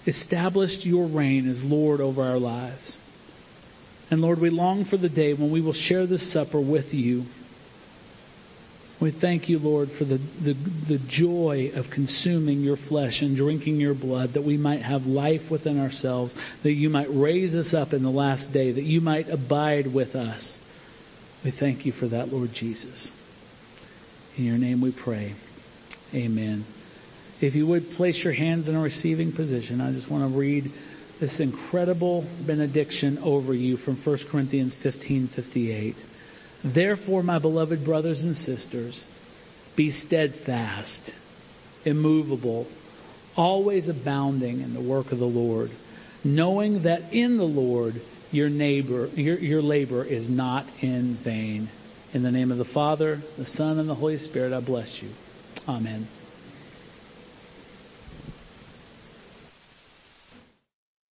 established 0.08 0.86
your 0.86 1.06
reign 1.06 1.48
as 1.48 1.64
Lord 1.64 2.02
over 2.02 2.24
our 2.24 2.40
lives. 2.40 2.98
And 4.10 4.22
Lord, 4.22 4.40
we 4.40 4.50
long 4.50 4.84
for 4.84 4.98
the 4.98 5.10
day 5.10 5.34
when 5.34 5.52
we 5.52 5.62
will 5.62 5.74
share 5.74 6.06
this 6.06 6.30
supper 6.30 6.60
with 6.60 6.94
you. 6.94 7.26
We 9.00 9.12
thank 9.12 9.50
you, 9.50 9.60
Lord, 9.60 9.92
for 9.92 10.06
the, 10.06 10.18
the, 10.18 10.54
the 10.54 10.98
joy 10.98 11.72
of 11.76 11.90
consuming 11.90 12.62
your 12.62 12.78
flesh 12.78 13.22
and 13.22 13.36
drinking 13.36 13.80
your 13.80 13.94
blood, 13.94 14.34
that 14.34 14.44
we 14.44 14.56
might 14.56 14.82
have 14.82 15.06
life 15.06 15.52
within 15.52 15.80
ourselves, 15.80 16.36
that 16.64 16.72
you 16.72 16.90
might 16.90 17.08
raise 17.10 17.56
us 17.56 17.74
up 17.74 17.94
in 17.94 18.02
the 18.02 18.12
last 18.12 18.54
day, 18.54 18.72
that 18.72 18.84
you 18.84 19.02
might 19.02 19.30
abide 19.30 19.94
with 19.94 20.16
us. 20.16 20.62
We 21.44 21.52
thank 21.52 21.86
you 21.86 21.92
for 21.92 22.08
that, 22.08 22.32
Lord 22.32 22.54
Jesus. 22.54 23.14
In 24.38 24.46
your 24.46 24.58
name 24.58 24.80
we 24.80 24.92
pray. 24.92 25.34
Amen. 26.14 26.66
If 27.42 27.56
you 27.56 27.66
would 27.68 27.92
place 27.92 28.24
your 28.24 28.34
hands 28.34 28.70
in 28.70 28.76
a 28.76 28.80
receiving 28.80 29.32
position, 29.32 29.82
I 29.82 29.92
just 29.92 30.10
want 30.10 30.24
to 30.24 30.40
read 30.40 30.72
this 31.20 31.40
incredible 31.40 32.26
benediction 32.46 33.18
over 33.20 33.54
you 33.54 33.78
from 33.78 33.96
1 33.96 34.30
Corinthians 34.30 34.76
15:58. 34.76 35.96
Therefore, 36.64 37.24
my 37.24 37.40
beloved 37.40 37.84
brothers 37.84 38.24
and 38.24 38.36
sisters, 38.36 39.08
be 39.76 39.90
steadfast, 39.90 41.14
immovable, 41.84 42.68
always 43.36 43.90
abounding 43.90 44.62
in 44.62 44.74
the 44.74 44.80
work 44.80 45.12
of 45.12 45.20
the 45.20 45.26
Lord, 45.26 45.72
knowing 46.24 46.84
that 46.84 47.12
in 47.12 47.38
the 47.38 47.48
Lord 47.48 48.00
your 48.32 48.50
neighbor, 48.50 49.10
your, 49.16 49.38
your 49.40 49.62
labor 49.62 50.04
is 50.04 50.30
not 50.30 50.68
in 50.82 51.16
vain. 51.16 51.70
In 52.14 52.22
the 52.22 52.32
name 52.32 52.52
of 52.52 52.58
the 52.60 52.66
Father, 52.66 53.22
the 53.38 53.46
Son, 53.46 53.80
and 53.80 53.90
the 53.90 53.96
Holy 53.96 54.18
Spirit, 54.18 54.54
I 54.54 54.60
bless 54.60 55.02
you. 55.02 55.10
Amen. 55.68 56.23